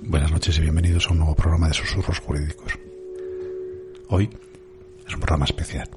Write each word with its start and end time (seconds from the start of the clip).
Buenas 0.00 0.30
noches 0.30 0.56
y 0.58 0.62
bienvenidos 0.62 1.06
a 1.06 1.10
un 1.10 1.18
nuevo 1.18 1.34
programa 1.34 1.68
de 1.68 1.74
Susurros 1.74 2.20
Jurídicos. 2.20 2.78
Hoy 4.08 4.30
es 5.06 5.14
un 5.14 5.20
programa 5.20 5.44
especial. 5.44 5.90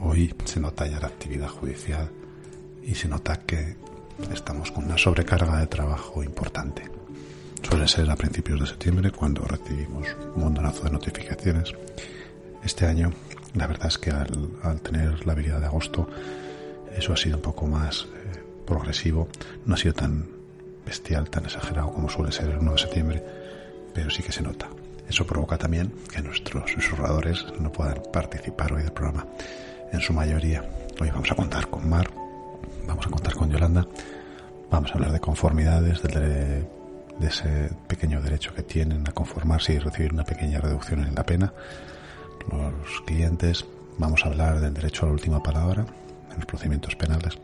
Hoy 0.00 0.34
se 0.44 0.58
nota 0.58 0.86
ya 0.86 0.98
la 0.98 1.08
actividad 1.08 1.48
judicial 1.48 2.10
y 2.82 2.94
se 2.94 3.08
nota 3.08 3.40
que 3.40 3.76
estamos 4.32 4.72
con 4.72 4.84
una 4.84 4.96
sobrecarga 4.96 5.58
de 5.58 5.66
trabajo 5.66 6.24
importante. 6.24 6.84
Suele 7.62 7.86
ser 7.86 8.10
a 8.10 8.16
principios 8.16 8.60
de 8.60 8.66
septiembre 8.66 9.10
cuando 9.10 9.42
recibimos 9.42 10.08
un 10.34 10.42
montonazo 10.42 10.84
de 10.84 10.90
notificaciones. 10.90 11.74
Este 12.64 12.86
año, 12.86 13.12
la 13.54 13.66
verdad 13.66 13.88
es 13.88 13.98
que 13.98 14.10
al, 14.10 14.80
tener 14.82 15.26
la 15.26 15.34
habilidad 15.34 15.60
de 15.60 15.66
agosto, 15.66 16.08
eso 16.96 17.12
ha 17.12 17.16
sido 17.16 17.36
un 17.36 17.42
poco 17.42 17.66
más 17.66 18.06
eh, 18.14 18.42
progresivo, 18.66 19.28
no 19.66 19.74
ha 19.74 19.78
sido 19.78 19.94
tan 19.94 20.41
bestial, 20.84 21.30
tan 21.30 21.44
exagerado 21.44 21.92
como 21.92 22.08
suele 22.08 22.32
ser 22.32 22.50
el 22.50 22.58
1 22.58 22.72
de 22.72 22.78
septiembre, 22.78 23.24
pero 23.94 24.10
sí 24.10 24.22
que 24.22 24.32
se 24.32 24.42
nota. 24.42 24.68
Eso 25.08 25.26
provoca 25.26 25.58
también 25.58 25.92
que 26.12 26.22
nuestros 26.22 26.70
susurradores 26.70 27.44
no 27.58 27.70
puedan 27.70 28.02
participar 28.12 28.72
hoy 28.72 28.82
del 28.82 28.92
programa. 28.92 29.26
En 29.92 30.00
su 30.00 30.12
mayoría, 30.12 30.64
hoy 31.00 31.10
vamos 31.10 31.30
a 31.30 31.34
contar 31.34 31.68
con 31.68 31.88
Mar, 31.88 32.10
vamos 32.86 33.06
a 33.06 33.10
contar 33.10 33.34
con 33.34 33.50
Yolanda, 33.50 33.86
vamos 34.70 34.90
a 34.90 34.94
hablar 34.94 35.12
de 35.12 35.20
conformidades, 35.20 36.02
de, 36.02 36.66
de 37.18 37.26
ese 37.26 37.70
pequeño 37.86 38.20
derecho 38.20 38.54
que 38.54 38.62
tienen 38.62 39.06
a 39.06 39.12
conformarse 39.12 39.74
y 39.74 39.78
recibir 39.78 40.12
una 40.12 40.24
pequeña 40.24 40.60
reducción 40.60 41.04
en 41.04 41.14
la 41.14 41.24
pena. 41.24 41.52
Los 42.50 43.00
clientes, 43.06 43.64
vamos 43.98 44.24
a 44.24 44.28
hablar 44.28 44.60
del 44.60 44.74
derecho 44.74 45.04
a 45.04 45.08
la 45.08 45.12
última 45.12 45.42
palabra 45.42 45.84
en 46.30 46.36
los 46.36 46.46
procedimientos 46.46 46.96
penales. 46.96 47.38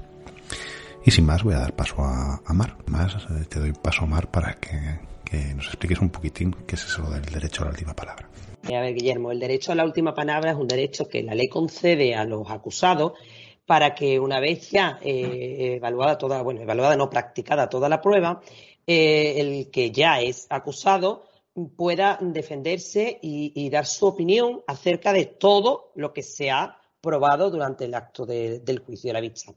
Y 1.04 1.10
sin 1.10 1.26
más, 1.26 1.42
voy 1.42 1.54
a 1.54 1.60
dar 1.60 1.74
paso 1.74 1.96
a, 2.02 2.40
Mar. 2.52 2.76
Más, 2.86 3.14
eh, 3.14 3.44
te 3.48 3.60
doy 3.60 3.72
paso 3.72 4.04
a 4.04 4.06
Mar 4.06 4.30
para 4.30 4.54
que, 4.54 4.78
que 5.24 5.54
nos 5.54 5.66
expliques 5.66 6.00
un 6.00 6.10
poquitín 6.10 6.54
qué 6.66 6.74
es 6.74 6.84
eso 6.84 7.08
del 7.10 7.24
derecho 7.24 7.62
a 7.62 7.66
la 7.66 7.70
última 7.70 7.94
palabra. 7.94 8.28
A 8.64 8.80
ver, 8.80 8.94
Guillermo, 8.94 9.30
el 9.30 9.40
derecho 9.40 9.72
a 9.72 9.74
la 9.74 9.84
última 9.84 10.14
palabra 10.14 10.50
es 10.50 10.56
un 10.56 10.68
derecho 10.68 11.08
que 11.08 11.22
la 11.22 11.34
ley 11.34 11.48
concede 11.48 12.14
a 12.14 12.24
los 12.24 12.50
acusados 12.50 13.12
para 13.68 13.94
que 13.94 14.18
una 14.18 14.40
vez 14.40 14.70
ya 14.70 14.98
eh, 15.02 15.74
evaluada 15.76 16.16
toda, 16.16 16.42
bueno, 16.42 16.62
evaluada 16.62 16.96
no 16.96 17.10
practicada 17.10 17.68
toda 17.68 17.88
la 17.88 18.00
prueba, 18.00 18.40
eh, 18.86 19.34
el 19.36 19.70
que 19.70 19.90
ya 19.90 20.20
es 20.20 20.46
acusado 20.48 21.24
pueda 21.76 22.18
defenderse 22.20 23.18
y, 23.20 23.68
dar 23.68 23.84
su 23.84 24.06
opinión 24.06 24.62
acerca 24.66 25.12
de 25.12 25.26
todo 25.26 25.92
lo 25.96 26.12
que 26.12 26.22
se 26.22 26.50
ha 26.50 26.78
probado 27.00 27.50
durante 27.50 27.84
el 27.84 27.94
acto 27.94 28.24
del 28.24 28.78
juicio 28.78 29.08
de 29.08 29.12
la 29.12 29.20
vista. 29.20 29.52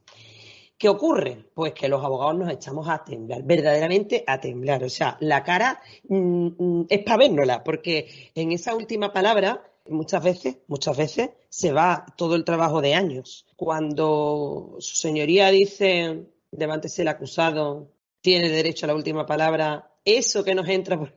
¿Qué 0.82 0.90
ocurre? 0.90 1.46
Pues 1.54 1.74
que 1.74 1.88
los 1.88 2.04
abogados 2.04 2.36
nos 2.40 2.52
echamos 2.52 2.90
a 2.90 3.04
temblar, 3.04 3.44
verdaderamente 3.44 4.24
a 4.26 4.40
temblar. 4.40 4.84
O 4.84 4.90
sea, 4.90 5.16
la 5.20 5.44
cara 5.44 5.80
mm, 6.10 6.48
mm, 6.58 6.86
es 6.90 7.04
para 7.04 7.18
vernosla, 7.18 7.64
porque 7.64 8.32
en 8.34 8.52
esa 8.52 8.74
última 8.74 9.14
palabra 9.14 9.64
muchas 9.88 10.24
veces, 10.24 10.58
muchas 10.66 10.98
veces 10.98 11.30
se 11.50 11.72
va 11.72 12.08
todo 12.18 12.34
el 12.34 12.44
trabajo 12.44 12.82
de 12.82 12.96
años. 12.96 13.46
Cuando 13.56 14.78
su 14.80 14.96
señoría 14.96 15.50
dice, 15.52 16.26
levántese 16.50 17.04
el 17.04 17.10
acusado, 17.10 17.92
tiene 18.20 18.50
derecho 18.50 18.88
a 18.88 18.90
la 18.90 18.96
última 18.96 19.28
palabra, 19.28 19.94
eso 20.04 20.44
que 20.44 20.56
nos 20.56 20.68
entra 20.68 20.98
por, 21.00 21.14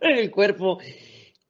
el 0.00 0.30
cuerpo, 0.30 0.78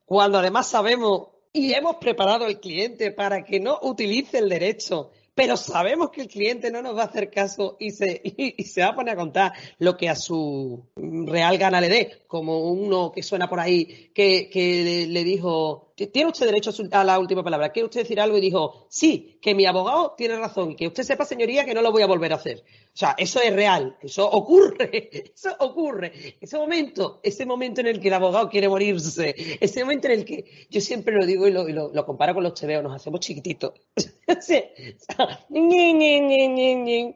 cuando 0.06 0.38
además 0.38 0.68
sabemos 0.68 1.28
y 1.52 1.74
hemos 1.74 1.96
preparado 1.96 2.46
al 2.46 2.60
cliente 2.60 3.12
para 3.12 3.44
que 3.44 3.60
no 3.60 3.78
utilice 3.82 4.38
el 4.38 4.48
derecho 4.48 5.10
pero 5.38 5.56
sabemos 5.56 6.10
que 6.10 6.22
el 6.22 6.26
cliente 6.26 6.68
no 6.68 6.82
nos 6.82 6.96
va 6.96 7.02
a 7.02 7.06
hacer 7.06 7.30
caso 7.30 7.76
y 7.78 7.92
se, 7.92 8.20
y, 8.24 8.64
se 8.64 8.80
va 8.80 8.88
a 8.88 8.94
poner 8.96 9.14
a 9.14 9.18
contar 9.18 9.52
lo 9.78 9.96
que 9.96 10.08
a 10.08 10.16
su 10.16 10.84
real 10.96 11.56
gana 11.58 11.80
le 11.80 11.88
dé, 11.88 12.22
como 12.26 12.72
uno 12.72 13.12
que 13.12 13.22
suena 13.22 13.48
por 13.48 13.60
ahí 13.60 14.10
que, 14.12 14.50
que 14.50 15.06
le, 15.08 15.22
dijo, 15.22 15.87
¿tiene 16.06 16.30
usted 16.30 16.46
derecho 16.46 16.70
a 16.92 17.04
la 17.04 17.18
última 17.18 17.42
palabra? 17.42 17.70
¿Quiere 17.70 17.86
usted 17.86 18.02
decir 18.02 18.20
algo? 18.20 18.38
Y 18.38 18.40
dijo, 18.40 18.86
sí, 18.88 19.38
que 19.42 19.54
mi 19.54 19.66
abogado 19.66 20.14
tiene 20.16 20.36
razón, 20.36 20.76
que 20.76 20.86
usted 20.86 21.02
sepa, 21.02 21.24
señoría, 21.24 21.64
que 21.64 21.74
no 21.74 21.82
lo 21.82 21.90
voy 21.90 22.02
a 22.02 22.06
volver 22.06 22.32
a 22.32 22.36
hacer. 22.36 22.58
O 22.58 22.96
sea, 22.98 23.14
eso 23.16 23.40
es 23.40 23.54
real, 23.54 23.96
eso 24.02 24.28
ocurre, 24.28 25.10
eso 25.34 25.54
ocurre. 25.60 26.36
Ese 26.40 26.58
momento, 26.58 27.20
ese 27.22 27.46
momento 27.46 27.80
en 27.80 27.88
el 27.88 28.00
que 28.00 28.08
el 28.08 28.14
abogado 28.14 28.48
quiere 28.48 28.68
morirse, 28.68 29.34
ese 29.60 29.84
momento 29.84 30.08
en 30.08 30.14
el 30.14 30.24
que 30.24 30.44
yo 30.70 30.80
siempre 30.80 31.14
lo 31.14 31.26
digo 31.26 31.46
y 31.46 31.52
lo, 31.52 31.68
lo, 31.68 32.06
comparo 32.06 32.34
con 32.34 32.42
los 32.42 32.54
tebeos, 32.54 32.82
nos 32.82 32.94
hacemos 32.94 33.20
chiquititos. 33.20 33.72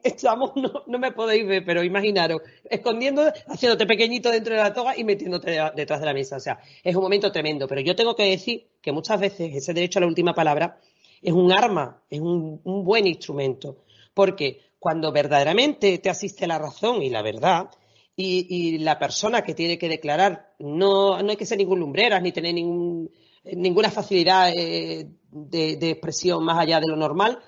Estamos, 0.03 0.55
no, 0.55 0.83
no 0.87 0.99
me 0.99 1.11
podéis 1.11 1.47
ver, 1.47 1.65
pero 1.65 1.83
imaginaros, 1.83 2.41
escondiendo, 2.69 3.23
haciéndote 3.47 3.85
pequeñito 3.85 4.31
dentro 4.31 4.55
de 4.55 4.61
la 4.61 4.73
toga 4.73 4.97
y 4.97 5.03
metiéndote 5.03 5.59
detrás 5.75 5.99
de 5.99 6.05
la 6.05 6.13
mesa. 6.13 6.37
O 6.37 6.39
sea, 6.39 6.59
es 6.83 6.95
un 6.95 7.03
momento 7.03 7.31
tremendo. 7.31 7.67
Pero 7.67 7.81
yo 7.81 7.95
tengo 7.95 8.15
que 8.15 8.23
decir 8.23 8.72
que 8.83 8.91
muchas 8.91 9.19
veces 9.19 9.55
ese 9.55 9.73
derecho 9.73 9.97
a 9.97 10.01
la 10.01 10.07
última 10.07 10.35
palabra 10.35 10.79
es 11.21 11.33
un 11.33 11.51
arma, 11.51 12.03
es 12.09 12.19
un, 12.19 12.61
un 12.63 12.83
buen 12.83 13.07
instrumento. 13.07 13.77
Porque 14.13 14.61
cuando 14.77 15.11
verdaderamente 15.11 15.97
te 15.97 16.09
asiste 16.11 16.45
la 16.45 16.59
razón 16.59 17.01
y 17.01 17.09
la 17.09 17.23
verdad, 17.23 17.71
y, 18.15 18.77
la 18.79 18.99
persona 18.99 19.41
que 19.41 19.53
tiene 19.53 19.77
que 19.77 19.89
declarar 19.89 20.53
no, 20.59 21.15
hay 21.15 21.35
que 21.35 21.45
ser 21.45 21.57
ningún 21.57 21.79
lumbreras 21.79 22.21
ni 22.21 22.31
tener 22.31 22.53
ninguna 22.53 23.89
facilidad 23.89 24.51
eh, 24.55 25.07
de, 25.31 25.89
expresión 25.89 26.43
más 26.43 26.59
allá 26.59 26.79
de 26.79 26.87
lo 26.87 26.95
normal. 26.95 27.39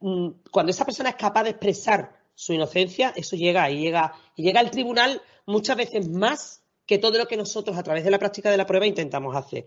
Mm, 0.00 0.28
cuando 0.50 0.70
esa 0.70 0.84
persona 0.84 1.10
es 1.10 1.16
capaz 1.16 1.44
de 1.44 1.50
expresar 1.50 2.16
su 2.34 2.52
inocencia, 2.52 3.12
eso 3.16 3.36
llega 3.36 3.70
y 3.70 3.80
llega, 3.80 4.12
y 4.36 4.42
llega 4.42 4.60
al 4.60 4.70
tribunal 4.70 5.22
muchas 5.46 5.76
veces 5.76 6.08
más 6.08 6.62
que 6.86 6.98
todo 6.98 7.16
lo 7.18 7.26
que 7.26 7.36
nosotros 7.36 7.76
a 7.76 7.82
través 7.82 8.04
de 8.04 8.10
la 8.10 8.18
práctica 8.18 8.50
de 8.50 8.56
la 8.56 8.66
prueba 8.66 8.86
intentamos 8.86 9.34
hacer. 9.36 9.66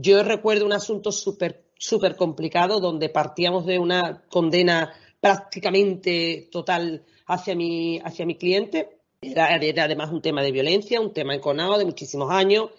Yo 0.00 0.22
recuerdo 0.22 0.64
un 0.64 0.72
asunto 0.72 1.10
súper 1.10 1.68
súper 1.78 2.16
complicado 2.16 2.80
donde 2.80 3.08
partíamos 3.08 3.64
de 3.64 3.78
una 3.78 4.24
condena 4.28 4.92
prácticamente 5.20 6.48
total 6.50 7.04
hacia 7.26 7.54
mi, 7.54 7.98
hacia 7.98 8.26
mi 8.26 8.36
cliente. 8.36 8.98
Era, 9.20 9.54
además 9.54 10.10
un 10.12 10.22
tema 10.22 10.42
de 10.42 10.52
violencia, 10.52 11.00
un 11.00 11.12
tema 11.12 11.34
enconado 11.34 11.78
de 11.78 11.84
muchísimos 11.84 12.30
años. 12.30 12.70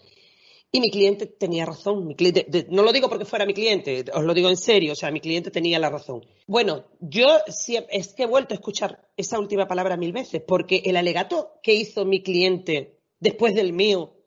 Y 0.71 0.81
mi 0.81 0.91
cliente 0.91 1.25
tenía 1.25 1.65
razón. 1.65 2.05
Mi 2.05 2.15
cliente, 2.15 2.67
no 2.69 2.83
lo 2.83 2.93
digo 2.93 3.09
porque 3.09 3.25
fuera 3.25 3.45
mi 3.45 3.55
cliente, 3.55 4.05
os 4.13 4.23
lo 4.23 4.35
digo 4.35 4.49
en 4.49 4.57
serio, 4.57 4.93
o 4.93 4.95
sea, 4.95 5.09
mi 5.09 5.19
cliente 5.19 5.49
tenía 5.49 5.79
la 5.79 5.89
razón. 5.89 6.23
Bueno, 6.45 6.85
yo 6.99 7.39
es 7.47 8.13
que 8.13 8.23
he 8.23 8.27
vuelto 8.27 8.53
a 8.53 8.57
escuchar 8.57 9.09
esa 9.17 9.39
última 9.39 9.67
palabra 9.67 9.97
mil 9.97 10.13
veces, 10.13 10.43
porque 10.47 10.83
el 10.85 10.95
alegato 10.95 11.53
que 11.63 11.73
hizo 11.73 12.05
mi 12.05 12.21
cliente 12.21 12.99
después 13.19 13.55
del 13.55 13.73
mío, 13.73 14.18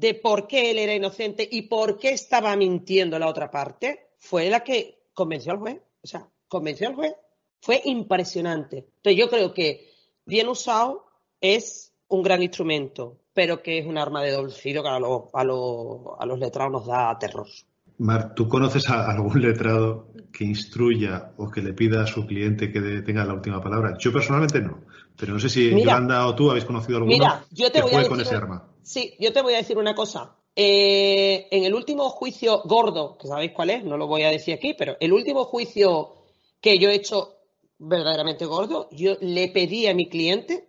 de 0.00 0.14
por 0.14 0.46
qué 0.46 0.70
él 0.70 0.78
era 0.78 0.94
inocente 0.94 1.46
y 1.50 1.62
por 1.62 1.98
qué 1.98 2.10
estaba 2.10 2.56
mintiendo 2.56 3.18
la 3.18 3.28
otra 3.28 3.50
parte, 3.50 4.08
fue 4.18 4.48
la 4.48 4.64
que 4.64 5.04
convenció 5.12 5.52
al 5.52 5.58
juez. 5.58 5.80
O 6.02 6.06
sea, 6.06 6.26
convenció 6.48 6.88
al 6.88 6.94
juez 6.94 7.14
fue 7.60 7.80
impresionante. 7.84 8.86
Entonces 8.96 9.16
yo 9.16 9.28
creo 9.28 9.52
que 9.52 9.92
bien 10.24 10.48
usado 10.48 11.06
es 11.40 11.92
un 12.08 12.22
gran 12.22 12.42
instrumento, 12.42 13.18
pero 13.32 13.62
que 13.62 13.78
es 13.78 13.86
un 13.86 13.98
arma 13.98 14.22
de 14.22 14.32
doble 14.32 14.52
filo 14.52 14.82
que 14.82 14.88
a, 14.88 14.96
a, 14.96 15.44
los 15.44 16.38
letrados 16.38 16.72
nos 16.72 16.86
da 16.86 17.16
terror. 17.18 17.46
Mar, 17.98 18.34
¿tú 18.34 18.48
conoces 18.48 18.88
a 18.88 19.10
algún 19.10 19.42
letrado 19.42 20.08
que 20.32 20.44
instruya 20.44 21.32
o 21.36 21.50
que 21.50 21.60
le 21.60 21.74
pida 21.74 22.02
a 22.02 22.06
su 22.06 22.26
cliente 22.26 22.72
que 22.72 22.80
tenga 23.02 23.26
la 23.26 23.34
última 23.34 23.60
palabra? 23.60 23.96
Yo 23.98 24.10
personalmente 24.10 24.60
no, 24.62 24.84
pero 25.16 25.34
no 25.34 25.38
sé 25.38 25.50
si 25.50 25.70
Yolanda 25.70 26.26
o 26.26 26.34
tú 26.34 26.50
habéis 26.50 26.64
conocido 26.64 26.96
alguno 26.96 27.12
mira, 27.12 27.44
yo 27.50 27.70
te 27.70 27.82
voy 27.82 27.92
a 27.92 27.96
decir, 27.98 28.08
con 28.08 28.20
ese 28.20 28.34
arma. 28.34 28.69
Sí, 28.82 29.14
yo 29.18 29.32
te 29.32 29.42
voy 29.42 29.54
a 29.54 29.58
decir 29.58 29.78
una 29.78 29.94
cosa. 29.94 30.36
Eh, 30.56 31.48
en 31.50 31.64
el 31.64 31.74
último 31.74 32.08
juicio 32.10 32.62
gordo, 32.64 33.16
que 33.18 33.28
sabéis 33.28 33.52
cuál 33.52 33.70
es, 33.70 33.84
no 33.84 33.96
lo 33.96 34.06
voy 34.06 34.22
a 34.22 34.30
decir 34.30 34.54
aquí, 34.54 34.74
pero 34.74 34.96
el 35.00 35.12
último 35.12 35.44
juicio 35.44 36.14
que 36.60 36.78
yo 36.78 36.90
he 36.90 36.94
hecho 36.94 37.36
verdaderamente 37.78 38.44
gordo, 38.44 38.88
yo 38.92 39.16
le 39.20 39.48
pedí 39.48 39.86
a 39.86 39.94
mi 39.94 40.08
cliente 40.08 40.68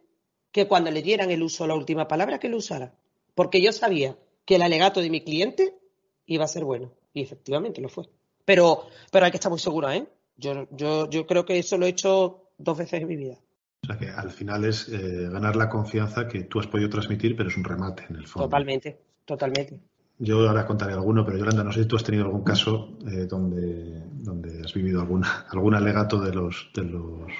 que 0.51 0.67
cuando 0.67 0.91
le 0.91 1.01
dieran 1.01 1.31
el 1.31 1.43
uso 1.43 1.67
la 1.67 1.75
última 1.75 2.07
palabra, 2.07 2.39
que 2.39 2.49
lo 2.49 2.57
usara. 2.57 2.95
Porque 3.35 3.61
yo 3.61 3.71
sabía 3.71 4.17
que 4.45 4.55
el 4.55 4.61
alegato 4.61 5.01
de 5.01 5.09
mi 5.09 5.21
cliente 5.21 5.77
iba 6.25 6.45
a 6.45 6.49
ser 6.49 6.63
bueno. 6.63 6.91
Y 7.13 7.21
efectivamente 7.21 7.81
lo 7.81 7.89
fue. 7.89 8.09
Pero, 8.45 8.87
pero 9.11 9.25
hay 9.25 9.31
que 9.31 9.37
estar 9.37 9.49
muy 9.51 9.59
segura, 9.59 9.95
¿eh? 9.95 10.07
Yo, 10.37 10.67
yo, 10.71 11.09
yo 11.09 11.27
creo 11.27 11.45
que 11.45 11.59
eso 11.59 11.77
lo 11.77 11.85
he 11.85 11.89
hecho 11.89 12.49
dos 12.57 12.77
veces 12.77 13.01
en 13.01 13.07
mi 13.07 13.15
vida. 13.15 13.37
O 13.83 13.87
sea 13.87 13.97
que 13.97 14.09
al 14.09 14.29
final 14.29 14.65
es 14.65 14.89
eh, 14.89 15.27
ganar 15.29 15.55
la 15.55 15.67
confianza 15.67 16.27
que 16.27 16.43
tú 16.43 16.59
has 16.59 16.67
podido 16.67 16.89
transmitir, 16.89 17.35
pero 17.35 17.49
es 17.49 17.57
un 17.57 17.63
remate 17.63 18.05
en 18.09 18.17
el 18.17 18.27
fondo. 18.27 18.47
Totalmente, 18.47 18.99
totalmente. 19.25 19.79
Yo 20.19 20.47
ahora 20.47 20.67
contaré 20.67 20.93
alguno, 20.93 21.25
pero 21.25 21.39
Yolanda, 21.39 21.63
no 21.63 21.71
sé 21.71 21.81
si 21.81 21.87
tú 21.87 21.95
has 21.95 22.03
tenido 22.03 22.25
algún 22.25 22.43
caso 22.43 22.95
eh, 23.07 23.25
donde, 23.25 24.03
donde 24.21 24.61
has 24.63 24.73
vivido 24.75 25.01
alguna, 25.01 25.47
algún 25.49 25.73
alegato 25.73 26.19
de 26.19 26.31
los, 26.31 26.69
de 26.75 26.83
los 26.83 27.31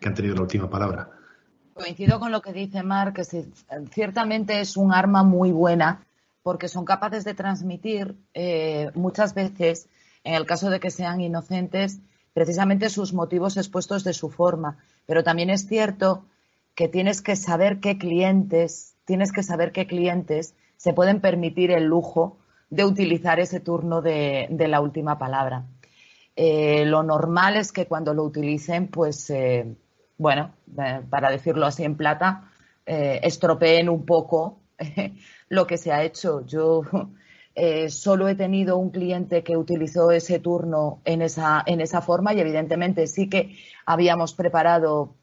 que 0.00 0.08
han 0.08 0.14
tenido 0.14 0.34
la 0.34 0.42
última 0.42 0.68
palabra. 0.68 1.08
Coincido 1.72 2.18
con 2.18 2.32
lo 2.32 2.42
que 2.42 2.52
dice 2.52 2.82
Mark, 2.82 3.14
que 3.14 3.24
ciertamente 3.92 4.60
es 4.60 4.76
un 4.76 4.92
arma 4.92 5.22
muy 5.22 5.52
buena 5.52 6.04
porque 6.42 6.66
son 6.66 6.84
capaces 6.84 7.24
de 7.24 7.34
transmitir 7.34 8.16
eh, 8.34 8.90
muchas 8.94 9.34
veces, 9.34 9.88
en 10.24 10.34
el 10.34 10.46
caso 10.46 10.68
de 10.68 10.80
que 10.80 10.90
sean 10.90 11.20
inocentes, 11.20 12.00
precisamente 12.32 12.88
sus 12.88 13.12
motivos 13.12 13.56
expuestos 13.56 14.04
de 14.04 14.12
su 14.12 14.30
forma. 14.30 14.78
Pero 15.06 15.22
también 15.22 15.50
es 15.50 15.66
cierto 15.66 16.24
que 16.74 16.88
tienes 16.88 17.22
que 17.22 17.36
saber 17.36 17.80
qué 17.80 17.98
clientes, 17.98 18.94
tienes 19.04 19.32
que 19.32 19.42
saber 19.42 19.72
qué 19.72 19.86
clientes 19.86 20.54
se 20.76 20.92
pueden 20.92 21.20
permitir 21.20 21.70
el 21.70 21.84
lujo 21.84 22.38
de 22.70 22.84
utilizar 22.84 23.40
ese 23.40 23.60
turno 23.60 24.00
de, 24.00 24.48
la 24.50 24.80
última 24.80 25.18
palabra. 25.18 25.64
Eh, 26.36 26.84
lo 26.86 27.02
normal 27.02 27.56
es 27.56 27.72
que 27.72 27.86
cuando 27.86 28.14
lo 28.14 28.22
utilicen, 28.22 28.88
pues, 28.88 29.28
eh, 29.30 29.74
bueno, 30.16 30.52
para 31.10 31.30
decirlo 31.30 31.66
así 31.66 31.84
en 31.84 31.96
plata, 31.96 32.50
estropeen 32.86 33.88
un 33.88 34.04
poco 34.04 34.60
lo 35.48 35.66
que 35.66 35.76
se 35.76 35.92
ha 35.92 36.02
hecho. 36.02 36.46
Yo 36.46 36.82
eh, 37.54 37.90
solo 37.90 38.28
he 38.28 38.34
tenido 38.34 38.78
un 38.78 38.90
cliente 38.90 39.42
que 39.42 39.56
utilizó 39.56 40.10
ese 40.12 40.38
turno 40.38 41.00
en 41.04 41.22
esa, 41.22 41.62
en 41.66 41.80
esa 41.80 42.00
forma 42.00 42.32
y 42.32 42.40
evidentemente 42.40 43.06
sí 43.06 43.28
que 43.28 43.56
habíamos 43.84 44.34
preparado 44.34 45.14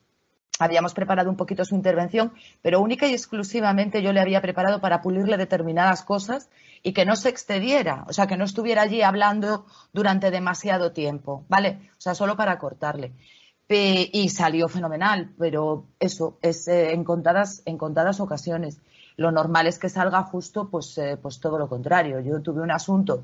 habíamos 0.60 0.94
preparado 0.94 1.30
un 1.30 1.38
poquito 1.38 1.64
su 1.66 1.76
intervención, 1.76 2.34
pero 2.62 2.82
única 2.82 3.08
y 3.08 3.14
exclusivamente 3.14 4.02
yo 4.02 4.12
le 4.12 4.20
había 4.20 4.42
preparado 4.42 4.82
para 4.82 5.02
pulirle 5.02 5.38
determinadas 5.38 6.04
cosas 6.04 6.50
y 6.84 6.94
que 6.94 7.06
no 7.06 7.16
se 7.16 7.30
excediera, 7.30 8.06
o 8.08 8.14
sea, 8.14 8.28
que 8.28 8.38
no 8.38 8.46
estuviera 8.46 8.82
allí 8.82 9.02
hablando 9.02 9.66
durante 9.94 10.32
demasiado 10.32 10.92
tiempo, 10.94 11.46
¿vale? 11.48 11.92
O 11.92 12.02
sea, 12.02 12.16
solo 12.16 12.36
para 12.36 12.58
cortarle. 12.58 13.14
y 13.70 14.30
salió 14.30 14.68
fenomenal, 14.70 15.34
pero 15.38 15.86
eso 16.00 16.38
es 16.42 16.68
eh, 16.68 16.94
en, 16.94 17.04
contadas, 17.04 17.62
en 17.66 17.78
contadas 17.78 18.20
ocasiones 18.20 18.80
lo 19.18 19.32
normal 19.32 19.68
es 19.68 19.80
que 19.80 19.90
salga 19.90 20.24
justo 20.24 20.70
pues, 20.70 20.98
eh, 20.98 21.18
pues 21.22 21.40
todo 21.40 21.58
lo 21.58 21.68
contrario. 21.68 22.20
Yo 22.20 22.42
tuve 22.42 22.62
un 22.62 22.72
asunto 22.72 23.24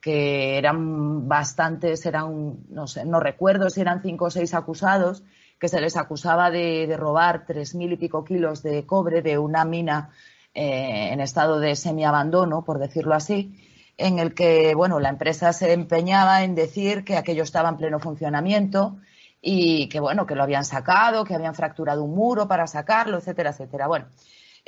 que 0.00 0.58
eran 0.58 1.28
bastantes, 1.28 2.04
eran, 2.06 2.58
no 2.68 2.86
sé, 2.86 3.04
no 3.04 3.20
recuerdo 3.20 3.70
si 3.70 3.80
eran 3.80 4.02
cinco 4.02 4.26
o 4.26 4.30
seis 4.30 4.54
acusados, 4.54 5.24
que 5.58 5.68
se 5.68 5.80
les 5.80 5.96
acusaba 5.96 6.50
de, 6.50 6.94
robar 6.96 7.46
tres 7.46 7.74
mil 7.74 7.92
y 7.92 7.96
pico 7.96 8.24
kilos 8.24 8.62
de 8.62 8.86
cobre 8.86 9.22
de 9.22 9.38
una 9.38 9.64
mina 9.64 10.10
eh, 10.54 11.10
en 11.12 11.20
estado 11.20 11.58
de 11.58 11.74
semiabandono, 11.74 12.64
por 12.64 12.78
decirlo 12.78 13.14
así, 13.14 13.56
en 13.96 14.20
el 14.20 14.34
que, 14.34 14.74
bueno, 14.74 15.00
la 15.00 15.08
empresa 15.08 15.52
se 15.52 15.72
empeñaba 15.72 16.44
en 16.44 16.54
decir 16.54 17.04
que 17.04 17.16
aquello 17.16 17.42
estaba 17.42 17.68
en 17.68 17.76
pleno 17.76 17.98
funcionamiento 17.98 18.98
y 19.40 19.88
que, 19.88 19.98
bueno, 19.98 20.26
que 20.26 20.36
lo 20.36 20.44
habían 20.44 20.64
sacado, 20.64 21.24
que 21.24 21.34
habían 21.34 21.54
fracturado 21.54 22.04
un 22.04 22.14
muro 22.14 22.46
para 22.46 22.68
sacarlo, 22.68 23.18
etcétera, 23.18 23.50
etcétera. 23.50 23.88
Bueno, 23.88 24.06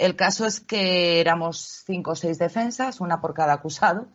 el 0.00 0.17
caso 0.17 0.47
es 0.47 0.61
que 0.61 1.20
éramos 1.20 1.82
cinco 1.85 2.12
o 2.12 2.17
seis 2.17 2.38
defensas, 2.38 3.00
una 3.00 3.20
por 3.20 3.35
cada 3.35 3.52
acusado, 3.52 4.08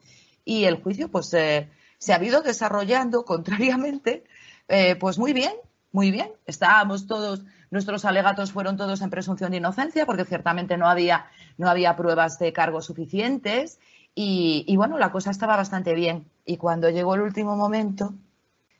y 0.44 0.66
el 0.66 0.82
juicio 0.82 1.10
pues 1.10 1.34
eh, 1.34 1.70
se 2.00 2.14
ha 2.14 2.24
ido 2.24 2.42
desarrollando 2.42 3.24
contrariamente, 3.26 4.24
eh, 4.68 4.96
pues 4.96 5.20
muy 5.20 5.32
bien, 5.32 5.54
muy 5.92 6.12
bien. 6.12 6.32
Estábamos 6.46 7.06
todos, 7.06 7.44
nuestros 7.70 8.04
alegatos 8.04 8.52
fueron 8.52 8.78
todos 8.78 9.02
en 9.02 9.12
presunción 9.12 9.52
de 9.52 9.58
inocencia, 9.58 10.06
porque 10.06 10.26
ciertamente 10.26 10.76
no 10.76 10.90
había, 10.90 11.28
no 11.58 11.70
había 11.70 11.96
pruebas 11.96 12.40
de 12.40 12.52
cargo 12.52 12.82
suficientes, 12.82 13.80
y, 14.18 14.74
bueno, 14.78 14.98
la 14.98 15.12
cosa 15.12 15.30
estaba 15.30 15.58
bastante 15.58 15.94
bien. 15.94 16.32
Y 16.46 16.56
cuando 16.56 16.90
llegó 16.90 17.16
el 17.16 17.22
último 17.22 17.58
momento, 17.58 18.14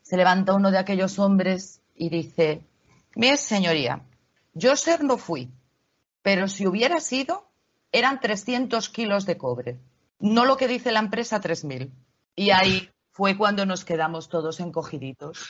se 0.02 0.16
levanta 0.16 0.54
uno 0.54 0.72
de 0.72 0.78
aquellos 0.78 1.20
hombres 1.20 1.82
y 1.94 2.08
dice, 2.08 2.62
mi 3.16 3.36
señoría, 3.36 4.02
yo 4.54 4.78
ser 4.78 5.04
no 5.04 5.18
fui, 5.18 5.52
pero 6.26 6.48
si 6.48 6.66
hubiera 6.66 7.00
sido, 7.02 7.48
eran 7.92 8.20
300 8.20 8.90
kilos 8.90 9.28
de 9.28 9.38
cobre, 9.38 9.78
no 10.20 10.46
lo 10.46 10.58
que 10.58 10.68
dice 10.68 10.92
la 10.92 10.98
empresa 10.98 11.40
3.000. 11.40 11.92
Y 12.36 12.50
ahí 12.50 12.90
fue 13.12 13.38
cuando 13.38 13.68
nos 13.68 13.86
quedamos 13.86 14.28
todos 14.28 14.60
encogiditos, 14.60 15.48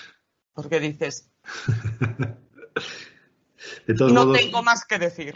porque 0.53 0.81
dices, 0.81 1.31
no 3.87 4.33
tengo 4.33 4.63
más 4.63 4.83
que 4.83 4.99
decir. 4.99 5.33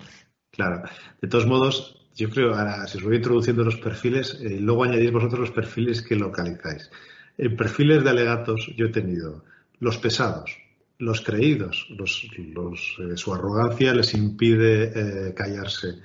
Claro, 0.51 0.83
de 1.21 1.27
todos 1.29 1.45
modos, 1.45 2.05
yo 2.15 2.29
creo, 2.29 2.53
ahora, 2.53 2.85
si 2.85 2.97
os 2.97 3.05
voy 3.05 3.15
introduciendo 3.15 3.63
los 3.63 3.77
perfiles, 3.77 4.37
eh, 4.41 4.59
luego 4.59 4.83
añadís 4.83 5.13
vosotros 5.13 5.39
los 5.39 5.51
perfiles 5.51 6.01
que 6.01 6.17
localizáis. 6.17 6.91
En 7.37 7.55
perfiles 7.55 8.03
de 8.03 8.09
alegatos 8.09 8.73
yo 8.75 8.87
he 8.87 8.91
tenido 8.91 9.45
los 9.79 9.97
pesados, 9.99 10.51
los 10.99 11.21
creídos, 11.21 11.87
los, 11.89 12.29
eh, 12.99 13.15
su 13.15 13.33
arrogancia 13.33 13.93
les 13.93 14.13
impide 14.13 15.29
eh, 15.29 15.33
callarse. 15.33 15.95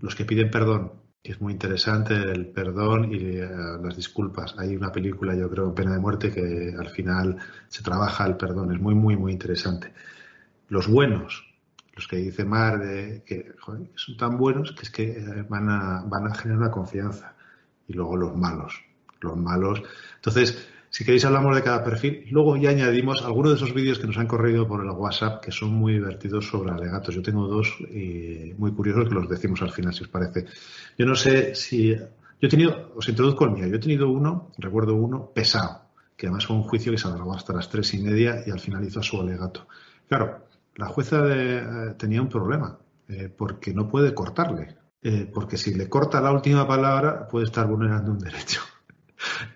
Los 0.00 0.14
que 0.14 0.24
piden 0.24 0.50
perdón, 0.50 0.92
es 1.22 1.40
muy 1.40 1.52
interesante 1.52 2.14
el 2.14 2.46
perdón 2.46 3.12
y 3.12 3.36
eh, 3.36 3.48
las 3.82 3.94
disculpas. 3.94 4.54
Hay 4.58 4.74
una 4.74 4.90
película, 4.90 5.34
yo 5.36 5.50
creo, 5.50 5.74
Pena 5.74 5.92
de 5.92 6.00
Muerte, 6.00 6.32
que 6.32 6.74
al 6.76 6.88
final 6.88 7.36
se 7.68 7.82
trabaja 7.82 8.26
el 8.26 8.36
perdón. 8.36 8.72
Es 8.72 8.80
muy, 8.80 8.94
muy, 8.94 9.16
muy 9.16 9.32
interesante. 9.32 9.92
Los 10.68 10.88
buenos, 10.88 11.44
los 11.94 12.08
que 12.08 12.16
dice 12.16 12.46
Mar, 12.46 12.80
de, 12.80 13.22
que 13.26 13.52
son 13.94 14.16
tan 14.16 14.38
buenos 14.38 14.72
que 14.72 14.82
es 14.82 14.90
que 14.90 15.44
van 15.48 15.68
a, 15.68 16.04
van 16.06 16.26
a 16.26 16.34
generar 16.34 16.58
una 16.58 16.70
confianza. 16.70 17.36
Y 17.86 17.92
luego 17.92 18.16
los 18.16 18.34
malos. 18.34 18.80
Los 19.20 19.36
malos. 19.36 19.82
Entonces, 20.16 20.71
si 20.92 21.06
queréis 21.06 21.24
hablamos 21.24 21.56
de 21.56 21.62
cada 21.62 21.82
perfil. 21.82 22.26
Luego 22.30 22.54
ya 22.58 22.68
añadimos 22.68 23.24
algunos 23.24 23.52
de 23.52 23.56
esos 23.56 23.72
vídeos 23.72 23.98
que 23.98 24.06
nos 24.06 24.18
han 24.18 24.26
corrido 24.26 24.68
por 24.68 24.84
el 24.84 24.90
WhatsApp 24.90 25.42
que 25.42 25.50
son 25.50 25.72
muy 25.72 25.94
divertidos 25.94 26.46
sobre 26.46 26.70
alegatos. 26.70 27.14
Yo 27.14 27.22
tengo 27.22 27.48
dos 27.48 27.78
y 27.80 28.52
muy 28.58 28.72
curiosos 28.72 29.08
que 29.08 29.14
los 29.14 29.26
decimos 29.26 29.62
al 29.62 29.70
final, 29.70 29.94
si 29.94 30.02
os 30.02 30.10
parece. 30.10 30.44
Yo 30.98 31.06
no 31.06 31.14
sé 31.14 31.54
si... 31.54 31.94
Yo 31.94 32.46
he 32.46 32.48
tenido, 32.48 32.92
os 32.94 33.08
introduzco 33.08 33.46
el 33.46 33.52
mío, 33.52 33.66
yo 33.68 33.76
he 33.76 33.78
tenido 33.78 34.10
uno, 34.10 34.52
recuerdo 34.58 34.94
uno, 34.94 35.30
pesado, 35.34 35.86
que 36.14 36.26
además 36.26 36.44
fue 36.44 36.56
un 36.56 36.64
juicio 36.64 36.92
que 36.92 36.98
se 36.98 37.08
alargó 37.08 37.32
hasta 37.32 37.54
las 37.54 37.70
tres 37.70 37.94
y 37.94 38.02
media 38.02 38.42
y 38.44 38.50
al 38.50 38.60
final 38.60 38.84
hizo 38.84 39.02
su 39.02 39.18
alegato. 39.18 39.66
Claro, 40.06 40.44
la 40.74 40.88
jueza 40.88 41.22
eh, 41.26 41.94
tenía 41.96 42.20
un 42.20 42.28
problema, 42.28 42.78
eh, 43.08 43.32
porque 43.34 43.72
no 43.72 43.88
puede 43.88 44.12
cortarle, 44.12 44.76
eh, 45.00 45.30
porque 45.32 45.56
si 45.56 45.72
le 45.72 45.88
corta 45.88 46.20
la 46.20 46.32
última 46.32 46.68
palabra 46.68 47.26
puede 47.28 47.46
estar 47.46 47.66
vulnerando 47.66 48.12
un 48.12 48.18
derecho. 48.18 48.60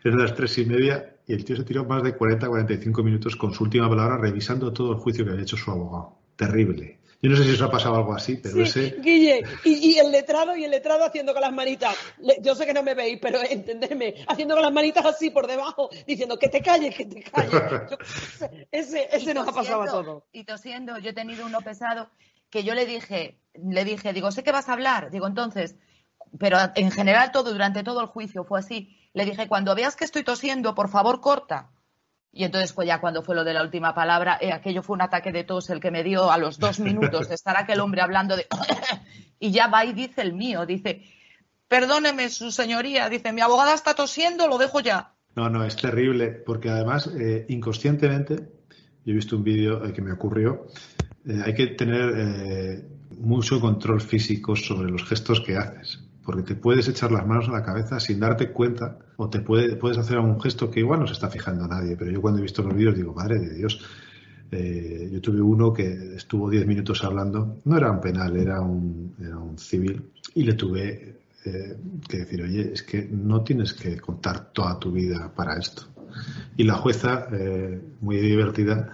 Es 0.05 0.15
las 0.15 0.33
tres 0.33 0.57
y 0.59 0.65
media 0.65 1.16
y 1.27 1.35
el 1.35 1.45
tío 1.45 1.57
se 1.57 1.65
tiró 1.65 1.85
más 1.85 2.03
de 2.03 2.17
40-45 2.17 3.03
minutos 3.03 3.35
con 3.37 3.53
su 3.53 3.65
última 3.65 3.89
palabra 3.89 4.17
revisando 4.17 4.73
todo 4.73 4.93
el 4.93 4.99
juicio 4.99 5.25
que 5.25 5.33
había 5.33 5.43
hecho 5.43 5.57
su 5.57 5.71
abogado. 5.71 6.19
Terrible. 6.37 7.01
Yo 7.23 7.31
no 7.31 7.37
sé 7.37 7.45
si 7.45 7.53
os 7.53 7.63
ha 7.63 7.71
pasado 7.71 7.97
algo 7.97 8.15
así, 8.15 8.37
pero 8.37 8.63
ese. 8.63 8.97
Guille, 9.01 9.43
y, 9.65 9.99
el 9.99 10.13
letrado 10.13 10.55
y 10.55 10.65
el 10.65 10.71
letrado 10.71 11.05
haciendo 11.05 11.33
con 11.33 11.41
las 11.41 11.53
manitas. 11.53 11.97
Yo 12.43 12.55
sé 12.55 12.67
que 12.67 12.75
no 12.75 12.83
me 12.83 12.95
veis, 12.95 13.19
pero 13.21 13.41
entenderme, 13.43 14.15
haciendo 14.29 14.55
con 14.55 14.63
las 14.63 14.73
manitas 14.73 15.05
así 15.05 15.31
por 15.31 15.47
debajo, 15.47 15.89
diciendo 16.07 16.39
que 16.39 16.49
te 16.49 16.61
calles, 16.61 16.95
que 16.95 17.07
te 17.07 17.23
calles. 17.23 17.53
ese 18.71 19.09
ese 19.11 19.35
nos 19.35 19.49
ha 19.49 19.53
pasado 19.53 19.83
a 19.83 19.87
todos. 19.87 20.25
Y 20.31 20.45
tosiendo, 20.45 20.99
yo 20.99 21.11
he 21.11 21.15
tenido 21.15 21.47
uno 21.47 21.61
pesado 21.63 22.11
que 22.51 22.63
yo 22.63 22.75
le 22.75 22.87
dije, 22.87 23.41
le 23.55 23.85
dije, 23.85 24.13
digo, 24.13 24.31
sé 24.31 24.45
que 24.45 24.53
vas 24.53 24.69
a 24.69 24.75
hablar. 24.75 25.11
Digo, 25.11 25.27
entonces, 25.27 25.75
pero 26.39 26.59
en 26.75 26.91
general 26.91 27.33
todo, 27.33 27.53
durante 27.53 27.83
todo 27.83 28.03
el 28.03 28.07
juicio 28.07 28.45
fue 28.45 28.61
así 28.61 28.96
le 29.17 29.25
dije, 29.25 29.49
cuando 29.49 29.75
veas 29.75 29.97
que 29.97 30.05
estoy 30.05 30.25
tosiendo, 30.25 30.75
por 30.75 30.91
favor, 30.91 31.23
corta. 31.23 31.71
Y 32.33 32.45
entonces, 32.45 32.75
pues 32.75 32.87
ya 32.87 33.01
cuando 33.01 33.23
fue 33.23 33.35
lo 33.35 33.45
de 33.45 33.55
la 33.55 33.63
última 33.63 33.95
palabra, 33.95 34.37
eh, 34.43 34.53
aquello 34.53 34.83
fue 34.83 34.93
un 34.93 35.01
ataque 35.01 35.33
de 35.33 35.43
tos 35.43 35.71
el 35.71 35.81
que 35.81 35.91
me 35.91 36.05
dio 36.05 36.31
a 36.31 36.37
los 36.37 36.59
dos 36.59 36.81
minutos 36.81 37.31
de 37.31 37.35
estar 37.35 37.57
aquel 37.57 37.81
hombre 37.81 38.03
hablando 38.03 38.37
de... 38.37 38.47
y 39.41 39.53
ya 39.53 39.69
va 39.69 39.87
y 39.87 39.95
dice 39.95 40.21
el 40.21 40.35
mío, 40.35 40.67
dice, 40.67 41.03
perdóneme, 41.67 42.29
su 42.29 42.51
señoría, 42.51 43.09
dice, 43.09 43.33
mi 43.33 43.41
abogada 43.41 43.73
está 43.73 43.95
tosiendo, 43.95 44.49
lo 44.49 44.59
dejo 44.59 44.81
ya. 44.81 45.15
No, 45.35 45.49
no, 45.49 45.65
es 45.65 45.77
terrible, 45.77 46.29
porque 46.29 46.69
además, 46.69 47.07
eh, 47.19 47.47
inconscientemente, 47.49 48.35
yo 49.03 49.13
he 49.13 49.15
visto 49.15 49.35
un 49.35 49.45
vídeo 49.45 49.83
eh, 49.83 49.95
que 49.95 50.03
me 50.03 50.13
ocurrió, 50.13 50.67
hay 51.43 51.55
que 51.55 51.69
tener 51.69 52.85
mucho 53.13 53.61
control 53.61 54.01
físico 54.03 54.55
sobre 54.55 54.91
los 54.91 55.05
gestos 55.05 55.41
que 55.41 55.57
haces 55.57 56.07
porque 56.27 56.43
te 56.43 56.55
puedes 56.57 56.89
echar 56.89 57.13
las 57.13 57.25
manos 57.25 57.49
a 57.49 57.53
la 57.53 57.63
cabeza 57.63 58.01
sin 58.01 58.19
darte 58.19 58.51
cuenta 58.51 58.99
o 59.17 59.29
te 59.29 59.41
puede, 59.41 59.77
puedes 59.77 59.99
hacer 59.99 60.17
algún 60.17 60.41
gesto 60.41 60.71
que 60.71 60.81
igual 60.81 61.01
no 61.01 61.07
se 61.07 61.15
está 61.15 61.31
fijando 61.31 61.67
nadie, 61.67 61.97
pero 61.97 62.11
yo 62.11 62.21
cuando 62.21 62.39
he 62.39 62.43
visto 62.43 62.63
los 62.63 62.75
vídeos 62.75 62.97
digo, 62.97 63.15
madre 63.15 63.39
de 63.39 63.55
Dios, 63.55 63.81
eh, 64.51 65.09
yo 65.13 65.21
tuve 65.21 65.41
uno 65.41 65.73
que 65.73 66.15
estuvo 66.15 66.49
10 66.49 66.67
minutos 66.67 67.03
hablando, 67.03 67.59
no 67.65 67.77
era 67.77 67.91
un 67.91 68.01
penal, 68.01 68.37
era 68.37 68.61
un, 68.61 69.15
era 69.21 69.39
un 69.39 69.59
civil, 69.59 70.11
y 70.35 70.45
le 70.45 70.55
tuve 70.55 71.17
eh, 71.45 71.77
que 72.09 72.19
decir, 72.19 72.43
oye, 72.43 72.73
es 72.73 72.83
que 72.83 73.09
no 73.11 73.43
tienes 73.43 73.73
que 73.73 73.99
contar 73.99 74.53
toda 74.53 74.79
tu 74.79 74.93
vida 74.93 75.33
para 75.35 75.59
esto. 75.59 75.83
Y 76.57 76.65
la 76.65 76.75
jueza, 76.75 77.29
eh, 77.33 77.81
muy 78.01 78.19
divertida, 78.19 78.89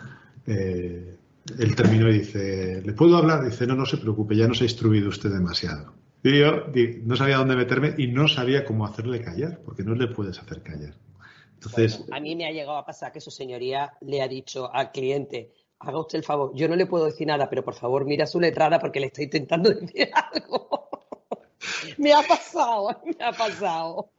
él 0.45 1.77
terminó 1.77 2.09
y 2.09 2.19
dice, 2.19 2.83
¿le 2.85 2.93
puedo 2.95 3.17
hablar? 3.17 3.45
Dice, 3.45 3.67
no, 3.67 3.77
no 3.77 3.87
se 3.87 3.97
preocupe, 3.97 4.35
ya 4.35 4.49
nos 4.49 4.61
ha 4.61 4.65
instruido 4.65 5.09
usted 5.09 5.31
demasiado. 5.31 5.93
Y 6.23 6.39
yo 6.39 6.67
no 7.05 7.17
sabía 7.17 7.37
dónde 7.37 7.57
meterme 7.57 7.95
y 7.99 8.07
no 8.07 8.29
sabía 8.29 8.65
cómo 8.65 8.87
hacerle 8.87 9.21
callar, 9.21 9.61
porque 9.65 9.83
no 9.83 9.95
le 9.95 10.07
puedes 10.07 10.39
hacer 10.39 10.63
callar. 10.63 10.95
Entonces, 11.55 12.05
a 12.11 12.21
mí 12.21 12.37
me 12.37 12.47
ha 12.47 12.51
llegado 12.51 12.77
a 12.77 12.85
pasar 12.85 13.13
que 13.13 13.21
su 13.21 13.31
señoría 13.31 13.93
le 14.01 14.23
ha 14.23 14.29
dicho 14.29 14.73
al 14.73 14.91
cliente, 14.91 15.53
haga 15.81 16.01
usted 16.01 16.19
el 16.19 16.25
favor, 16.25 16.53
yo 16.55 16.69
no 16.69 16.77
le 16.77 16.87
puedo 16.87 17.07
decir 17.07 17.27
nada, 17.27 17.49
pero 17.49 17.65
por 17.65 17.75
favor 17.75 18.05
mira 18.05 18.27
su 18.27 18.41
letrada 18.41 18.79
porque 18.79 19.01
le 19.01 19.07
está 19.07 19.23
intentando 19.23 19.71
decir 19.75 20.11
algo. 20.13 20.89
me 21.99 22.13
ha 22.13 22.23
pasado, 22.23 23.01
me 23.05 23.25
ha 23.25 23.33
pasado. 23.33 24.11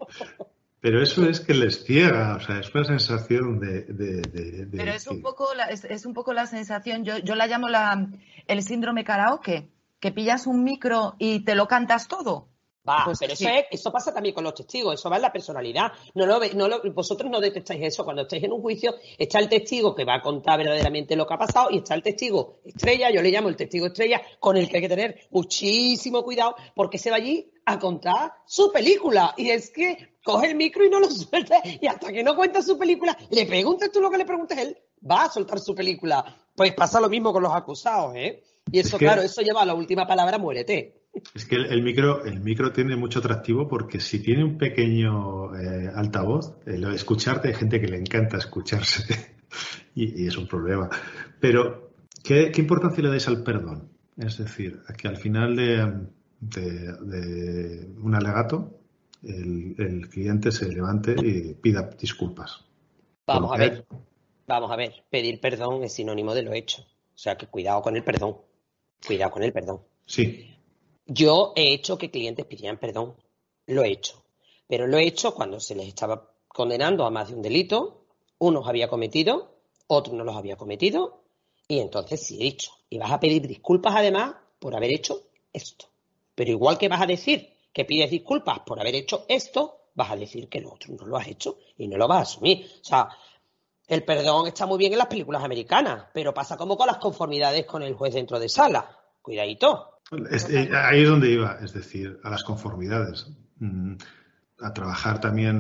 Pero 0.79 1.01
eso 1.01 1.25
es 1.29 1.39
que 1.39 1.53
les 1.53 1.85
ciega, 1.85 2.35
o 2.35 2.39
sea, 2.41 2.59
es 2.59 2.73
una 2.75 2.83
sensación 2.83 3.59
de... 3.59 4.67
Pero 4.69 4.91
es 4.91 5.07
un, 5.07 5.21
poco 5.21 5.53
la, 5.53 5.65
es, 5.67 6.05
un 6.05 6.13
poco 6.13 6.33
la 6.33 6.45
sensación, 6.45 7.05
yo, 7.05 7.19
yo 7.19 7.35
la 7.35 7.47
llamo 7.47 7.69
la, 7.69 8.09
el 8.47 8.61
síndrome 8.61 9.05
karaoke, 9.05 9.69
que 10.03 10.11
pillas 10.11 10.47
un 10.47 10.65
micro 10.65 11.15
y 11.17 11.45
te 11.45 11.55
lo 11.55 11.65
cantas 11.65 12.09
todo. 12.09 12.49
Va, 12.85 13.03
pues 13.05 13.19
pero 13.19 13.31
eso, 13.31 13.47
eso 13.71 13.89
pasa 13.89 14.13
también 14.13 14.35
con 14.35 14.43
los 14.43 14.53
testigos, 14.53 14.95
eso 14.95 15.09
va 15.09 15.15
en 15.15 15.21
la 15.21 15.31
personalidad. 15.31 15.93
No 16.13 16.25
lo, 16.25 16.41
no 16.55 16.67
lo, 16.67 16.81
vosotros 16.91 17.31
no 17.31 17.39
detectáis 17.39 17.81
eso. 17.83 18.03
Cuando 18.03 18.23
estáis 18.23 18.43
en 18.43 18.51
un 18.51 18.61
juicio, 18.61 18.95
está 19.17 19.39
el 19.39 19.47
testigo 19.47 19.95
que 19.95 20.03
va 20.03 20.15
a 20.15 20.21
contar 20.21 20.57
verdaderamente 20.57 21.15
lo 21.15 21.25
que 21.25 21.35
ha 21.35 21.37
pasado 21.37 21.69
y 21.71 21.77
está 21.77 21.95
el 21.95 22.03
testigo 22.03 22.59
estrella, 22.65 23.11
yo 23.11 23.21
le 23.21 23.31
llamo 23.31 23.47
el 23.47 23.55
testigo 23.55 23.85
estrella, 23.85 24.21
con 24.41 24.57
el 24.57 24.67
que 24.67 24.75
hay 24.75 24.81
que 24.81 24.89
tener 24.89 25.21
muchísimo 25.31 26.21
cuidado 26.21 26.57
porque 26.75 26.97
se 26.97 27.09
va 27.09 27.15
allí 27.15 27.49
a 27.65 27.79
contar 27.79 28.33
su 28.45 28.73
película. 28.73 29.33
Y 29.37 29.51
es 29.51 29.69
que 29.69 30.17
coge 30.21 30.47
el 30.47 30.55
micro 30.55 30.85
y 30.85 30.89
no 30.89 30.99
lo 30.99 31.09
suelta 31.09 31.61
y 31.63 31.87
hasta 31.87 32.11
que 32.11 32.23
no 32.23 32.35
cuenta 32.35 32.61
su 32.61 32.77
película, 32.77 33.17
le 33.29 33.45
preguntes 33.45 33.89
tú 33.89 34.01
lo 34.01 34.11
que 34.11 34.17
le 34.17 34.25
preguntes 34.25 34.57
él, 34.57 34.77
va 35.09 35.23
a 35.23 35.31
soltar 35.31 35.61
su 35.61 35.73
película. 35.73 36.25
Pues 36.53 36.73
pasa 36.73 36.99
lo 36.99 37.07
mismo 37.07 37.31
con 37.31 37.43
los 37.43 37.55
acusados, 37.55 38.13
¿eh? 38.17 38.43
Y 38.71 38.79
eso, 38.79 38.97
claro, 38.97 39.21
eso 39.21 39.41
lleva 39.41 39.61
a 39.61 39.65
la 39.65 39.73
última 39.73 40.07
palabra, 40.07 40.37
muérete. 40.37 41.03
Es 41.35 41.45
que 41.45 41.55
el, 41.55 41.83
micro, 41.83 42.25
el 42.25 42.39
micro 42.39 42.71
tiene 42.71 42.95
mucho 42.95 43.19
atractivo 43.19 43.67
porque 43.67 43.99
si 43.99 44.19
tiene 44.19 44.43
un 44.43 44.57
pequeño 44.57 45.55
eh, 45.55 45.91
altavoz, 45.93 46.55
eh, 46.65 46.77
lo 46.77 46.89
de 46.89 46.95
escucharte 46.95 47.49
hay 47.49 47.53
gente 47.53 47.79
que 47.79 47.87
le 47.87 47.97
encanta 47.97 48.37
escucharse 48.37 49.03
y, 49.95 50.25
es 50.25 50.35
un 50.37 50.47
problema. 50.47 50.89
Pero, 51.39 51.91
¿qué, 52.23 52.51
importancia 52.57 53.03
le 53.03 53.09
dais 53.09 53.27
al 53.27 53.43
perdón? 53.43 53.91
Es 54.17 54.39
decir, 54.39 54.81
que 54.97 55.07
al 55.07 55.17
final 55.17 55.55
de, 55.55 56.07
un 58.01 58.15
alegato 58.15 58.79
el, 59.23 59.75
el, 59.77 60.09
cliente 60.09 60.51
se 60.51 60.67
levante 60.67 61.15
y 61.23 61.53
pida 61.53 61.91
disculpas. 61.99 62.65
Vamos 63.27 63.53
a 63.53 63.57
ver, 63.57 63.85
vamos 64.47 64.71
a 64.71 64.75
ver, 64.75 64.93
pedir 65.09 65.39
perdón 65.39 65.83
es 65.83 65.93
sinónimo 65.93 66.33
de 66.33 66.41
lo 66.41 66.53
hecho. 66.53 66.81
O 66.81 67.17
sea 67.17 67.37
que 67.37 67.47
cuidado 67.47 67.81
con 67.81 67.95
el 67.95 68.03
perdón, 68.03 68.37
cuidado 69.05 69.31
con 69.31 69.43
el 69.43 69.53
perdón. 69.53 69.81
Sí, 70.05 70.53
yo 71.05 71.53
he 71.55 71.73
hecho 71.73 71.97
que 71.97 72.09
clientes 72.09 72.45
pidieran 72.45 72.79
perdón, 72.79 73.15
lo 73.67 73.83
he 73.83 73.91
hecho, 73.91 74.23
pero 74.67 74.87
lo 74.87 74.97
he 74.97 75.05
hecho 75.05 75.33
cuando 75.33 75.59
se 75.59 75.75
les 75.75 75.87
estaba 75.87 76.31
condenando 76.47 77.05
a 77.05 77.09
más 77.09 77.29
de 77.29 77.35
un 77.35 77.41
delito, 77.41 78.05
unos 78.39 78.67
había 78.67 78.87
cometido, 78.87 79.57
otros 79.87 80.15
no 80.15 80.23
los 80.23 80.35
había 80.35 80.55
cometido, 80.55 81.23
y 81.67 81.79
entonces 81.79 82.25
sí 82.25 82.39
he 82.39 82.43
dicho, 82.43 82.71
y 82.89 82.97
vas 82.97 83.11
a 83.11 83.19
pedir 83.19 83.47
disculpas 83.47 83.95
además 83.95 84.35
por 84.59 84.75
haber 84.75 84.91
hecho 84.93 85.23
esto. 85.51 85.87
Pero 86.35 86.51
igual 86.51 86.77
que 86.77 86.89
vas 86.89 87.01
a 87.01 87.05
decir 87.05 87.53
que 87.71 87.85
pides 87.85 88.09
disculpas 88.09 88.59
por 88.59 88.79
haber 88.79 88.95
hecho 88.95 89.25
esto, 89.27 89.89
vas 89.95 90.11
a 90.11 90.15
decir 90.15 90.47
que 90.47 90.61
lo 90.61 90.73
otro 90.73 90.93
no 90.95 91.05
lo 91.05 91.17
has 91.17 91.27
hecho 91.27 91.57
y 91.77 91.87
no 91.87 91.97
lo 91.97 92.07
vas 92.07 92.19
a 92.19 92.21
asumir. 92.21 92.65
O 92.81 92.83
sea, 92.83 93.09
el 93.87 94.03
perdón 94.03 94.47
está 94.47 94.65
muy 94.65 94.77
bien 94.77 94.93
en 94.93 94.99
las 94.99 95.07
películas 95.07 95.43
americanas, 95.43 96.05
pero 96.13 96.33
pasa 96.33 96.57
como 96.57 96.77
con 96.77 96.87
las 96.87 96.97
conformidades 96.97 97.65
con 97.65 97.83
el 97.83 97.93
juez 97.93 98.13
dentro 98.13 98.39
de 98.39 98.49
sala. 98.49 98.97
Cuidadito. 99.21 99.99
Eh, 100.11 100.69
ahí 100.73 101.01
es 101.01 101.09
donde 101.09 101.31
iba, 101.31 101.57
es 101.61 101.73
decir, 101.73 102.19
a 102.23 102.29
las 102.29 102.43
conformidades. 102.43 103.27
Mm, 103.59 103.95
a 104.59 104.73
trabajar 104.73 105.19
también 105.19 105.59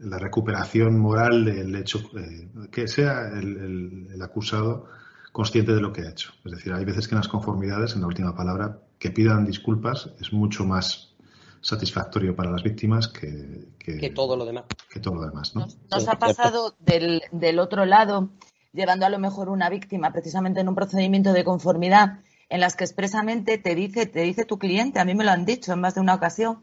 la 0.00 0.18
recuperación 0.18 0.98
moral 0.98 1.44
del 1.44 1.74
hecho, 1.76 2.00
eh, 2.16 2.48
que 2.70 2.88
sea 2.88 3.28
el, 3.28 4.18
acusado 4.22 4.86
consciente 5.32 5.74
de 5.74 5.80
lo 5.80 5.92
que 5.92 6.02
ha 6.02 6.10
hecho. 6.10 6.32
Es 6.44 6.52
decir, 6.52 6.72
hay 6.72 6.84
veces 6.84 7.06
que 7.06 7.14
en 7.14 7.20
las 7.20 7.28
conformidades, 7.28 7.94
en 7.94 8.00
la 8.00 8.06
última 8.08 8.34
palabra, 8.34 8.80
que 8.98 9.10
pidan 9.10 9.44
disculpas 9.44 10.10
es 10.20 10.32
mucho 10.32 10.64
más 10.64 11.07
satisfactorio 11.60 12.34
para 12.34 12.50
las 12.50 12.62
víctimas 12.62 13.08
que, 13.08 13.68
que, 13.78 14.10
todo 14.10 14.36
lo 14.36 14.44
demás. 14.44 14.64
Que 14.90 15.00
todo 15.00 15.16
lo 15.16 15.22
demás 15.22 15.54
¿no? 15.54 15.66
Nos, 15.90 16.08
ha 16.08 16.18
pasado 16.18 16.74
del, 16.78 17.22
del 17.32 17.58
otro 17.58 17.84
lado, 17.84 18.30
llevando 18.72 19.06
a 19.06 19.10
lo 19.10 19.18
mejor 19.18 19.48
una 19.48 19.68
víctima 19.68 20.12
precisamente 20.12 20.60
en 20.60 20.68
un 20.68 20.74
procedimiento 20.74 21.32
de 21.32 21.44
conformidad 21.44 22.20
en 22.48 22.60
las 22.60 22.76
que 22.76 22.84
expresamente 22.84 23.58
te 23.58 23.74
dice, 23.74 24.06
te 24.06 24.22
dice 24.22 24.44
tu 24.44 24.58
cliente, 24.58 25.00
a 25.00 25.04
mí 25.04 25.14
me 25.14 25.24
lo 25.24 25.30
han 25.30 25.44
dicho 25.44 25.72
en 25.72 25.80
más 25.80 25.94
de 25.94 26.00
una 26.00 26.14
ocasión, 26.14 26.62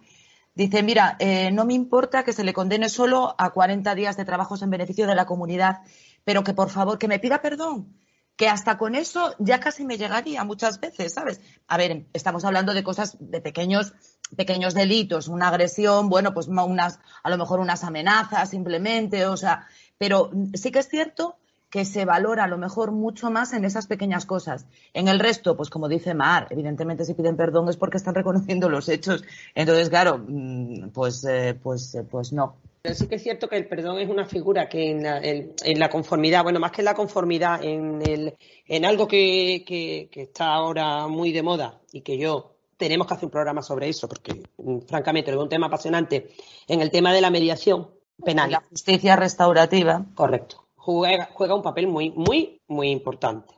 dice, 0.56 0.82
mira, 0.82 1.16
eh, 1.20 1.52
no 1.52 1.66
me 1.66 1.74
importa 1.74 2.24
que 2.24 2.34
se 2.34 2.44
le 2.44 2.54
condene 2.54 2.90
solo 2.90 3.36
a 3.38 3.52
40 3.52 3.94
días 3.96 4.18
de 4.18 4.26
trabajos 4.26 4.62
en 4.62 4.72
beneficio 4.72 5.06
de 5.06 5.16
la 5.16 5.26
comunidad, 5.26 5.82
pero 6.24 6.44
que 6.44 6.54
por 6.54 6.70
favor, 6.70 6.98
que 6.98 7.08
me 7.08 7.20
pida 7.20 7.42
perdón, 7.42 7.94
que 8.36 8.50
hasta 8.50 8.78
con 8.78 8.96
eso 8.96 9.34
ya 9.40 9.60
casi 9.60 9.86
me 9.86 9.98
llegaría 9.98 10.44
muchas 10.44 10.80
veces, 10.80 11.14
¿sabes? 11.14 11.42
A 11.68 11.78
ver, 11.78 12.06
estamos 12.14 12.44
hablando 12.44 12.74
de 12.74 12.84
cosas 12.84 13.18
de 13.20 13.42
pequeños 13.42 13.94
pequeños 14.36 14.74
delitos, 14.74 15.28
una 15.28 15.50
agresión, 15.50 16.10
bueno, 16.10 16.34
pues 16.34 16.48
unas 16.48 17.00
a 17.24 17.30
lo 17.30 17.38
mejor 17.38 17.60
unas 17.60 17.84
amenazas 17.84 18.50
simplemente, 18.50 19.26
o 19.28 19.38
sea, 19.38 19.68
pero 19.98 20.32
sí 20.54 20.72
que 20.72 20.80
es 20.80 20.90
cierto 20.90 21.38
que 21.76 21.84
se 21.84 22.06
valora 22.06 22.46
a 22.46 22.48
lo 22.48 22.58
mejor 22.58 22.94
mucho 22.94 23.30
más 23.30 23.52
en 23.52 23.66
esas 23.66 23.86
pequeñas 23.86 24.26
cosas. 24.26 24.66
En 24.94 25.10
el 25.10 25.20
resto, 25.20 25.58
pues 25.58 25.70
como 25.70 25.90
dice 25.90 26.14
Mar, 26.14 26.48
evidentemente 26.50 27.04
si 27.04 27.14
piden 27.14 27.36
perdón 27.36 27.68
es 27.68 27.76
porque 27.76 27.98
están 27.98 28.16
reconociendo 28.22 28.70
los 28.70 28.88
hechos. 28.88 29.26
Entonces, 29.54 29.90
claro, 29.90 30.24
mm, 30.26 30.92
pues, 30.94 31.26
eh, 31.26 31.54
pues, 31.62 31.94
eh, 31.96 32.04
pues 32.10 32.32
no. 32.32 32.56
Pero 32.82 32.96
sí 32.96 33.08
que 33.08 33.16
es 33.16 33.24
cierto 33.24 33.50
que 33.50 33.58
el 33.58 33.68
perdón 33.68 34.00
es 34.00 34.10
una 34.10 34.24
figura 34.24 34.70
que 34.70 34.90
en 34.90 35.04
la, 35.04 35.20
en 35.22 35.78
la 35.78 35.90
conformidad, 35.90 36.44
bueno, 36.44 36.62
más 36.62 36.72
que 36.72 36.80
en 36.80 36.86
la 36.86 36.94
conformidad, 36.94 37.62
en, 37.62 38.02
el, 38.08 38.38
en 38.68 38.86
algo 38.86 39.06
que, 39.06 39.66
que, 39.68 40.22
está 40.22 40.54
ahora 40.54 41.10
muy 41.10 41.34
de 41.34 41.44
moda 41.44 41.82
y 41.92 42.04
que 42.04 42.18
yo 42.18 42.54
tenemos 42.78 43.06
que 43.06 43.16
hacer 43.16 43.26
un 43.26 43.32
programa 43.32 43.62
sobre 43.62 43.90
eso, 43.90 44.08
porque 44.08 44.44
mm, 44.60 44.80
francamente 44.88 45.32
es 45.32 45.36
un 45.36 45.50
tema 45.50 45.68
apasionante, 45.68 46.32
en 46.70 46.80
el 46.80 46.90
tema 46.90 47.12
de 47.12 47.20
la 47.20 47.32
mediación 47.32 47.90
penal. 48.24 48.50
La 48.50 48.62
justicia 48.62 49.18
restaurativa. 49.18 50.06
Correcto 50.16 50.65
juega, 50.86 51.56
un 51.56 51.64
papel 51.64 51.88
muy, 51.88 52.12
muy, 52.12 52.62
muy 52.68 52.90
importante. 52.90 53.54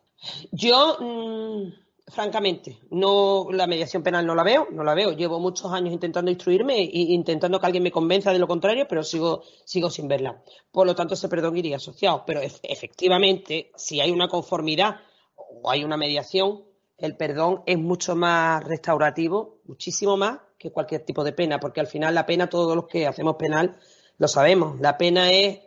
Yo, 0.52 0.98
mm, 1.00 1.74
francamente, 2.08 2.80
no 2.90 3.48
la 3.52 3.68
mediación 3.68 4.02
penal 4.02 4.26
no 4.26 4.34
la 4.34 4.44
veo, 4.44 4.68
no 4.72 4.84
la 4.84 4.94
veo. 4.94 5.12
Llevo 5.12 5.40
muchos 5.40 5.72
años 5.74 5.94
intentando 5.94 6.32
instruirme 6.32 6.80
e 6.80 6.90
intentando 6.92 7.60
que 7.60 7.66
alguien 7.66 7.84
me 7.84 7.92
convenza 7.92 8.32
de 8.32 8.40
lo 8.40 8.48
contrario, 8.48 8.88
pero 8.88 9.04
sigo, 9.04 9.44
sigo 9.66 9.90
sin 9.90 10.08
verla. 10.08 10.42
Por 10.72 10.88
lo 10.88 10.96
tanto, 10.96 11.16
ese 11.16 11.28
perdón 11.28 11.58
iría 11.58 11.76
asociado. 11.76 12.24
Pero 12.26 12.40
efectivamente, 12.42 13.72
si 13.76 14.00
hay 14.00 14.12
una 14.12 14.30
conformidad 14.30 15.02
o 15.36 15.70
hay 15.70 15.84
una 15.84 15.98
mediación, 15.98 16.64
el 16.98 17.18
perdón 17.18 17.62
es 17.66 17.78
mucho 17.78 18.16
más 18.16 18.64
restaurativo, 18.64 19.60
muchísimo 19.66 20.16
más 20.16 20.40
que 20.58 20.72
cualquier 20.72 21.04
tipo 21.04 21.24
de 21.24 21.34
pena, 21.34 21.60
porque 21.60 21.82
al 21.82 21.88
final 21.88 22.16
la 22.16 22.26
pena, 22.26 22.50
todos 22.50 22.76
los 22.76 22.88
que 22.88 23.06
hacemos 23.06 23.36
penal 23.36 23.78
lo 24.18 24.28
sabemos, 24.28 24.80
la 24.80 24.98
pena 24.98 25.32
es 25.32 25.67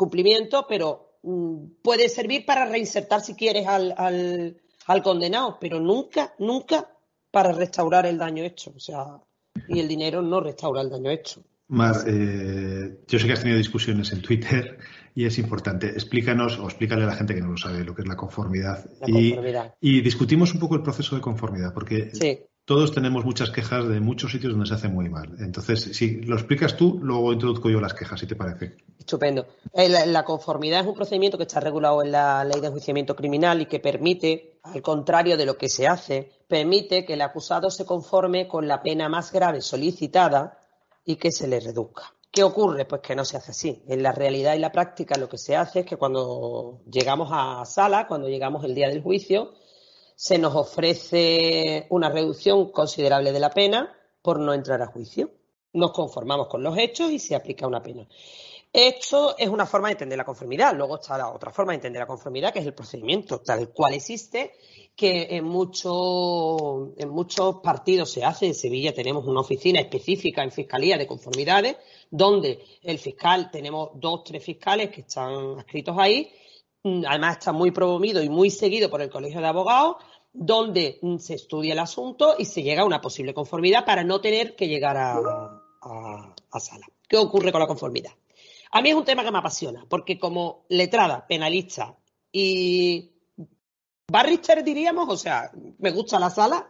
cumplimiento, 0.00 0.64
pero 0.66 1.18
mm, 1.22 1.82
puede 1.82 2.08
servir 2.08 2.46
para 2.46 2.64
reinsertar 2.64 3.20
si 3.20 3.34
quieres 3.34 3.66
al, 3.66 3.94
al, 3.98 5.02
condenado, 5.02 5.58
pero 5.60 5.78
nunca, 5.78 6.34
nunca 6.38 6.88
para 7.30 7.52
restaurar 7.52 8.06
el 8.06 8.16
daño 8.16 8.42
hecho. 8.42 8.72
O 8.74 8.80
sea, 8.80 9.20
y 9.68 9.78
el 9.78 9.88
dinero 9.88 10.22
no 10.22 10.40
restaura 10.40 10.80
el 10.80 10.88
daño 10.88 11.10
hecho. 11.10 11.42
Mar, 11.68 11.96
eh, 12.06 13.00
yo 13.06 13.18
sé 13.18 13.26
que 13.26 13.32
has 13.34 13.40
tenido 13.40 13.58
discusiones 13.58 14.10
en 14.12 14.22
Twitter 14.22 14.78
y 15.14 15.26
es 15.26 15.38
importante. 15.38 15.88
Explícanos 15.90 16.58
o 16.58 16.64
explícale 16.64 17.04
a 17.04 17.06
la 17.06 17.14
gente 17.14 17.34
que 17.34 17.42
no 17.42 17.50
lo 17.50 17.58
sabe 17.58 17.84
lo 17.84 17.94
que 17.94 18.02
es 18.02 18.08
la 18.08 18.16
conformidad. 18.16 18.84
y, 19.06 19.36
y, 19.80 20.00
discutimos 20.00 20.54
un 20.54 20.60
poco 20.60 20.76
el 20.76 20.82
proceso 20.82 21.14
de 21.14 21.20
conformidad, 21.20 21.74
porque 21.74 22.10
sí 22.14 22.40
todos 22.70 22.92
tenemos 22.92 23.24
muchas 23.24 23.50
quejas 23.50 23.88
de 23.88 23.98
muchos 23.98 24.30
sitios 24.30 24.52
donde 24.52 24.68
se 24.68 24.74
hace 24.74 24.86
muy 24.86 25.08
mal. 25.08 25.34
Entonces, 25.40 25.90
si 25.92 26.20
lo 26.20 26.36
explicas 26.36 26.76
tú, 26.76 27.00
luego 27.02 27.32
introduzco 27.32 27.68
yo 27.68 27.80
las 27.80 27.94
quejas, 27.94 28.20
si 28.20 28.28
te 28.28 28.36
parece. 28.36 28.76
Estupendo. 28.96 29.44
Eh, 29.72 29.88
la, 29.88 30.24
conformidad 30.24 30.82
es 30.82 30.86
un 30.86 30.94
procedimiento 30.94 31.36
que 31.36 31.42
está 31.42 31.58
regulado 31.58 32.00
en 32.00 32.12
la 32.12 32.44
ley 32.44 32.60
de 32.60 32.68
enjuiciamiento 32.68 33.16
criminal 33.16 33.60
y 33.60 33.66
que 33.66 33.80
permite, 33.80 34.60
al 34.62 34.80
contrario 34.82 35.36
de 35.36 35.46
lo 35.46 35.58
que 35.58 35.68
se 35.68 35.88
hace, 35.88 36.30
permite 36.46 37.04
que 37.04 37.14
el 37.14 37.22
acusado 37.22 37.70
se 37.70 37.84
conforme 37.84 38.46
con 38.46 38.68
la 38.68 38.84
pena 38.84 39.08
más 39.08 39.32
grave 39.32 39.62
solicitada 39.62 40.56
y 41.04 41.16
que 41.16 41.32
se 41.32 41.48
le 41.48 41.58
reduzca. 41.58 42.14
¿Qué 42.30 42.44
ocurre? 42.44 42.84
Pues 42.84 43.00
que 43.00 43.16
no 43.16 43.24
se 43.24 43.36
hace 43.36 43.50
así. 43.50 43.82
En 43.88 44.00
la 44.04 44.12
realidad 44.12 44.54
y 44.54 44.60
la 44.60 44.70
práctica 44.70 45.18
lo 45.18 45.28
que 45.28 45.38
se 45.38 45.56
hace 45.56 45.80
es 45.80 45.86
que 45.86 45.96
cuando 45.96 46.82
llegamos 46.88 47.30
a 47.32 47.64
sala, 47.64 48.06
cuando 48.06 48.28
llegamos 48.28 48.62
el 48.62 48.76
día 48.76 48.88
del 48.88 49.02
juicio, 49.02 49.54
se 50.20 50.36
nos 50.36 50.54
ofrece 50.54 51.86
una 51.88 52.10
reducción 52.10 52.70
considerable 52.72 53.32
de 53.32 53.40
la 53.40 53.48
pena 53.48 53.90
por 54.20 54.38
no 54.38 54.52
entrar 54.52 54.82
a 54.82 54.88
juicio. 54.88 55.30
Nos 55.72 55.92
conformamos 55.92 56.46
con 56.48 56.62
los 56.62 56.76
hechos 56.76 57.10
y 57.10 57.18
se 57.18 57.34
aplica 57.34 57.66
una 57.66 57.82
pena. 57.82 58.06
Esto 58.70 59.34
es 59.38 59.48
una 59.48 59.64
forma 59.64 59.88
de 59.88 59.92
entender 59.92 60.18
la 60.18 60.26
conformidad. 60.26 60.76
Luego 60.76 60.96
está 60.96 61.16
la 61.16 61.32
otra 61.32 61.50
forma 61.50 61.72
de 61.72 61.76
entender 61.76 62.00
la 62.00 62.06
conformidad, 62.06 62.52
que 62.52 62.58
es 62.58 62.66
el 62.66 62.74
procedimiento 62.74 63.40
tal 63.40 63.70
cual 63.70 63.94
existe, 63.94 64.52
que 64.94 65.28
en, 65.30 65.46
muchos 65.46 66.90
en 66.98 67.08
muchos 67.08 67.56
partidos 67.62 68.10
se 68.10 68.22
hace. 68.22 68.44
En 68.44 68.54
Sevilla 68.54 68.92
tenemos 68.92 69.24
una 69.24 69.40
oficina 69.40 69.80
específica 69.80 70.42
en 70.42 70.52
Fiscalía 70.52 70.98
de 70.98 71.06
Conformidades, 71.06 71.78
donde 72.10 72.62
el 72.82 72.98
fiscal, 72.98 73.50
tenemos 73.50 73.92
dos, 73.94 74.22
tres 74.24 74.44
fiscales 74.44 74.90
que 74.90 75.00
están 75.00 75.58
adscritos 75.58 75.96
ahí. 75.98 76.30
Además 76.82 77.38
está 77.38 77.52
muy 77.52 77.70
promovido 77.70 78.22
y 78.22 78.28
muy 78.28 78.50
seguido 78.50 78.88
por 78.88 79.02
el 79.02 79.10
Colegio 79.10 79.40
de 79.40 79.46
Abogados, 79.46 79.96
donde 80.32 81.00
se 81.18 81.34
estudia 81.34 81.72
el 81.72 81.78
asunto 81.78 82.36
y 82.38 82.44
se 82.44 82.62
llega 82.62 82.82
a 82.82 82.86
una 82.86 83.00
posible 83.00 83.34
conformidad 83.34 83.84
para 83.84 84.04
no 84.04 84.20
tener 84.20 84.54
que 84.54 84.68
llegar 84.68 84.96
a, 84.96 85.18
a 85.82 86.60
sala. 86.60 86.86
¿Qué 87.08 87.16
ocurre 87.16 87.52
con 87.52 87.60
la 87.60 87.66
conformidad? 87.66 88.12
A 88.72 88.80
mí 88.80 88.90
es 88.90 88.94
un 88.94 89.04
tema 89.04 89.24
que 89.24 89.32
me 89.32 89.38
apasiona, 89.38 89.84
porque 89.88 90.18
como 90.18 90.64
letrada, 90.68 91.26
penalista 91.26 91.98
y 92.30 93.10
barrister 94.08 94.62
diríamos, 94.62 95.08
o 95.08 95.16
sea, 95.16 95.50
me 95.78 95.90
gusta 95.90 96.20
la 96.20 96.30
sala, 96.30 96.68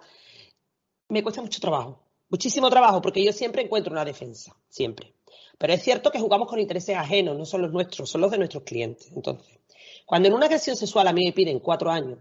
me 1.09 1.23
cuesta 1.23 1.43
mucho 1.43 1.61
trabajo, 1.61 2.03
muchísimo 2.31 2.71
trabajo, 2.71 3.03
porque 3.03 3.23
yo 3.23 3.33
siempre 3.33 3.63
encuentro 3.63 3.93
una 3.93 4.05
defensa, 4.05 4.57
siempre. 4.69 5.15
Pero 5.59 5.75
es 5.75 5.83
cierto 5.83 6.11
que 6.11 6.21
jugamos 6.21 6.49
con 6.49 6.59
intereses 6.59 6.97
ajenos, 6.97 7.37
no 7.37 7.45
son 7.45 7.61
los 7.61 7.71
nuestros, 7.71 8.09
son 8.09 8.23
los 8.23 8.31
de 8.31 8.39
nuestros 8.39 8.63
clientes. 8.63 9.13
Entonces, 9.15 9.59
cuando 10.07 10.29
en 10.29 10.35
una 10.35 10.47
agresión 10.47 10.77
sexual 10.77 11.07
a 11.07 11.13
mí 11.13 11.27
me 11.27 11.33
piden 11.33 11.61
cuatro 11.61 11.91
años, 11.91 12.19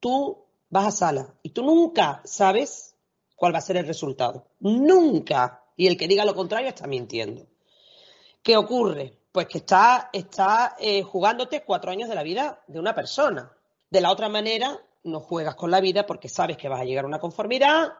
tú 0.00 0.47
vas 0.70 0.86
a 0.86 0.90
sala 0.90 1.34
y 1.42 1.50
tú 1.50 1.62
nunca 1.62 2.20
sabes 2.24 2.96
cuál 3.36 3.54
va 3.54 3.58
a 3.58 3.62
ser 3.62 3.76
el 3.76 3.86
resultado. 3.86 4.46
Nunca. 4.60 5.64
Y 5.76 5.86
el 5.86 5.96
que 5.96 6.08
diga 6.08 6.24
lo 6.24 6.34
contrario 6.34 6.68
está 6.68 6.86
mintiendo. 6.86 7.46
¿Qué 8.42 8.56
ocurre? 8.56 9.18
Pues 9.32 9.46
que 9.46 9.58
está, 9.58 10.10
está 10.12 10.76
eh, 10.78 11.02
jugándote 11.02 11.62
cuatro 11.62 11.90
años 11.90 12.08
de 12.08 12.14
la 12.14 12.22
vida 12.22 12.62
de 12.66 12.80
una 12.80 12.94
persona. 12.94 13.52
De 13.90 14.00
la 14.00 14.10
otra 14.10 14.28
manera, 14.28 14.78
no 15.04 15.20
juegas 15.20 15.54
con 15.54 15.70
la 15.70 15.80
vida 15.80 16.06
porque 16.06 16.28
sabes 16.28 16.56
que 16.56 16.68
vas 16.68 16.80
a 16.80 16.84
llegar 16.84 17.04
a 17.04 17.08
una 17.08 17.20
conformidad, 17.20 17.92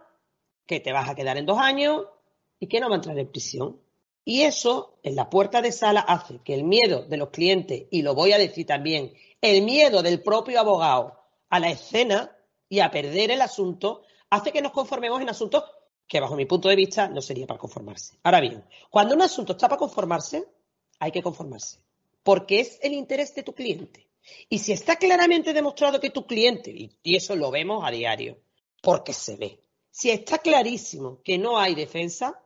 que 0.67 0.81
te 0.81 0.93
vas 0.93 1.09
a 1.09 1.15
quedar 1.15 1.39
en 1.39 1.47
dos 1.47 1.59
años 1.59 2.07
y 2.59 2.67
que 2.67 2.81
no 2.81 2.89
va 2.89 2.97
a 2.97 2.99
entrar 2.99 3.19
en 3.19 3.31
prisión. 3.31 3.81
Y 4.25 4.43
eso, 4.43 4.99
en 5.03 5.17
la 5.17 5.31
puerta 5.31 5.63
de 5.63 5.73
sala, 5.73 6.01
hace 6.01 6.41
que 6.45 6.55
el 6.55 6.65
miedo 6.65 7.05
de 7.05 7.17
los 7.17 7.31
clientes, 7.31 7.85
y 7.91 8.03
lo 8.03 8.15
voy 8.15 8.33
a 8.33 8.39
decir 8.39 8.67
también, 8.67 9.15
el 9.41 9.63
miedo 9.63 10.03
del 10.03 10.23
propio 10.23 10.61
abogado 10.61 11.19
a 11.49 11.61
la 11.61 11.71
escena 11.71 12.37
y 12.69 12.81
a 12.81 12.91
perder 12.91 13.31
el 13.31 13.41
asunto, 13.41 14.03
hace 14.31 14.53
que 14.53 14.63
nos 14.63 14.73
conformemos 14.73 15.21
en 15.21 15.29
asuntos 15.29 15.65
que, 16.07 16.21
bajo 16.21 16.37
mi 16.37 16.47
punto 16.47 16.69
de 16.69 16.77
vista, 16.77 17.09
no 17.09 17.21
sería 17.21 17.47
para 17.47 17.61
conformarse. 17.61 18.19
Ahora 18.23 18.41
bien, 18.41 18.65
cuando 18.91 19.15
un 19.15 19.23
asunto 19.23 19.53
está 19.53 19.69
para 19.69 19.79
conformarse, 19.79 20.47
hay 20.99 21.13
que 21.13 21.23
conformarse, 21.23 21.81
porque 22.23 22.61
es 22.61 22.79
el 22.83 22.93
interés 22.93 23.35
de 23.35 23.43
tu 23.43 23.55
cliente. 23.55 24.09
Y 24.49 24.59
si 24.59 24.73
está 24.73 24.97
claramente 24.97 25.53
demostrado 25.53 26.01
que 26.01 26.11
tu 26.11 26.27
cliente, 26.27 26.71
y 27.03 27.17
eso 27.17 27.37
lo 27.37 27.51
vemos 27.51 27.85
a 27.85 27.91
diario, 27.91 28.39
porque 28.83 29.13
se 29.13 29.37
ve, 29.37 29.63
si 29.91 30.11
está 30.11 30.39
clarísimo 30.39 31.23
que 31.23 31.39
no 31.39 31.59
hay 31.59 31.75
defensa, 31.75 32.43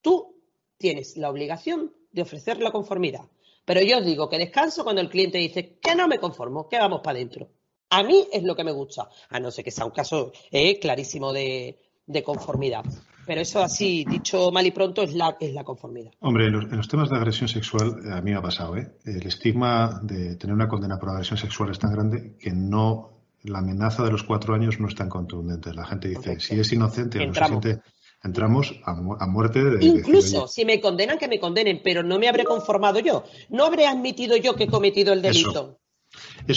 tú 0.00 0.42
tienes 0.76 1.16
la 1.16 1.30
obligación 1.30 1.94
de 2.10 2.22
ofrecer 2.22 2.60
la 2.60 2.72
conformidad. 2.72 3.28
Pero 3.64 3.82
yo 3.82 3.98
os 3.98 4.04
digo 4.04 4.28
que 4.28 4.38
descanso 4.38 4.82
cuando 4.82 5.02
el 5.02 5.10
cliente 5.10 5.38
dice 5.38 5.78
que 5.78 5.94
no 5.94 6.08
me 6.08 6.18
conformo, 6.18 6.68
que 6.68 6.78
vamos 6.78 7.00
para 7.02 7.18
adentro. 7.18 7.50
A 7.90 8.02
mí 8.02 8.26
es 8.32 8.42
lo 8.42 8.54
que 8.54 8.64
me 8.64 8.72
gusta, 8.72 9.08
a 9.30 9.40
no 9.40 9.50
ser 9.50 9.64
que 9.64 9.70
sea 9.70 9.84
un 9.84 9.92
caso 9.92 10.32
eh, 10.50 10.78
clarísimo 10.78 11.32
de, 11.32 11.78
de 12.06 12.22
conformidad. 12.22 12.84
Pero 13.28 13.42
eso 13.42 13.62
así, 13.62 14.06
dicho 14.08 14.50
mal 14.50 14.66
y 14.66 14.70
pronto, 14.70 15.02
es 15.02 15.14
la, 15.14 15.36
es 15.38 15.52
la 15.52 15.62
conformidad. 15.62 16.12
Hombre, 16.20 16.46
en 16.46 16.76
los, 16.76 16.88
temas 16.88 17.10
de 17.10 17.16
agresión 17.16 17.46
sexual, 17.46 18.00
eh, 18.02 18.12
a 18.12 18.22
mí 18.22 18.30
me 18.30 18.38
ha 18.38 18.42
pasado, 18.42 18.74
¿eh? 18.78 18.90
El 19.04 19.26
estigma 19.26 20.00
de 20.02 20.36
tener 20.36 20.54
una 20.54 20.66
condena 20.66 20.98
por 20.98 21.10
agresión 21.10 21.38
sexual 21.38 21.70
es 21.70 21.78
tan 21.78 21.92
grande 21.92 22.36
que 22.40 22.52
no, 22.52 23.20
la 23.42 23.58
amenaza 23.58 24.02
de 24.02 24.12
los 24.12 24.22
cuatro 24.22 24.54
años 24.54 24.80
no 24.80 24.88
es 24.88 24.94
tan 24.94 25.10
contundente. 25.10 25.74
La 25.74 25.84
gente 25.84 26.08
dice, 26.08 26.40
si 26.40 26.58
es 26.58 26.72
inocente 26.72 27.24
no 27.26 27.34
se 27.34 27.44
siente, 27.44 27.80
entramos 28.24 28.74
a, 28.86 28.94
muerte. 29.26 29.62
De, 29.62 29.84
Incluso, 29.84 30.48
si 30.48 30.64
me 30.64 30.80
condenan, 30.80 31.18
que 31.18 31.28
me 31.28 31.38
condenen, 31.38 31.82
pero 31.84 32.02
no 32.02 32.18
me 32.18 32.28
habré 32.28 32.44
conformado 32.44 32.98
yo. 32.98 33.24
No 33.50 33.66
habré 33.66 33.86
admitido 33.86 34.38
yo 34.38 34.56
que 34.56 34.64
he 34.64 34.68
cometido 34.68 35.12
el 35.12 35.20
delito. 35.20 35.50
Eso, 35.50 35.78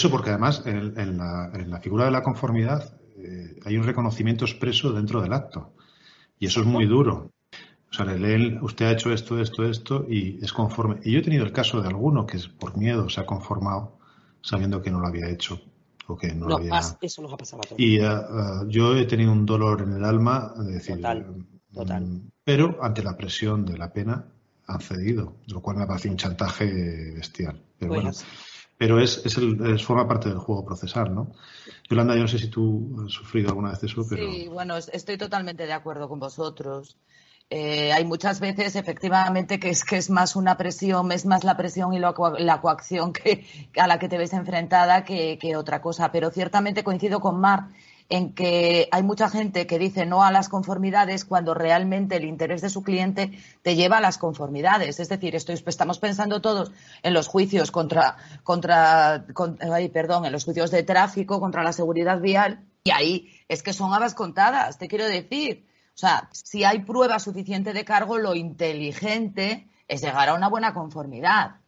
porque 0.09 0.29
además 0.29 0.63
en, 0.65 1.17
la, 1.17 1.51
en, 1.53 1.69
la, 1.69 1.79
figura 1.79 2.05
de 2.05 2.11
la 2.11 2.23
conformidad 2.23 2.97
eh, 3.17 3.59
hay 3.65 3.77
un 3.77 3.83
reconocimiento 3.83 4.45
expreso 4.45 4.91
dentro 4.91 5.21
del 5.21 5.33
acto. 5.33 5.73
Y 6.39 6.47
eso 6.47 6.61
es 6.61 6.65
muy 6.65 6.85
duro. 6.85 7.31
O 7.91 7.93
sea, 7.93 8.05
leen, 8.05 8.59
usted 8.63 8.85
ha 8.85 8.91
hecho 8.91 9.11
esto, 9.11 9.39
esto, 9.39 9.65
esto 9.65 10.05
y 10.09 10.39
es 10.41 10.53
conforme. 10.53 10.99
Y 11.03 11.11
yo 11.11 11.19
he 11.19 11.21
tenido 11.21 11.43
el 11.43 11.51
caso 11.51 11.81
de 11.81 11.89
alguno 11.89 12.25
que 12.25 12.39
por 12.57 12.77
miedo 12.77 13.09
se 13.09 13.19
ha 13.19 13.25
conformado 13.25 13.99
sabiendo 14.41 14.81
que 14.81 14.91
no 14.91 14.99
lo 14.99 15.07
había 15.07 15.29
hecho. 15.29 15.61
O 16.07 16.17
que 16.17 16.33
no, 16.33 16.47
lo 16.47 16.57
había... 16.57 16.79
Eso 17.01 17.21
nos 17.21 17.33
ha 17.33 17.37
pasado 17.37 17.61
a 17.63 17.67
todos. 17.67 17.79
Y 17.79 17.99
uh, 17.99 18.03
uh, 18.03 18.67
yo 18.69 18.95
he 18.95 19.05
tenido 19.05 19.31
un 19.31 19.45
dolor 19.45 19.81
en 19.81 19.93
el 19.93 20.03
alma, 20.03 20.53
de 20.57 20.73
decir, 20.73 20.95
total, 20.95 21.45
total. 21.73 22.03
Mm, 22.03 22.29
pero 22.43 22.79
ante 22.81 23.03
la 23.03 23.15
presión 23.15 23.65
de 23.65 23.77
la 23.77 23.93
pena 23.93 24.25
han 24.67 24.81
cedido, 24.81 25.35
lo 25.47 25.61
cual 25.61 25.77
me 25.77 25.83
ha 25.83 25.87
parecido 25.87 26.13
un 26.13 26.17
chantaje 26.17 27.13
bestial. 27.13 27.61
Pero 27.77 27.93
pues 27.93 28.03
bueno, 28.03 28.17
pero 28.81 28.99
es, 28.99 29.23
es, 29.23 29.37
el, 29.37 29.79
forma 29.79 30.07
parte 30.07 30.29
del 30.29 30.39
juego 30.39 30.65
procesal, 30.65 31.13
¿no? 31.13 31.35
Yolanda, 31.87 32.15
yo 32.15 32.21
no 32.21 32.27
sé 32.27 32.39
si 32.39 32.47
tú 32.47 33.03
has 33.05 33.11
sufrido 33.11 33.49
alguna 33.49 33.69
vez 33.69 33.83
eso, 33.83 34.03
pero... 34.09 34.25
Sí, 34.25 34.47
bueno, 34.47 34.75
estoy 34.75 35.19
totalmente 35.19 35.67
de 35.67 35.73
acuerdo 35.73 36.09
con 36.09 36.19
vosotros. 36.19 36.97
Eh, 37.51 37.93
hay 37.93 38.03
muchas 38.05 38.39
veces, 38.39 38.75
efectivamente, 38.75 39.59
que 39.59 39.69
es 39.69 39.83
que 39.85 39.97
es 39.97 40.09
más 40.09 40.35
una 40.35 40.57
presión, 40.57 41.11
es 41.11 41.27
más 41.27 41.43
la 41.43 41.57
presión 41.57 41.93
y 41.93 41.99
la, 41.99 42.11
coacción 42.59 43.13
que, 43.13 43.45
a 43.77 43.85
la 43.85 43.99
que 43.99 44.09
te 44.09 44.17
ves 44.17 44.33
enfrentada 44.33 45.03
que 45.03 45.55
otra 45.55 45.79
cosa. 45.79 46.11
Pero 46.11 46.31
ciertamente 46.31 46.83
coincido 46.83 47.19
con 47.19 47.39
Mar 47.39 47.67
en 48.11 48.33
que 48.33 48.89
hay 48.91 49.03
mucha 49.03 49.29
gente 49.29 49.65
que 49.65 49.79
dice 49.79 50.05
no 50.05 50.21
a 50.21 50.33
las 50.33 50.49
conformidades 50.49 51.23
cuando 51.23 51.53
realmente 51.53 52.17
el 52.17 52.25
interés 52.25 52.61
de 52.61 52.69
su 52.69 52.83
cliente 52.83 53.31
te 53.61 53.75
lleva 53.75 53.99
a 53.99 54.01
las 54.01 54.17
conformidades. 54.17 54.99
Es 54.99 55.07
decir, 55.07 55.33
estamos 55.33 55.97
pensando 55.97 56.41
todos 56.41 56.73
en 57.03 57.13
los 57.13 57.27
juicios 57.27 57.71
contra, 57.71 58.17
contra, 58.43 59.25
perdón, 59.93 60.25
en 60.25 60.33
los 60.33 60.43
juicios 60.43 60.71
de 60.71 60.83
tráfico 60.83 61.39
contra 61.39 61.63
la 61.63 61.71
seguridad 61.71 62.19
vial 62.19 62.65
y 62.83 62.91
ahí 62.91 63.29
es 63.47 63.63
que 63.63 63.71
son 63.71 63.93
habas 63.93 64.13
contadas, 64.13 64.77
te 64.77 64.89
quiero 64.89 65.05
decir. 65.05 65.65
O 65.95 65.97
sea, 65.97 66.27
si 66.33 66.65
hay 66.65 66.79
prueba 66.79 67.17
suficiente 67.17 67.71
de 67.71 67.85
cargo, 67.85 68.17
lo 68.17 68.35
inteligente 68.35 69.69
es 69.87 70.01
llegar 70.01 70.27
a 70.27 70.33
una 70.33 70.49
buena 70.49 70.73
conformidad. 70.73 71.61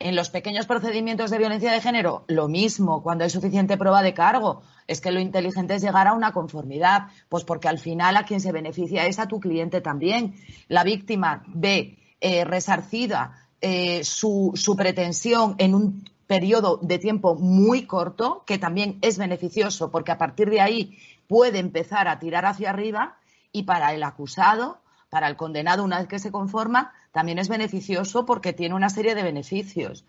En 0.00 0.16
los 0.16 0.28
pequeños 0.28 0.66
procedimientos 0.66 1.30
de 1.30 1.38
violencia 1.38 1.70
de 1.70 1.80
género, 1.80 2.24
lo 2.26 2.48
mismo, 2.48 3.00
cuando 3.00 3.22
hay 3.22 3.30
suficiente 3.30 3.76
prueba 3.76 4.02
de 4.02 4.12
cargo. 4.12 4.62
Es 4.86 5.00
que 5.00 5.12
lo 5.12 5.20
inteligente 5.20 5.74
es 5.74 5.82
llegar 5.82 6.06
a 6.06 6.12
una 6.12 6.32
conformidad, 6.32 7.08
pues 7.28 7.44
porque 7.44 7.68
al 7.68 7.78
final 7.78 8.16
a 8.16 8.24
quien 8.24 8.40
se 8.40 8.52
beneficia 8.52 9.06
es 9.06 9.18
a 9.18 9.28
tu 9.28 9.40
cliente 9.40 9.80
también. 9.80 10.34
La 10.68 10.84
víctima 10.84 11.42
ve 11.46 11.98
eh, 12.20 12.44
resarcida 12.44 13.48
eh, 13.60 14.04
su, 14.04 14.52
su 14.54 14.76
pretensión 14.76 15.54
en 15.58 15.74
un 15.74 16.04
periodo 16.26 16.78
de 16.82 16.98
tiempo 16.98 17.34
muy 17.34 17.86
corto, 17.86 18.44
que 18.46 18.58
también 18.58 18.98
es 19.02 19.18
beneficioso, 19.18 19.90
porque 19.90 20.12
a 20.12 20.18
partir 20.18 20.50
de 20.50 20.60
ahí 20.60 20.98
puede 21.28 21.58
empezar 21.58 22.08
a 22.08 22.18
tirar 22.18 22.46
hacia 22.46 22.70
arriba 22.70 23.16
y 23.52 23.62
para 23.62 23.94
el 23.94 24.02
acusado 24.02 24.78
para 25.14 25.28
el 25.28 25.36
condenado 25.36 25.84
una 25.84 26.00
vez 26.00 26.08
que 26.08 26.18
se 26.18 26.32
conforma 26.32 26.92
también 27.12 27.38
es 27.38 27.48
beneficioso 27.48 28.26
porque 28.26 28.52
tiene 28.52 28.74
una 28.74 28.90
serie 28.90 29.14
de 29.14 29.22
beneficios. 29.22 30.04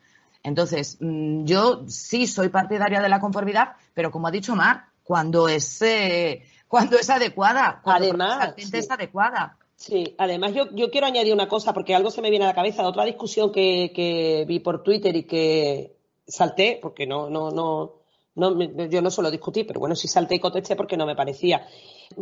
Entonces, 0.45 0.97
mm, 1.01 1.45
yo 1.45 1.86
sí 1.88 2.27
soy 2.27 2.49
partidaria 2.49 3.01
de 3.01 3.10
la 3.10 3.19
conformidad, 3.19 3.69
pero 3.95 4.12
como 4.12 4.27
ha 4.27 4.31
dicho 4.31 4.55
Mar, 4.55 4.86
cuando 5.03 5.49
es, 5.49 5.81
eh, 5.81 6.43
cuando 6.67 6.97
es 6.97 7.10
adecuada, 7.10 7.81
cuando 7.84 8.05
además, 8.05 8.53
es 8.55 8.91
adecuada. 8.91 9.58
Sí, 9.75 10.13
además 10.19 10.53
yo, 10.53 10.69
yo, 10.75 10.91
quiero 10.91 11.08
añadir 11.08 11.34
una 11.34 11.47
cosa, 11.47 11.73
porque 11.73 11.95
algo 11.95 12.12
se 12.12 12.21
me 12.21 12.29
viene 12.29 12.45
a 12.45 12.49
la 12.49 12.53
cabeza, 12.53 12.84
de 12.84 12.89
otra 12.89 13.05
discusión 13.05 13.51
que, 13.51 13.91
que 13.93 14.45
vi 14.47 14.60
por 14.60 14.84
Twitter 14.84 15.15
y 15.15 15.23
que 15.23 15.95
salté, 16.27 16.77
porque 16.79 17.08
no, 17.08 17.27
no, 17.27 17.49
no, 17.49 17.95
no, 18.36 18.86
yo 18.86 19.01
no 19.01 19.10
suelo 19.10 19.31
discutir, 19.31 19.65
pero 19.65 19.79
bueno, 19.79 19.95
sí 19.95 20.08
salté 20.08 20.36
y 20.36 20.39
contesté 20.39 20.75
porque 20.75 20.95
no 20.95 21.08
me 21.08 21.15
parecía. 21.15 21.65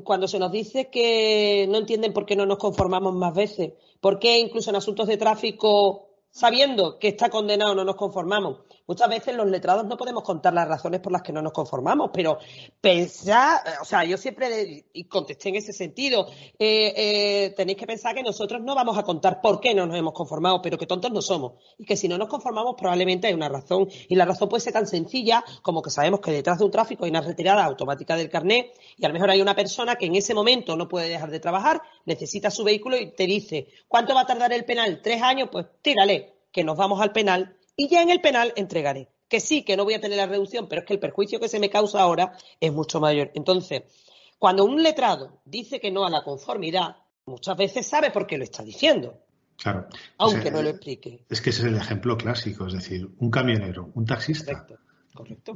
Cuando 0.05 0.29
se 0.29 0.39
nos 0.39 0.51
dice 0.51 0.89
que 0.89 1.67
no 1.69 1.77
entienden 1.77 2.13
por 2.13 2.25
qué 2.25 2.37
no 2.37 2.45
nos 2.45 2.57
conformamos 2.57 3.13
más 3.15 3.35
veces, 3.35 3.73
por 3.99 4.17
qué 4.17 4.39
incluso 4.39 4.69
en 4.69 4.77
asuntos 4.77 5.07
de 5.07 5.17
tráfico, 5.17 6.12
sabiendo 6.33 6.97
que 6.97 7.09
está 7.09 7.29
condenado, 7.29 7.75
no 7.75 7.85
nos 7.85 7.95
conformamos. 7.95 8.61
Muchas 8.85 9.07
veces 9.07 9.35
los 9.35 9.47
letrados 9.47 9.85
no 9.85 9.95
podemos 9.95 10.23
contar 10.23 10.53
las 10.53 10.67
razones 10.67 10.99
por 10.99 11.13
las 11.13 11.21
que 11.21 11.31
no 11.31 11.41
nos 11.41 11.53
conformamos, 11.53 12.11
pero 12.13 12.37
pensar, 12.81 13.61
o 13.81 13.85
sea, 13.85 14.03
yo 14.03 14.17
siempre 14.17 14.85
contesté 15.07 15.49
en 15.49 15.55
ese 15.55 15.71
sentido, 15.71 16.27
eh, 16.59 16.93
eh, 16.95 17.53
tenéis 17.55 17.77
que 17.77 17.87
pensar 17.87 18.13
que 18.13 18.23
nosotros 18.23 18.61
no 18.61 18.75
vamos 18.75 18.97
a 18.97 19.03
contar 19.03 19.39
por 19.39 19.61
qué 19.61 19.73
no 19.73 19.85
nos 19.85 19.97
hemos 19.97 20.13
conformado, 20.13 20.61
pero 20.61 20.77
que 20.77 20.85
tontos 20.85 21.11
no 21.11 21.21
somos. 21.21 21.53
Y 21.77 21.85
que 21.85 21.95
si 21.95 22.09
no 22.09 22.17
nos 22.17 22.27
conformamos 22.27 22.75
probablemente 22.77 23.27
hay 23.27 23.33
una 23.33 23.47
razón. 23.47 23.87
Y 24.09 24.15
la 24.15 24.25
razón 24.25 24.49
puede 24.49 24.59
ser 24.61 24.73
tan 24.73 24.85
sencilla 24.85 25.45
como 25.61 25.81
que 25.81 25.89
sabemos 25.89 26.19
que 26.19 26.31
detrás 26.31 26.59
de 26.59 26.65
un 26.65 26.71
tráfico 26.71 27.05
hay 27.05 27.11
una 27.11 27.21
retirada 27.21 27.63
automática 27.63 28.17
del 28.17 28.29
carnet 28.29 28.73
y 28.97 29.05
a 29.05 29.07
lo 29.07 29.13
mejor 29.13 29.29
hay 29.29 29.41
una 29.41 29.55
persona 29.55 29.95
que 29.95 30.07
en 30.07 30.15
ese 30.15 30.33
momento 30.33 30.75
no 30.75 30.89
puede 30.89 31.07
dejar 31.07 31.31
de 31.31 31.39
trabajar, 31.39 31.81
necesita 32.05 32.51
su 32.51 32.65
vehículo 32.65 32.97
y 32.97 33.11
te 33.11 33.25
dice, 33.27 33.67
¿cuánto 33.87 34.13
va 34.13 34.21
a 34.21 34.25
tardar 34.25 34.51
el 34.51 34.65
penal? 34.65 34.99
¿Tres 35.01 35.21
años? 35.21 35.47
Pues 35.49 35.67
tírale 35.81 36.33
que 36.51 36.65
nos 36.65 36.75
vamos 36.75 37.01
al 37.01 37.13
penal 37.13 37.57
y 37.75 37.89
ya 37.89 38.01
en 38.01 38.09
el 38.09 38.21
penal 38.21 38.53
entregaré. 38.55 39.09
Que 39.27 39.39
sí, 39.39 39.63
que 39.63 39.75
no 39.75 39.83
voy 39.83 39.95
a 39.95 40.01
tener 40.01 40.17
la 40.17 40.27
reducción, 40.27 40.67
pero 40.67 40.81
es 40.81 40.87
que 40.87 40.93
el 40.93 40.99
perjuicio 40.99 41.39
que 41.39 41.47
se 41.47 41.59
me 41.59 41.69
causa 41.69 42.01
ahora 42.01 42.33
es 42.59 42.71
mucho 42.71 42.99
mayor. 42.99 43.31
Entonces, 43.33 43.83
cuando 44.37 44.65
un 44.65 44.83
letrado 44.83 45.41
dice 45.45 45.79
que 45.79 45.91
no 45.91 46.05
a 46.05 46.09
la 46.09 46.23
conformidad, 46.23 46.97
muchas 47.25 47.57
veces 47.57 47.87
sabe 47.87 48.11
por 48.11 48.27
qué 48.27 48.37
lo 48.37 48.43
está 48.43 48.63
diciendo. 48.63 49.19
Claro. 49.57 49.87
Aunque 50.17 50.51
no 50.51 50.61
lo 50.61 50.69
explique. 50.69 51.25
Es 51.29 51.41
que 51.41 51.51
ese 51.51 51.61
es 51.61 51.67
el 51.67 51.77
ejemplo 51.77 52.17
clásico, 52.17 52.67
es 52.67 52.73
decir, 52.73 53.09
un 53.19 53.31
camionero, 53.31 53.91
un 53.93 54.05
taxista, 54.05 54.67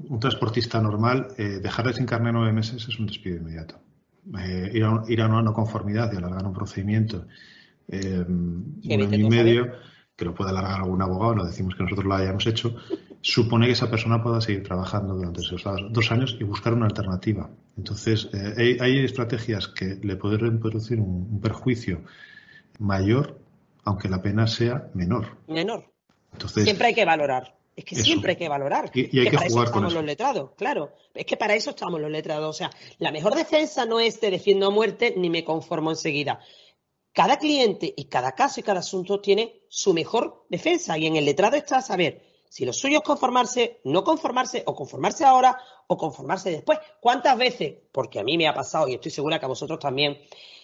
un 0.10 0.20
transportista 0.20 0.82
normal, 0.82 1.28
eh, 1.38 1.60
dejarle 1.62 1.94
sin 1.94 2.06
carne 2.06 2.32
nueve 2.32 2.54
meses 2.54 2.88
es 2.88 3.00
un 3.00 3.08
despido 3.08 3.38
inmediato. 3.38 3.80
Eh, 4.40 4.72
ir, 4.74 4.84
a, 4.84 5.04
ir, 5.08 5.22
a, 5.22 5.28
una 5.28 5.42
no 5.42 5.54
conformidad 5.54 6.12
y 6.12 6.18
alargar 6.18 6.46
un 6.46 6.54
procedimiento 6.54 7.28
eh, 7.88 8.24
un 8.28 8.82
año 8.90 9.16
y 9.16 9.30
medio, 9.30 9.72
que 10.18 10.26
lo 10.26 10.34
pueda 10.34 10.50
alargar 10.50 10.82
algún 10.82 11.02
abogado, 11.02 11.36
no 11.36 11.46
decimos 11.46 11.76
que 11.76 11.84
nosotros 11.84 12.06
lo 12.06 12.16
hayamos 12.16 12.46
hecho, 12.48 12.76
supone 13.22 13.68
que 13.68 13.74
esa 13.74 13.90
persona 13.90 14.22
pueda 14.22 14.42
seguir 14.42 14.64
trabajando 14.64 15.14
durante 15.14 15.42
esos 15.42 15.64
dos 15.92 16.12
años 16.12 16.36
y 16.40 16.44
buscar 16.44 16.74
una 16.74 16.88
alternativa. 16.88 17.50
Entonces, 17.78 18.28
eh, 18.34 18.56
hay, 18.58 18.78
hay, 18.80 19.06
estrategias 19.06 19.68
que 19.68 20.00
le 20.02 20.16
pueden 20.16 20.60
producir 20.60 21.00
un, 21.00 21.28
un, 21.32 21.40
perjuicio 21.40 22.02
mayor, 22.80 23.40
aunque 23.84 24.10
la 24.10 24.20
pena 24.24 24.48
sea 24.48 24.90
menor. 24.96 25.38
Menor. 25.48 25.86
Entonces, 26.34 26.64
Siempre 26.64 26.88
hay 26.88 26.96
que 26.96 27.06
valorar. 27.06 27.56
Es 27.76 27.86
que 27.86 27.94
eso. 27.94 28.04
siempre 28.04 28.32
hay 28.32 28.38
que 28.38 28.50
valorar. 28.50 28.90
Y, 28.96 29.16
y 29.16 29.20
hay 29.20 29.26
que, 29.26 29.32
que 29.32 29.38
para 29.38 29.50
jugar 29.50 29.50
eso 29.50 29.56
con 29.56 29.66
estamos 29.66 29.92
eso. 29.92 30.00
los 30.00 30.06
letrados, 30.06 30.52
claro. 30.58 30.94
Es 31.14 31.26
que 31.26 31.38
para 31.38 31.54
eso 31.54 31.70
estamos 31.70 32.02
los 32.02 32.10
letrados. 32.10 32.50
O 32.50 32.58
sea, 32.58 32.72
la 32.98 33.12
mejor 33.12 33.36
defensa 33.36 33.86
no 33.86 34.00
es 34.00 34.20
te 34.20 34.32
defiendo 34.32 34.66
a 34.66 34.72
muerte 34.72 35.14
ni 35.16 35.30
me 35.30 35.44
conformo 35.44 35.92
enseguida. 35.92 36.40
Cada 37.18 37.40
cliente 37.40 37.92
y 37.98 38.06
cada 38.06 38.34
caso 38.34 38.60
y 38.60 38.64
cada 38.64 38.82
asunto 38.82 39.20
tiene 39.20 39.64
su 39.70 39.92
mejor 39.92 40.46
defensa 40.50 41.00
y 41.00 41.08
en 41.08 41.16
el 41.16 41.26
letrado 41.26 41.56
está 41.56 41.82
saber 41.82 42.22
si 42.48 42.64
lo 42.64 42.72
suyo 42.72 43.00
es 43.00 43.04
conformarse, 43.04 43.82
no 43.86 44.04
conformarse 44.04 44.62
o 44.68 44.76
conformarse 44.76 45.26
ahora 45.26 45.58
o 45.88 45.98
conformarse 45.98 46.52
después. 46.52 46.78
¿Cuántas 47.02 47.36
veces? 47.36 47.74
Porque 47.92 48.20
a 48.20 48.24
mí 48.24 48.38
me 48.38 48.48
ha 48.48 48.54
pasado 48.54 48.88
y 48.88 48.94
estoy 48.94 49.10
segura 49.10 49.40
que 49.40 49.46
a 49.46 49.48
vosotros 49.48 49.80
también. 49.80 50.16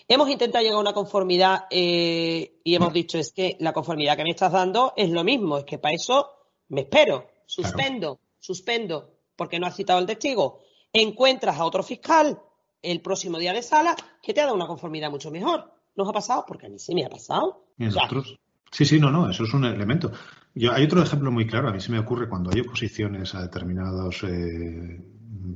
Hemos 0.07 0.29
intentado 0.29 0.63
llegar 0.63 0.77
a 0.77 0.81
una 0.81 0.93
conformidad 0.93 1.65
eh, 1.71 2.59
y 2.63 2.75
hemos 2.75 2.93
dicho 2.93 3.17
es 3.17 3.33
que 3.33 3.57
la 3.59 3.73
conformidad 3.73 4.15
que 4.15 4.23
me 4.23 4.29
estás 4.29 4.51
dando 4.51 4.93
es 4.95 5.09
lo 5.09 5.23
mismo, 5.23 5.57
es 5.57 5.63
que 5.63 5.79
para 5.79 5.95
eso 5.95 6.29
me 6.67 6.81
espero, 6.81 7.29
suspendo, 7.47 8.17
claro. 8.17 8.31
suspendo, 8.37 9.09
porque 9.35 9.57
no 9.57 9.65
has 9.65 9.75
citado 9.75 9.97
el 9.97 10.05
testigo. 10.05 10.59
Encuentras 10.93 11.57
a 11.57 11.65
otro 11.65 11.81
fiscal 11.81 12.39
el 12.79 13.01
próximo 13.01 13.39
día 13.39 13.53
de 13.53 13.63
sala 13.63 13.95
que 14.21 14.35
te 14.35 14.41
ha 14.41 14.43
dado 14.43 14.55
una 14.55 14.67
conformidad 14.67 15.09
mucho 15.09 15.31
mejor. 15.31 15.73
¿Nos 15.95 16.09
ha 16.09 16.11
pasado? 16.11 16.45
Porque 16.47 16.67
a 16.67 16.69
mí 16.69 16.79
sí 16.79 16.95
me 16.95 17.05
ha 17.05 17.09
pasado. 17.09 17.65
¿Y 17.77 17.85
nosotros? 17.85 18.39
Sí, 18.71 18.85
sí, 18.85 18.99
no, 18.99 19.11
no, 19.11 19.29
eso 19.29 19.43
es 19.43 19.53
un 19.53 19.65
elemento. 19.65 20.11
Yo, 20.55 20.71
hay 20.71 20.85
otro 20.85 21.01
ejemplo 21.01 21.31
muy 21.31 21.45
claro, 21.45 21.69
a 21.69 21.73
mí 21.73 21.79
se 21.79 21.91
me 21.91 21.99
ocurre 21.99 22.27
cuando 22.27 22.49
hay 22.51 22.61
oposiciones 22.61 23.35
a 23.35 23.41
determinados 23.41 24.23
eh, 24.23 24.99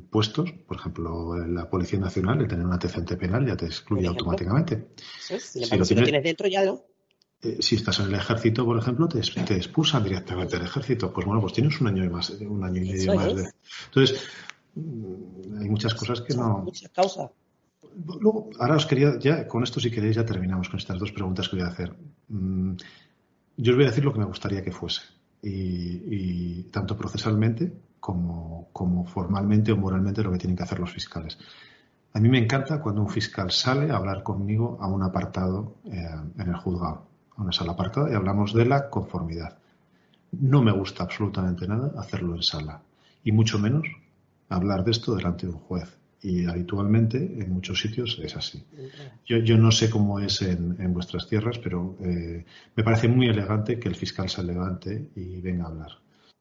puestos, 0.10 0.52
por 0.68 0.78
ejemplo, 0.78 1.36
la 1.48 1.70
Policía 1.70 2.00
Nacional, 2.00 2.42
el 2.42 2.48
tener 2.48 2.66
un 2.66 2.74
antecedente 2.74 3.18
penal 3.18 3.46
ya 3.46 3.58
te 3.58 3.66
excluye 3.66 4.08
automáticamente. 4.08 4.90
Sí, 5.20 5.40
si, 5.40 5.64
si, 5.66 5.78
lo, 5.78 5.86
si 5.86 5.96
tienes, 5.96 6.02
lo 6.02 6.04
tienes 6.06 6.24
dentro 6.24 6.48
ya 6.48 6.64
no. 6.64 6.84
Eh, 7.42 7.58
si 7.60 7.76
estás 7.76 8.00
en 8.00 8.08
el 8.08 8.16
ejército, 8.16 8.66
por 8.66 8.78
ejemplo, 8.80 9.08
te, 9.08 9.22
te, 9.22 9.56
expulsan 9.56 10.04
directamente 10.04 10.58
del 10.58 10.66
ejército. 10.66 11.14
Pues 11.14 11.26
bueno, 11.26 11.40
pues 11.40 11.54
tienes 11.54 11.80
un 11.80 11.88
año 11.88 12.04
y 12.04 12.10
más, 12.10 12.32
un 12.32 12.64
año 12.64 12.82
y 12.82 12.90
medio 12.90 13.14
más. 13.14 13.36
De... 13.36 13.52
Entonces, 13.86 14.24
mm, 14.74 15.62
hay 15.62 15.70
muchas 15.70 15.94
cosas 15.94 16.22
que 16.22 16.34
no. 16.34 16.60
Muchas 16.60 16.90
causas. 16.90 17.30
Luego, 18.06 18.50
ahora 18.60 18.76
os 18.76 18.86
quería, 18.86 19.18
ya 19.18 19.48
con 19.48 19.64
esto 19.64 19.80
si 19.80 19.90
queréis 19.90 20.16
ya 20.16 20.26
terminamos 20.26 20.70
con 20.70 20.78
estas 20.78 21.00
dos 21.00 21.12
preguntas 21.12 21.50
que 21.50 21.56
voy 21.56 21.66
a 21.66 21.70
hacer. 21.70 21.96
Mm, 22.28 22.76
yo 23.58 23.72
os 23.72 23.76
voy 23.76 23.86
a 23.86 23.90
decir 23.90 24.06
lo 24.06 24.14
que 24.14 24.20
me 24.20 24.26
gustaría 24.26 24.64
que 24.64 24.72
fuese. 24.72 25.02
Y, 25.42 26.64
tanto 26.72 26.98
procesalmente 26.98 27.72
como, 28.00 28.70
como, 28.74 29.06
formalmente 29.06 29.72
o 29.72 29.78
moralmente 29.78 30.24
lo 30.24 30.32
que 30.32 30.38
tienen 30.38 30.58
que 30.58 30.64
hacer 30.64 30.80
los 30.80 30.92
fiscales. 30.92 31.38
A 32.14 32.20
mí 32.20 32.30
me 32.30 32.40
encanta 32.40 32.82
cuando 32.82 33.02
un 33.02 33.10
fiscal 33.10 33.52
sale 33.52 33.92
a 33.92 33.98
hablar 33.98 34.24
conmigo 34.24 34.78
a 34.82 34.88
un 34.88 35.04
apartado 35.04 35.78
eh, 35.86 36.10
en 36.38 36.48
el 36.50 36.56
juzgado, 36.56 37.08
a 37.36 37.42
una 37.42 37.52
sala 37.52 37.74
apartada, 37.74 38.12
y 38.12 38.16
hablamos 38.16 38.54
de 38.54 38.66
la 38.66 38.90
conformidad. 38.90 39.58
No 40.32 40.62
me 40.62 40.72
gusta 40.72 41.04
absolutamente 41.04 41.68
nada 41.68 41.94
hacerlo 41.98 42.36
en 42.36 42.44
sala, 42.44 42.82
y 43.24 43.32
mucho 43.32 43.60
menos 43.60 43.88
hablar 44.50 44.84
de 44.84 44.92
esto 44.92 45.16
delante 45.16 45.48
de 45.48 45.54
un 45.54 45.60
juez 45.60 45.98
y 46.22 46.46
habitualmente 46.46 47.18
en 47.18 47.54
muchos 47.54 47.80
sitios 47.80 48.20
es 48.24 48.36
así. 48.36 48.66
Yo, 49.26 49.38
yo 49.38 49.58
no 49.58 49.72
sé 49.72 49.90
cómo 49.90 50.20
es 50.20 50.42
en, 50.42 50.76
en 50.80 50.94
vuestras 50.94 51.28
tierras, 51.28 51.60
pero 51.60 51.96
eh, 52.02 52.46
me 52.76 52.84
parece 52.84 53.08
muy 53.08 53.28
elegante 53.28 53.80
que 53.80 53.90
el 53.90 53.96
fiscal 53.96 54.30
se 54.30 54.44
levante 54.44 55.10
y 55.16 55.42
venga 55.42 55.66
a 55.66 55.68
hablar. 55.68 55.92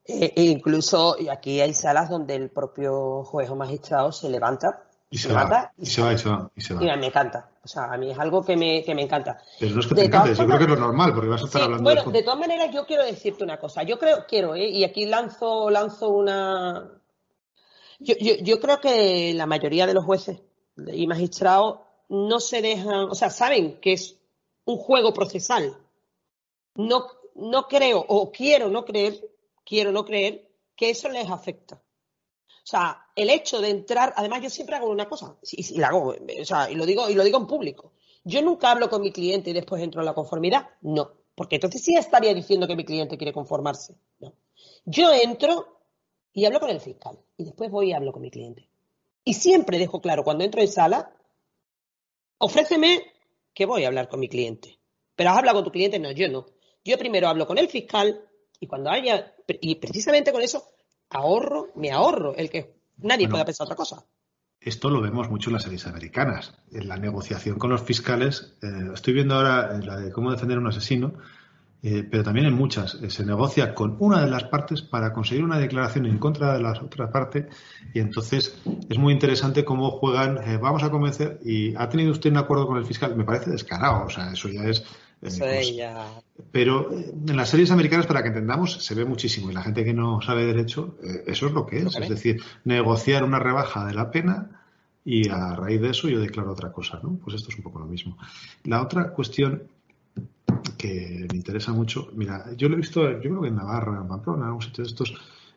E, 0.05 0.33
e 0.37 0.45
incluso 0.45 1.17
aquí 1.31 1.61
hay 1.61 1.75
salas 1.75 2.09
donde 2.09 2.37
el 2.37 2.51
propio 2.51 3.25
juez 3.25 3.51
o 3.51 3.57
magistrado 3.57 4.13
se 4.13 4.31
levanta. 4.31 4.83
Y 5.09 5.19
se, 5.19 5.29
se 5.29 5.35
va, 5.35 5.73
y, 5.77 5.83
y, 5.83 5.87
se 5.87 6.03
va, 6.03 6.13
y 6.13 6.19
se 6.19 6.29
va, 6.29 6.51
y 6.57 6.61
se 6.61 6.75
va. 6.75 6.83
Y 6.83 6.99
me 6.99 7.07
encanta. 7.07 7.51
O 7.63 7.69
sea, 7.69 7.85
a 7.93 7.97
mí 7.97 8.11
es 8.11 8.19
algo 8.19 8.45
que 8.45 8.57
me, 8.57 8.83
que 8.83 8.95
me 8.95 9.03
encanta. 9.03 9.39
Pero 9.61 9.75
no 9.75 9.81
es 9.81 9.87
que 9.87 9.95
te 9.95 10.05
encante, 10.05 10.35
yo 10.35 10.47
creo 10.47 10.59
que 10.59 10.65
es 10.65 10.71
lo 10.71 10.77
normal, 10.77 11.13
porque 11.15 11.29
vas 11.29 11.43
a 11.43 11.45
estar 11.47 11.61
sí, 11.61 11.65
hablando 11.65 11.85
bueno, 11.85 12.05
de... 12.05 12.13
de 12.13 12.23
todas 12.25 12.41
maneras, 12.41 12.75
yo 12.75 12.87
quiero 12.87 13.05
decirte 13.05 13.45
una 13.45 13.59
cosa. 13.59 13.83
Yo 13.85 13.99
creo, 13.99 14.25
quiero, 14.29 14.55
¿eh? 14.55 14.69
y 14.69 14.83
aquí 14.85 15.05
lanzo, 15.07 15.71
lanzo 15.71 16.09
una, 16.09 16.91
yo, 18.01 18.15
yo, 18.21 18.35
yo, 18.37 18.61
creo 18.61 18.81
que 18.81 19.33
la 19.35 19.47
mayoría 19.47 19.87
de 19.87 19.95
los 19.95 20.05
jueces 20.05 20.41
y 20.93 21.07
magistrados 21.07 21.81
no 22.09 22.41
se 22.41 22.63
dejan, 22.63 23.11
o 23.11 23.15
sea, 23.15 23.31
saben 23.31 23.81
que 23.81 23.95
es 23.95 24.17
un 24.65 24.77
juego 24.77 25.13
procesal. 25.13 25.77
No, 26.75 27.07
no 27.35 27.69
creo, 27.69 28.05
o 28.07 28.31
quiero 28.31 28.69
no 28.69 28.85
creer, 28.85 29.19
quiero 29.65 29.93
no 29.93 30.05
creer, 30.05 30.49
que 30.77 30.91
eso 30.91 31.09
les 31.09 31.29
afecta. 31.31 31.77
O 31.77 32.69
sea, 32.69 33.07
el 33.15 33.31
hecho 33.31 33.61
de 33.61 33.71
entrar, 33.71 34.13
además 34.17 34.43
yo 34.43 34.51
siempre 34.51 34.77
hago 34.77 34.89
una 34.89 35.09
cosa, 35.09 35.37
y, 35.43 35.79
la 35.79 35.89
hago, 35.89 36.15
o 36.41 36.45
sea, 36.45 36.71
y 36.71 36.75
lo 36.75 36.85
digo, 36.85 37.09
y 37.09 37.15
lo 37.15 37.25
digo 37.25 37.39
en 37.39 37.47
público. 37.47 37.93
Yo 38.25 38.43
nunca 38.43 38.73
hablo 38.73 38.91
con 38.91 39.03
mi 39.03 39.13
cliente 39.13 39.51
y 39.51 39.53
después 39.53 39.81
entro 39.81 40.01
en 40.01 40.07
la 40.07 40.15
conformidad. 40.15 40.69
No. 40.81 41.13
Porque 41.37 41.57
entonces 41.57 41.81
sí 41.81 41.95
estaría 41.95 42.35
diciendo 42.35 42.67
que 42.67 42.75
mi 42.75 42.85
cliente 42.85 43.17
quiere 43.17 43.33
conformarse. 43.33 43.95
No. 44.19 44.33
Yo 44.85 45.13
entro 45.13 45.76
y 46.37 46.45
hablo 46.45 46.61
con 46.61 46.69
el 46.69 46.81
fiscal 46.81 47.19
y 47.39 47.45
después 47.45 47.71
voy 47.71 47.89
y 47.89 47.93
hablo 47.95 48.13
con 48.13 48.21
mi 48.21 48.31
cliente. 48.31 48.69
Y 49.25 49.33
siempre 49.33 49.79
dejo 49.79 50.03
claro 50.03 50.23
cuando 50.23 50.45
entro 50.45 50.61
en 50.61 50.69
sala, 50.69 51.17
ofréceme 52.37 53.03
que 53.55 53.65
voy 53.65 53.85
a 53.85 53.87
hablar 53.89 54.11
con 54.11 54.21
mi 54.21 54.29
cliente. 54.29 54.79
Pero 55.17 55.31
has 55.31 55.39
hablado 55.39 55.57
con 55.57 55.65
tu 55.65 55.71
cliente, 55.73 55.99
no, 55.99 56.11
yo 56.13 56.29
no. 56.29 56.45
Yo 56.85 56.99
primero 56.99 57.29
hablo 57.29 57.47
con 57.47 57.57
el 57.57 57.69
fiscal 57.69 58.21
y 58.61 58.67
cuando 58.67 58.91
haya, 58.91 59.35
y 59.49 59.77
precisamente 59.77 60.31
con 60.31 60.43
eso 60.43 60.63
ahorro, 61.09 61.71
me 61.75 61.91
ahorro 61.91 62.37
el 62.37 62.51
que 62.51 62.77
nadie 62.99 63.25
bueno, 63.25 63.31
pueda 63.31 63.45
pensar 63.47 63.65
otra 63.65 63.77
cosa. 63.77 64.05
Esto 64.61 64.91
lo 64.91 65.01
vemos 65.01 65.31
mucho 65.31 65.49
en 65.49 65.55
las 65.55 65.63
series 65.63 65.87
americanas, 65.87 66.53
en 66.71 66.87
la 66.87 66.99
negociación 66.99 67.59
con 67.59 67.71
los 67.71 67.81
fiscales. 67.81 68.59
Eh, 68.63 68.91
estoy 68.93 69.15
viendo 69.15 69.37
ahora 69.37 69.79
la 69.79 69.97
de 69.97 70.13
cómo 70.13 70.33
defender 70.33 70.59
a 70.59 70.61
un 70.61 70.67
asesino, 70.67 71.15
eh, 71.83 72.07
pero 72.11 72.23
también 72.23 72.47
en 72.47 72.55
muchas. 72.55 72.95
Eh, 73.03 73.11
se 73.11 73.25
negocia 73.25 73.75
con 73.75 73.97
una 74.01 74.25
de 74.25 74.31
las 74.31 74.45
partes 74.45 74.83
para 74.83 75.13
conseguir 75.13 75.45
una 75.45 75.59
declaración 75.59 76.07
en 76.07 76.19
contra 76.19 76.55
de 76.55 76.63
la 76.63 76.73
otra 76.73 77.11
parte 77.11 77.49
y 77.95 78.01
entonces 78.01 78.59
es 78.89 78.99
muy 78.99 79.13
interesante 79.13 79.65
cómo 79.65 79.91
juegan, 79.91 80.39
eh, 80.39 80.57
vamos 80.57 80.83
a 80.83 80.91
convencer 80.91 81.39
y 81.45 81.75
ha 81.77 81.89
tenido 81.89 82.13
usted 82.13 82.31
un 82.31 82.39
acuerdo 82.39 82.67
con 82.67 82.79
el 82.79 82.87
fiscal. 82.87 83.15
Me 83.17 83.25
parece 83.25 83.51
descarado, 83.51 84.07
o 84.07 84.11
sea, 84.11 84.33
eso 84.33 84.49
ya 84.49 84.65
es... 84.65 84.85
Eso 85.23 85.45
pues, 85.45 85.75
ya... 85.75 86.07
Pero 86.53 86.91
en 86.93 87.37
las 87.37 87.49
series 87.49 87.71
americanas, 87.71 88.07
para 88.07 88.23
que 88.23 88.29
entendamos, 88.29 88.85
se 88.85 88.95
ve 88.95 89.05
muchísimo 89.05 89.51
y 89.51 89.55
la 89.55 89.63
gente 89.63 89.83
que 89.83 89.95
no 89.95 90.21
sabe 90.21 90.45
derecho, 90.45 90.97
eso 91.27 91.47
es 91.47 91.53
lo 91.53 91.67
que 91.67 91.79
es. 91.79 91.85
¿Lo 91.85 92.03
es 92.03 92.09
decir, 92.09 92.43
negociar 92.65 93.25
una 93.25 93.39
rebaja 93.39 93.87
de 93.87 93.95
la 93.95 94.11
pena 94.11 94.63
y 95.07 95.29
a 95.31 95.55
raíz 95.55 95.81
de 95.81 95.91
eso 95.91 96.09
yo 96.09 96.21
declaro 96.21 96.53
otra 96.53 96.73
cosa, 96.73 97.01
¿no? 97.03 97.17
Pues 97.23 97.37
esto 97.37 97.49
es 97.51 97.57
un 97.57 97.63
poco 97.63 97.79
lo 97.79 97.87
mismo. 97.87 98.19
La 98.65 98.83
otra 98.83 99.13
cuestión 99.13 99.63
que 100.77 101.27
me 101.31 101.37
interesa 101.37 101.73
mucho. 101.73 102.09
Mira, 102.15 102.55
yo 102.57 102.69
lo 102.69 102.75
he 102.75 102.79
visto, 102.79 103.03
yo 103.11 103.21
creo 103.21 103.43
que 103.43 103.49
en 103.49 103.57
Navarra, 103.57 104.01
en 104.01 104.09
Pamplona, 104.09 104.45
en 104.45 104.49
algún 104.49 104.73
de 104.73 104.83
estos, 104.83 105.15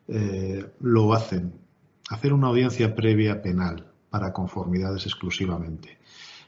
eh, 0.08 0.66
lo 0.82 1.14
hacen. 1.14 1.54
Hacer 2.10 2.34
una 2.34 2.48
audiencia 2.48 2.96
previa 2.96 3.42
penal 3.42 3.86
para 4.10 4.34
conformidades 4.34 5.06
exclusivamente. 5.06 6.00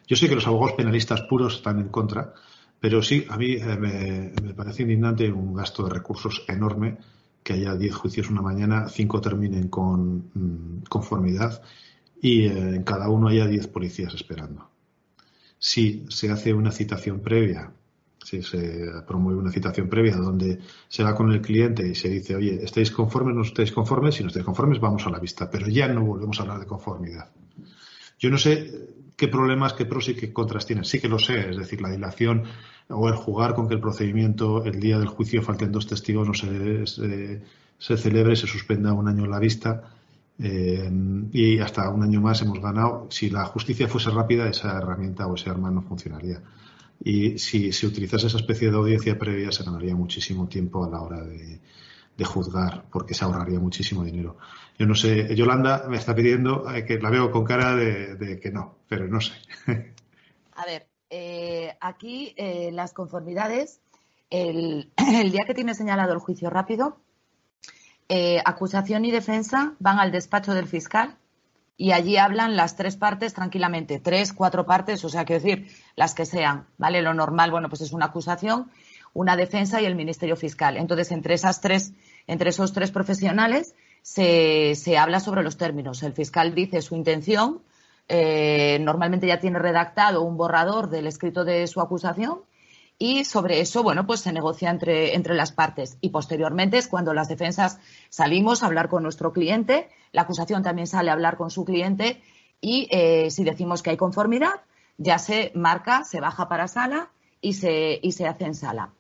Yo 0.08 0.16
sé 0.16 0.28
que 0.28 0.36
los 0.36 0.48
abogados 0.48 0.76
penalistas 0.76 1.22
puros 1.22 1.56
están 1.56 1.80
en 1.80 1.90
contra, 1.90 2.34
pero 2.80 3.02
sí, 3.04 3.26
a 3.30 3.38
mí 3.38 3.54
eh, 3.54 3.78
me, 3.78 4.34
me, 4.42 4.54
parece 4.54 4.82
indignante 4.82 5.32
un 5.32 5.54
gasto 5.54 5.84
de 5.84 5.92
recursos 5.92 6.44
enorme 6.48 6.98
que 7.44 7.54
haya 7.54 7.76
10 7.76 7.96
juicios 7.96 8.30
una 8.30 8.42
mañana, 8.42 8.90
5 8.90 9.22
terminen 9.22 9.68
con 9.68 10.32
mm, 10.34 10.84
conformidad 10.90 11.62
y 12.22 12.46
eh, 12.46 12.76
en 12.76 12.84
cada 12.84 13.10
uno 13.10 13.28
haya 13.28 13.48
10 13.48 13.68
policías 13.68 14.14
esperando. 14.14 14.70
Si 15.58 16.06
se 16.10 16.32
hace 16.32 16.54
una 16.54 16.72
citación 16.72 17.20
previa 17.20 17.72
si 18.24 18.42
se 18.42 18.92
promueve 19.08 19.40
una 19.40 19.52
citación 19.52 19.90
previa 19.90 20.16
donde 20.16 20.60
se 20.88 21.04
va 21.04 21.16
con 21.16 21.32
el 21.32 21.42
cliente 21.42 21.88
y 21.88 21.96
se 21.96 22.10
dice, 22.10 22.36
oye, 22.36 22.60
¿estáis 22.64 22.92
conformes 22.92 23.36
no 23.36 23.42
estáis 23.42 23.72
conformes? 23.72 24.16
Si 24.16 24.24
no 24.24 24.28
estáis 24.28 24.46
conformes, 24.46 24.80
vamos 24.80 25.06
a 25.08 25.10
la 25.10 25.20
vista, 25.20 25.50
pero 25.50 25.68
ya 25.68 25.88
no 25.88 26.04
volvemos 26.04 26.40
a 26.40 26.44
hablar 26.44 26.60
de 26.60 26.68
conformidad. 26.68 27.30
Yo 28.20 28.30
no 28.30 28.38
sé 28.38 28.90
qué 29.16 29.28
problemas, 29.28 29.74
qué 29.74 29.86
pros 29.86 30.10
y 30.10 30.16
qué 30.16 30.32
contras 30.34 30.66
tienen. 30.66 30.86
Sí 30.86 31.00
que 31.00 31.08
lo 31.08 31.20
sé, 31.20 31.50
es 31.50 31.58
decir, 31.58 31.82
la 31.82 31.90
dilación 31.90 32.44
o 32.90 33.08
el 33.08 33.16
jugar 33.16 33.54
con 33.54 33.68
que 33.68 33.76
el 33.76 33.80
procedimiento, 33.80 34.64
el 34.66 34.80
día 34.80 35.00
del 35.00 35.08
juicio, 35.08 35.42
falten 35.42 35.72
dos 35.72 35.88
testigos, 35.88 36.28
no 36.28 36.34
se, 36.34 36.86
se, 37.78 37.98
celebre, 37.98 38.36
se 38.36 38.48
suspenda 38.48 38.94
un 38.94 39.08
año 39.08 39.26
la 39.26 39.40
vista. 39.40 39.96
Eh, 40.44 40.90
y 41.34 41.60
hasta 41.60 41.90
un 41.90 42.04
año 42.04 42.20
más 42.20 42.42
hemos 42.42 42.60
ganado. 42.60 43.08
Si 43.12 43.30
la 43.30 43.46
justicia 43.46 43.88
fuese 43.88 44.10
rápida, 44.10 44.50
esa 44.50 44.78
herramienta 44.78 45.28
o 45.28 45.36
ese 45.36 45.50
arma 45.50 45.70
no 45.70 45.84
funcionaría. 45.84 46.42
Y 47.04 47.38
si 47.38 47.72
se 47.72 47.88
utilizase 47.88 48.28
esa 48.28 48.38
especie 48.38 48.72
de 48.72 48.78
audiencia 48.78 49.18
previa, 49.18 49.52
se 49.52 49.64
ganaría 49.64 49.96
muchísimo 49.96 50.48
tiempo 50.48 50.84
a 50.84 50.90
la 50.90 51.02
hora 51.02 51.22
de, 51.22 51.60
juzgar, 52.24 52.86
porque 52.92 53.16
se 53.16 53.26
ahorraría 53.26 53.60
muchísimo 53.60 54.04
dinero. 54.04 54.38
Yo 54.78 54.86
no 54.86 54.94
sé, 54.94 55.36
Yolanda 55.36 55.88
me 55.90 55.98
está 55.98 56.14
pidiendo 56.14 56.72
eh, 56.72 56.86
que 56.86 57.00
la 57.00 57.10
veo 57.10 57.32
con 57.32 57.44
cara 57.44 57.76
de, 57.76 58.40
que 58.40 58.52
no, 58.52 58.78
pero 58.88 59.08
no 59.08 59.20
sé. 59.20 59.34
A 60.54 60.66
ver, 60.68 60.88
eh, 61.10 61.76
aquí 61.82 62.36
las 62.72 62.94
conformidades, 62.94 63.82
el, 64.30 64.92
día 65.32 65.46
que 65.48 65.56
tiene 65.56 65.74
señalado 65.74 66.14
el 66.14 66.20
juicio 66.20 66.52
rápido, 66.52 67.00
acusación 68.44 69.06
y 69.06 69.12
defensa 69.12 69.74
van 69.80 70.00
al 70.00 70.12
despacho 70.12 70.54
del 70.54 70.68
fiscal 70.68 71.18
y 71.82 71.94
allí 71.94 72.18
hablan 72.18 72.56
las 72.56 72.76
tres 72.76 72.96
partes 72.96 73.34
tranquilamente, 73.34 74.00
tres, 74.00 74.34
cuatro 74.34 74.68
partes, 74.68 75.04
o 75.04 75.10
sea, 75.10 75.26
quiero 75.26 75.42
decir, 75.42 75.68
las 75.96 76.14
que 76.14 76.28
sean, 76.28 76.68
¿vale? 76.78 77.02
Lo 77.02 77.14
normal, 77.16 77.50
bueno, 77.50 77.70
pues 77.70 77.82
es 77.82 77.92
una 77.92 78.06
acusación, 78.06 78.70
una 79.14 79.36
defensa 79.36 79.82
y 79.82 79.86
el 79.86 79.96
Ministerio 79.96 80.36
Fiscal. 80.36 80.78
Entonces, 80.78 81.12
entre 81.12 81.34
esas 81.34 81.60
tres, 81.60 81.94
entre 82.28 82.52
esos 82.52 82.74
tres 82.74 82.92
profesionales 82.92 83.74
se, 84.04 84.76
se 84.76 84.98
habla 85.00 85.20
sobre 85.20 85.42
los 85.42 85.58
términos. 85.58 86.04
El 86.04 86.14
fiscal 86.14 86.54
dice 86.54 86.84
su 86.84 86.96
intención, 86.96 87.64
eh, 88.08 88.78
normalmente 88.82 89.26
ya 89.26 89.40
tiene 89.40 89.58
redactado 89.58 90.22
un 90.22 90.38
borrador 90.38 90.90
del 90.90 91.08
escrito 91.08 91.46
de 91.46 91.66
su 91.66 91.82
acusación 91.82 92.42
y 93.02 93.26
sobre 93.26 93.62
eso, 93.62 93.82
bueno, 93.82 94.06
pues 94.06 94.20
se 94.20 94.32
negocia 94.32 94.70
entre, 94.70 95.16
entre 95.16 95.34
las 95.34 95.52
partes. 95.52 95.98
Y 96.02 96.10
posteriormente 96.10 96.78
es 96.78 96.88
cuando 96.88 97.16
las 97.16 97.30
defensas 97.30 97.80
salimos 98.12 98.62
a 98.62 98.68
hablar 98.68 98.90
con 98.90 99.02
nuestro 99.02 99.34
cliente, 99.34 99.90
la 100.12 100.22
acusación 100.22 100.62
también 100.62 100.86
sale 100.86 101.10
a 101.10 101.14
hablar 101.14 101.36
con 101.36 101.50
su 101.50 101.66
cliente 101.66 102.22
y 102.62 102.88
eh, 102.92 103.32
si 103.32 103.44
decimos 103.44 103.82
que 103.82 103.90
hay 103.90 103.98
conformidad, 103.98 104.54
ya 105.00 105.18
se 105.18 105.52
marca, 105.56 106.04
se 106.04 106.20
baja 106.20 106.48
para 106.48 106.68
sala 106.68 107.10
y 107.42 107.54
se, 107.54 108.00
y 108.04 108.12
se 108.12 108.28
hace 108.28 108.46
en 108.46 108.54
sala. 108.54 108.94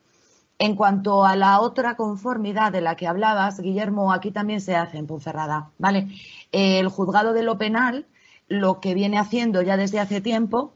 En 0.57 0.75
cuanto 0.75 1.23
a 1.23 1.35
la 1.35 1.61
otra 1.61 1.95
conformidad 1.95 2.71
de 2.71 2.81
la 2.81 2.95
que 2.95 3.05
hablabas, 3.05 3.59
Guillermo, 3.59 4.11
aquí 4.11 4.31
también 4.31 4.61
se 4.61 4.75
hace 4.75 4.97
en 4.97 5.05
Ponferrada, 5.05 5.69
¿vale? 5.77 6.07
El 6.51 6.87
juzgado 6.87 7.33
de 7.33 7.43
lo 7.43 7.59
penal 7.59 8.07
lo 8.47 8.79
que 8.79 8.95
viene 8.95 9.19
haciendo 9.19 9.61
ya 9.61 9.77
desde 9.77 9.99
hace 9.99 10.21
tiempo 10.21 10.73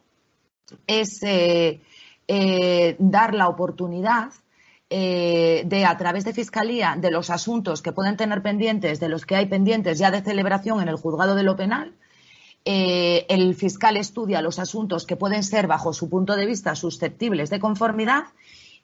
es 0.86 1.24
eh, 1.24 1.82
eh, 2.28 2.96
dar 2.98 3.36
la 3.36 3.48
oportunidad 3.48 4.32
eh, 4.90 5.64
de, 5.66 5.86
a 5.86 5.96
través 5.96 6.26
de 6.26 6.34
Fiscalía, 6.34 6.96
de 6.98 7.12
los 7.12 7.30
asuntos 7.30 7.84
que 7.84 7.92
pueden 7.92 8.18
tener 8.18 8.42
pendientes, 8.42 9.00
de 9.00 9.10
los 9.10 9.28
que 9.28 9.36
hay 9.36 9.46
pendientes 9.46 10.00
ya 10.00 10.10
de 10.10 10.24
celebración 10.24 10.82
en 10.82 10.88
el 10.88 10.96
juzgado 10.96 11.36
de 11.36 11.44
lo 11.44 11.56
penal, 11.56 11.94
eh, 12.66 13.28
el 13.30 13.54
fiscal 13.54 13.96
estudia 13.96 14.42
los 14.42 14.58
asuntos 14.58 15.06
que 15.06 15.16
pueden 15.16 15.44
ser, 15.44 15.68
bajo 15.68 15.94
su 15.94 16.10
punto 16.10 16.36
de 16.36 16.48
vista, 16.48 16.76
susceptibles 16.76 17.52
de 17.52 17.60
conformidad 17.60 18.24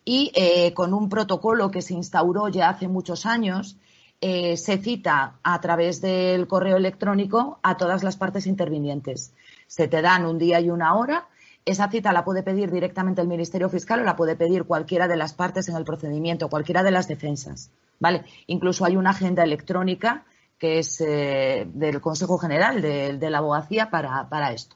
y 0.06 0.32
con 0.74 0.96
un 0.96 1.10
protocolo 1.10 1.70
que 1.70 1.84
se 1.84 1.94
instauró 1.94 2.48
ya 2.50 2.70
hace 2.70 2.88
muchos 2.88 3.28
años, 3.28 3.78
se 4.20 4.78
cita 4.82 5.36
a 5.44 5.62
través 5.62 6.02
del 6.02 6.48
correo 6.48 6.78
electrónico 6.78 7.60
a 7.62 7.78
todas 7.78 8.02
las 8.04 8.18
partes 8.18 8.48
intervinientes. 8.48 9.32
Se 9.68 9.88
te 9.88 10.02
dan 10.02 10.26
un 10.26 10.40
día 10.40 10.60
y 10.60 10.72
una 10.72 10.96
hora 10.96 11.28
esa 11.66 11.90
cita 11.90 12.12
la 12.12 12.26
puede 12.26 12.44
pedir 12.44 12.72
directamente 12.72 13.22
el 13.22 13.28
Ministerio 13.28 13.70
Fiscal 13.70 14.02
o 14.02 14.04
la 14.04 14.16
puede 14.16 14.36
pedir 14.36 14.64
cualquiera 14.64 15.08
de 15.08 15.16
las 15.16 15.34
partes 15.34 15.70
en 15.70 15.76
el 15.76 15.84
procedimiento, 15.84 16.50
cualquiera 16.50 16.84
de 16.84 16.92
las 16.92 17.08
defensas. 17.08 17.72
¿vale? 18.00 18.24
Incluso 18.48 18.84
hay 18.84 18.98
una 18.98 19.12
agenda 19.12 19.44
electrónica 19.44 20.26
que 20.58 20.80
es 20.80 21.02
eh, 21.02 21.68
del 21.74 22.02
Consejo 22.02 22.38
General 22.38 22.82
de, 22.82 23.30
la 23.30 23.40
Abogacía 23.40 23.90
para, 23.90 24.52
esto. 24.52 24.76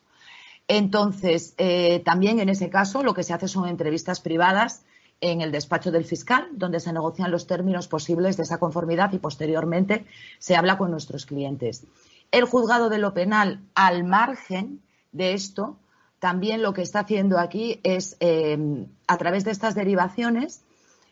Entonces, 0.67 1.53
eh, 1.57 2.01
también 2.03 2.39
en 2.39 2.49
ese 2.49 2.71
caso 2.71 3.03
lo 3.03 3.13
que 3.13 3.21
se 3.21 3.33
hace 3.33 3.47
son 3.47 3.67
entrevistas 3.67 4.19
privadas 4.19 4.83
en 5.21 5.41
el 5.41 5.51
despacho 5.51 5.91
del 5.91 6.03
fiscal, 6.03 6.47
donde 6.53 6.79
se 6.79 6.91
negocian 6.91 7.31
los 7.31 7.45
términos 7.45 7.87
posibles 7.87 8.35
de 8.35 8.43
esa 8.43 8.57
conformidad 8.57 9.13
y 9.13 9.19
posteriormente 9.19 10.05
se 10.39 10.55
habla 10.55 10.77
con 10.77 10.89
nuestros 10.91 11.25
clientes. 11.25 11.85
El 12.31 12.45
juzgado 12.45 12.89
de 12.89 12.97
lo 12.97 13.13
penal, 13.13 13.61
al 13.75 14.03
margen 14.03 14.81
de 15.11 15.33
esto, 15.33 15.77
también 16.25 16.63
lo 16.63 16.73
que 16.73 16.81
está 16.81 17.01
haciendo 17.01 17.37
aquí 17.37 17.79
es, 17.83 18.17
eh, 18.19 18.57
a 19.05 19.17
través 19.17 19.45
de 19.45 19.51
estas 19.51 19.75
derivaciones, 19.75 20.63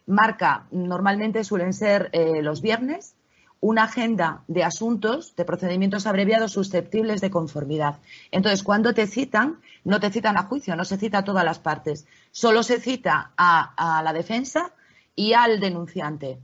marca, 0.07 0.65
normalmente 0.71 1.43
suelen 1.43 1.73
ser 1.73 2.09
eh, 2.13 2.41
los 2.41 2.63
viernes, 2.63 3.13
una 3.59 3.83
agenda 3.83 4.43
de 4.47 4.63
asuntos, 4.63 5.35
de 5.35 5.45
procedimientos 5.45 6.07
abreviados 6.07 6.53
susceptibles 6.53 7.21
de 7.21 7.29
conformidad. 7.29 7.99
Entonces, 8.31 8.63
cuando 8.63 8.95
te 8.95 9.05
citan, 9.05 9.59
no 9.83 9.99
te 9.99 10.09
citan 10.09 10.35
a 10.35 10.45
juicio, 10.45 10.75
no 10.75 10.83
se 10.83 10.97
cita 10.97 11.19
a 11.19 11.23
todas 11.23 11.45
las 11.45 11.59
partes, 11.59 12.07
solo 12.31 12.63
se 12.63 12.79
cita 12.79 13.33
a, 13.37 14.01
la 14.03 14.13
defensa 14.13 14.73
y 15.15 15.33
al 15.33 15.59
denunciante. 15.59 16.39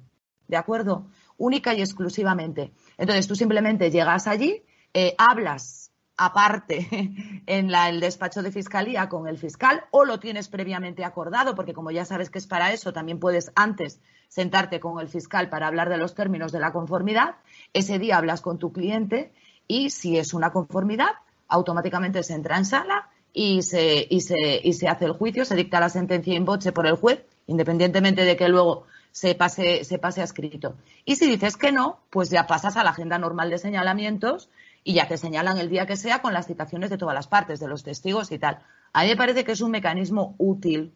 ¿De 0.48 0.58
acuerdo? 0.58 1.08
Única 1.40 1.74
y 1.74 1.82
exclusivamente. 1.82 2.72
Entonces, 3.00 3.28
tú 3.28 3.34
simplemente 3.34 3.90
llegas 3.90 4.28
allí, 4.28 4.62
eh, 4.94 5.16
hablas 5.18 5.89
aparte 6.20 6.88
en 7.48 7.74
el 7.74 8.00
despacho 8.00 8.44
de 8.44 8.52
fiscalía 8.52 9.08
con 9.08 9.28
el 9.28 9.38
fiscal 9.38 9.86
o 9.92 10.04
lo 10.06 10.20
tienes 10.20 10.50
previamente 10.50 11.06
acordado, 11.06 11.56
porque 11.56 11.74
como 11.74 11.92
ya 11.92 12.06
sabes 12.06 12.30
que 12.30 12.38
es 12.38 12.46
para 12.46 12.74
eso, 12.74 12.94
también 12.94 13.20
puedes 13.20 13.52
antes 13.56 14.02
sentarte 14.28 14.80
con 14.80 15.00
el 15.00 15.08
fiscal 15.08 15.50
para 15.50 15.68
hablar 15.68 15.90
de 15.90 15.98
los 15.98 16.14
términos 16.14 16.52
de 16.52 16.60
la 16.60 16.74
conformidad. 16.74 17.36
Ese 17.74 17.98
día 17.98 18.18
hablas 18.18 18.42
con 18.42 18.60
tu 18.60 18.72
cliente 18.74 19.32
y 19.68 19.90
si 19.92 20.18
es 20.18 20.34
una 20.34 20.52
conformidad, 20.52 21.12
automáticamente 21.48 22.22
se 22.22 22.34
entra 22.34 22.58
en 22.58 22.66
sala 22.66 23.10
y 23.34 23.62
se, 23.62 24.06
y 24.10 24.22
se, 24.22 24.60
y 24.62 24.74
se 24.74 24.88
hace 24.90 25.06
el 25.06 25.14
juicio, 25.14 25.46
se 25.46 25.56
dicta 25.56 25.80
la 25.80 25.90
sentencia 25.90 26.36
en 26.36 26.46
boche 26.46 26.74
por 26.74 26.86
el 26.86 26.96
juez, 26.96 27.24
independientemente 27.48 28.26
de 28.26 28.36
que 28.36 28.50
luego 28.50 28.84
se 29.12 29.36
pase, 29.36 29.86
se 29.86 30.00
pase 30.00 30.22
a 30.22 30.26
escrito. 30.26 30.76
Y 31.06 31.16
si 31.16 31.28
dices 31.28 31.56
que 31.56 31.72
no, 31.72 32.00
pues 32.10 32.30
ya 32.30 32.46
pasas 32.46 32.76
a 32.78 32.84
la 32.84 32.92
agenda 32.92 33.18
normal 33.18 33.50
de 33.50 33.58
señalamientos 33.58 34.50
y 34.84 34.94
ya 34.94 35.08
te 35.08 35.18
señalan 35.18 35.58
el 35.58 35.70
día 35.70 35.86
que 35.86 35.98
sea 35.98 36.22
con 36.22 36.34
las 36.34 36.48
citaciones 36.48 36.90
de 36.90 36.98
todas 36.98 37.16
las 37.16 37.28
partes, 37.28 37.60
de 37.60 37.68
los 37.68 37.84
testigos 37.84 38.32
y 38.32 38.40
tal. 38.40 38.60
A 38.94 39.04
mí 39.04 39.10
me 39.10 39.18
parece 39.18 39.44
que 39.44 39.52
es 39.52 39.62
un 39.62 39.72
mecanismo 39.72 40.36
útil 40.38 40.94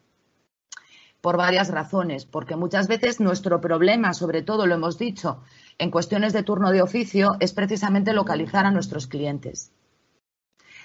por 1.20 1.36
varias 1.38 1.70
razones, 1.70 2.26
porque 2.26 2.54
muchas 2.54 2.86
veces 2.86 3.18
nuestro 3.18 3.60
problema, 3.60 4.12
sobre 4.12 4.42
todo 4.42 4.66
lo 4.66 4.74
hemos 4.74 4.98
dicho, 4.98 5.42
en 5.78 5.90
cuestiones 5.90 6.34
de 6.34 6.42
turno 6.42 6.70
de 6.70 6.82
oficio, 6.82 7.36
es 7.40 7.54
precisamente 7.54 8.12
localizar 8.12 8.66
a 8.66 8.70
nuestros 8.70 9.06
clientes. 9.06 9.72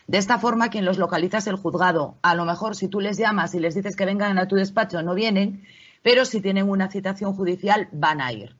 De 0.08 0.18
esta 0.18 0.40
forma, 0.40 0.70
quien 0.70 0.86
los 0.86 0.98
localiza 0.98 1.40
es 1.40 1.48
el 1.48 1.58
juzgado. 1.58 2.18
A 2.22 2.36
lo 2.36 2.46
mejor 2.46 2.76
si 2.76 2.88
tú 2.88 3.00
les 3.00 3.18
llamas 3.18 3.54
y 3.54 3.60
les 3.60 3.76
dices 3.76 3.96
que 3.96 4.06
vengan 4.06 4.40
a 4.40 4.48
tu 4.48 4.56
despacho, 4.56 5.02
no 5.04 5.14
vienen, 5.14 5.66
pero 6.02 6.26
si 6.26 6.42
tienen 6.42 6.70
una 6.70 6.90
citación 6.90 7.34
judicial, 7.34 7.90
van 7.92 8.22
a 8.22 8.32
ir. 8.32 8.56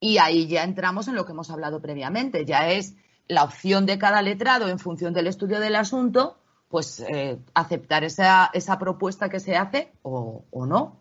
Y 0.00 0.18
ahí 0.18 0.46
ya 0.46 0.64
entramos 0.64 1.08
en 1.08 1.14
lo 1.14 1.24
que 1.26 1.32
hemos 1.32 1.50
hablado 1.50 1.80
previamente, 1.80 2.44
ya 2.44 2.70
es 2.70 2.96
la 3.28 3.44
opción 3.44 3.86
de 3.86 3.98
cada 3.98 4.22
letrado 4.22 4.68
en 4.68 4.78
función 4.78 5.12
del 5.12 5.26
estudio 5.26 5.60
del 5.60 5.76
asunto, 5.76 6.36
pues 6.68 7.00
eh, 7.00 7.38
aceptar 7.54 8.04
esa, 8.04 8.50
esa, 8.52 8.78
propuesta 8.78 9.28
que 9.28 9.40
se 9.40 9.56
hace 9.56 9.92
o, 10.02 10.44
no. 10.52 11.00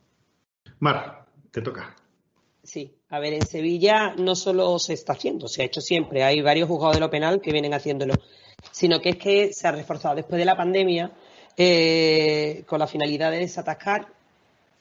Mar, 0.79 1.25
te 1.51 1.61
toca. 1.61 1.95
Sí, 2.63 2.95
a 3.09 3.19
ver, 3.19 3.33
en 3.33 3.45
Sevilla 3.45 4.15
no 4.17 4.35
solo 4.35 4.79
se 4.79 4.93
está 4.93 5.13
haciendo, 5.13 5.47
se 5.47 5.61
ha 5.61 5.65
hecho 5.65 5.81
siempre, 5.81 6.23
hay 6.23 6.41
varios 6.41 6.67
juzgados 6.67 6.95
de 6.95 7.01
lo 7.01 7.11
penal 7.11 7.41
que 7.41 7.51
vienen 7.51 7.73
haciéndolo, 7.73 8.15
sino 8.71 8.99
que 9.01 9.09
es 9.09 9.17
que 9.17 9.53
se 9.53 9.67
ha 9.67 9.71
reforzado 9.71 10.15
después 10.15 10.39
de 10.39 10.45
la 10.45 10.57
pandemia 10.57 11.11
eh, 11.57 12.63
con 12.67 12.79
la 12.79 12.88
finalidad 12.88 13.31
de 13.31 13.39
desatascar 13.39 14.07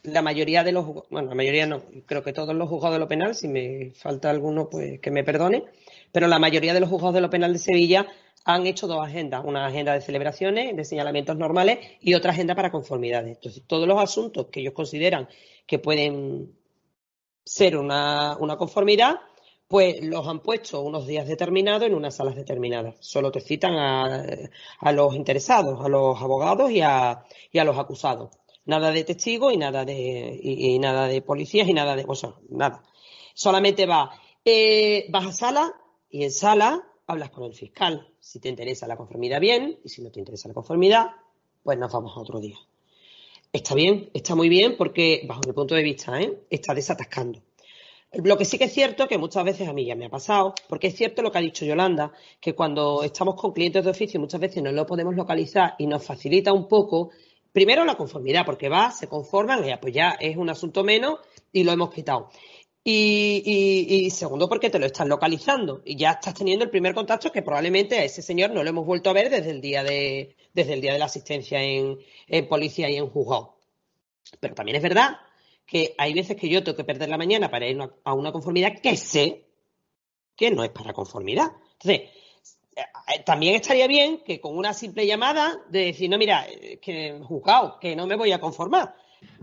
la 0.04 0.22
mayoría 0.22 0.62
de 0.62 0.72
los, 0.72 0.86
bueno, 1.10 1.28
la 1.28 1.34
mayoría 1.34 1.66
no, 1.66 1.82
creo 2.06 2.22
que 2.22 2.32
todos 2.32 2.54
los 2.54 2.68
juzgados 2.68 2.96
de 2.96 3.00
lo 3.00 3.08
penal, 3.08 3.34
si 3.34 3.48
me 3.48 3.90
falta 3.94 4.30
alguno, 4.30 4.68
pues 4.68 5.00
que 5.00 5.10
me 5.10 5.24
perdone, 5.24 5.64
pero 6.14 6.28
la 6.28 6.38
mayoría 6.38 6.72
de 6.72 6.78
los 6.78 6.90
juzgados 6.90 7.16
de 7.16 7.20
lo 7.20 7.28
penal 7.28 7.52
de 7.52 7.58
Sevilla 7.58 8.06
han 8.44 8.68
hecho 8.68 8.86
dos 8.86 9.04
agendas, 9.04 9.42
una 9.44 9.66
agenda 9.66 9.94
de 9.94 10.00
celebraciones, 10.00 10.76
de 10.76 10.84
señalamientos 10.84 11.36
normales 11.36 11.80
y 12.00 12.14
otra 12.14 12.30
agenda 12.30 12.54
para 12.54 12.70
conformidades. 12.70 13.34
Entonces, 13.34 13.64
todos 13.66 13.88
los 13.88 14.00
asuntos 14.00 14.46
que 14.46 14.60
ellos 14.60 14.74
consideran 14.74 15.28
que 15.66 15.80
pueden 15.80 16.56
ser 17.44 17.76
una, 17.76 18.36
conformidad, 18.56 19.16
pues 19.66 20.04
los 20.04 20.28
han 20.28 20.38
puesto 20.38 20.82
unos 20.82 21.04
días 21.08 21.26
determinados 21.26 21.82
en 21.82 21.94
unas 21.94 22.14
salas 22.14 22.36
determinadas. 22.36 22.94
Solo 23.00 23.32
te 23.32 23.40
citan 23.40 23.74
a, 23.74 24.92
los 24.92 25.16
interesados, 25.16 25.84
a 25.84 25.88
los 25.88 26.22
abogados 26.22 26.70
y 26.70 26.80
a, 26.80 27.24
los 27.52 27.76
acusados. 27.76 28.30
Nada 28.66 28.92
de 28.92 29.02
testigos 29.02 29.52
y 29.52 29.56
nada 29.56 29.84
de, 29.84 30.38
y, 30.40 30.78
nada 30.78 31.08
de 31.08 31.22
policías 31.22 31.66
y 31.66 31.72
nada 31.72 31.96
de, 31.96 32.04
o 32.06 32.14
nada. 32.50 32.84
Solamente 33.34 33.84
va, 33.84 34.12
eh, 34.44 35.06
vas 35.10 35.26
a 35.26 35.32
sala, 35.32 35.74
y 36.14 36.22
en 36.22 36.30
sala 36.30 36.86
hablas 37.08 37.30
con 37.30 37.42
el 37.42 37.54
fiscal. 37.54 38.06
Si 38.20 38.38
te 38.38 38.48
interesa 38.48 38.86
la 38.86 38.96
conformidad, 38.96 39.40
bien, 39.40 39.80
y 39.82 39.88
si 39.88 40.00
no 40.00 40.12
te 40.12 40.20
interesa 40.20 40.46
la 40.46 40.54
conformidad, 40.54 41.06
pues 41.64 41.76
nos 41.76 41.92
vamos 41.92 42.16
a 42.16 42.20
otro 42.20 42.38
día. 42.38 42.56
está 43.52 43.74
bien, 43.74 44.10
está 44.14 44.36
muy 44.36 44.48
bien 44.48 44.76
porque, 44.76 45.24
bajo 45.26 45.40
mi 45.44 45.52
punto 45.52 45.74
de 45.74 45.82
vista, 45.82 46.20
¿eh? 46.20 46.32
está 46.48 46.72
desatascando. 46.72 47.42
Lo 48.12 48.38
que 48.38 48.44
sí 48.44 48.58
que 48.58 48.66
es 48.66 48.72
cierto, 48.72 49.08
que 49.08 49.18
muchas 49.18 49.42
veces 49.42 49.66
a 49.66 49.72
mí 49.72 49.86
ya 49.86 49.96
me 49.96 50.06
ha 50.06 50.08
pasado, 50.08 50.54
porque 50.68 50.86
es 50.86 50.94
cierto 50.94 51.20
lo 51.20 51.32
que 51.32 51.38
ha 51.38 51.40
dicho 51.40 51.64
Yolanda, 51.64 52.12
que 52.40 52.54
cuando 52.54 53.02
estamos 53.02 53.34
con 53.34 53.52
clientes 53.52 53.82
de 53.82 53.90
oficio 53.90 54.20
muchas 54.20 54.40
veces 54.40 54.62
no 54.62 54.70
lo 54.70 54.86
podemos 54.86 55.16
localizar 55.16 55.74
y 55.78 55.88
nos 55.88 56.04
facilita 56.04 56.52
un 56.52 56.68
poco, 56.68 57.10
primero 57.50 57.84
la 57.84 57.96
conformidad, 57.96 58.46
porque 58.46 58.68
va, 58.68 58.92
se 58.92 59.08
conforman, 59.08 59.68
y 59.68 59.76
pues 59.78 59.92
ya 59.92 60.10
es 60.20 60.36
un 60.36 60.48
asunto 60.48 60.84
menos 60.84 61.18
y 61.52 61.64
lo 61.64 61.72
hemos 61.72 61.92
quitado. 61.92 62.30
Y, 62.86 64.10
segundo, 64.10 64.46
porque 64.46 64.68
te 64.68 64.78
lo 64.78 64.84
estás 64.84 65.08
localizando 65.08 65.80
y 65.86 65.96
ya 65.96 66.12
estás 66.12 66.34
teniendo 66.34 66.66
el 66.66 66.70
primer 66.70 66.94
contacto 66.94 67.32
que 67.32 67.40
probablemente 67.40 67.98
a 67.98 68.04
ese 68.04 68.20
señor 68.20 68.50
no 68.50 68.62
lo 68.62 68.68
hemos 68.68 68.84
vuelto 68.84 69.08
a 69.08 69.14
ver 69.14 69.30
desde 69.30 69.50
el 69.50 69.62
día 69.62 69.82
de, 69.82 70.36
desde 70.52 70.74
el 70.74 70.82
día 70.82 70.92
de 70.92 70.98
la 70.98 71.06
asistencia 71.06 71.62
en, 71.62 71.98
en 72.28 72.46
policía 72.46 72.90
y 72.90 72.96
en 72.96 73.08
juzgado. 73.08 73.56
Pero 74.38 74.54
también 74.54 74.76
es 74.76 74.82
verdad 74.82 75.16
que 75.66 75.94
hay 75.96 76.12
veces 76.12 76.36
que 76.36 76.48
yo 76.48 76.62
tengo 76.62 76.76
que 76.76 76.84
perder 76.84 77.08
la 77.08 77.16
mañana 77.16 77.50
para 77.50 77.66
ir 77.66 77.78
a 78.04 78.12
una 78.12 78.32
conformidad 78.32 78.78
que 78.82 78.98
sé 78.98 79.46
que 80.36 80.50
no 80.50 80.62
es 80.62 80.70
para 80.70 80.92
conformidad. 80.92 81.52
Entonces, 81.80 82.10
eh, 82.76 83.22
también 83.24 83.54
estaría 83.54 83.86
bien 83.86 84.22
que 84.24 84.40
con 84.40 84.56
una 84.56 84.74
simple 84.74 85.06
llamada 85.06 85.58
de 85.68 85.86
decir, 85.86 86.10
no, 86.10 86.18
mira, 86.18 86.46
eh, 86.48 86.78
que 86.82 87.18
juzgado, 87.22 87.78
que 87.80 87.96
no 87.96 88.06
me 88.06 88.16
voy 88.16 88.32
a 88.32 88.40
conformar. 88.40 88.94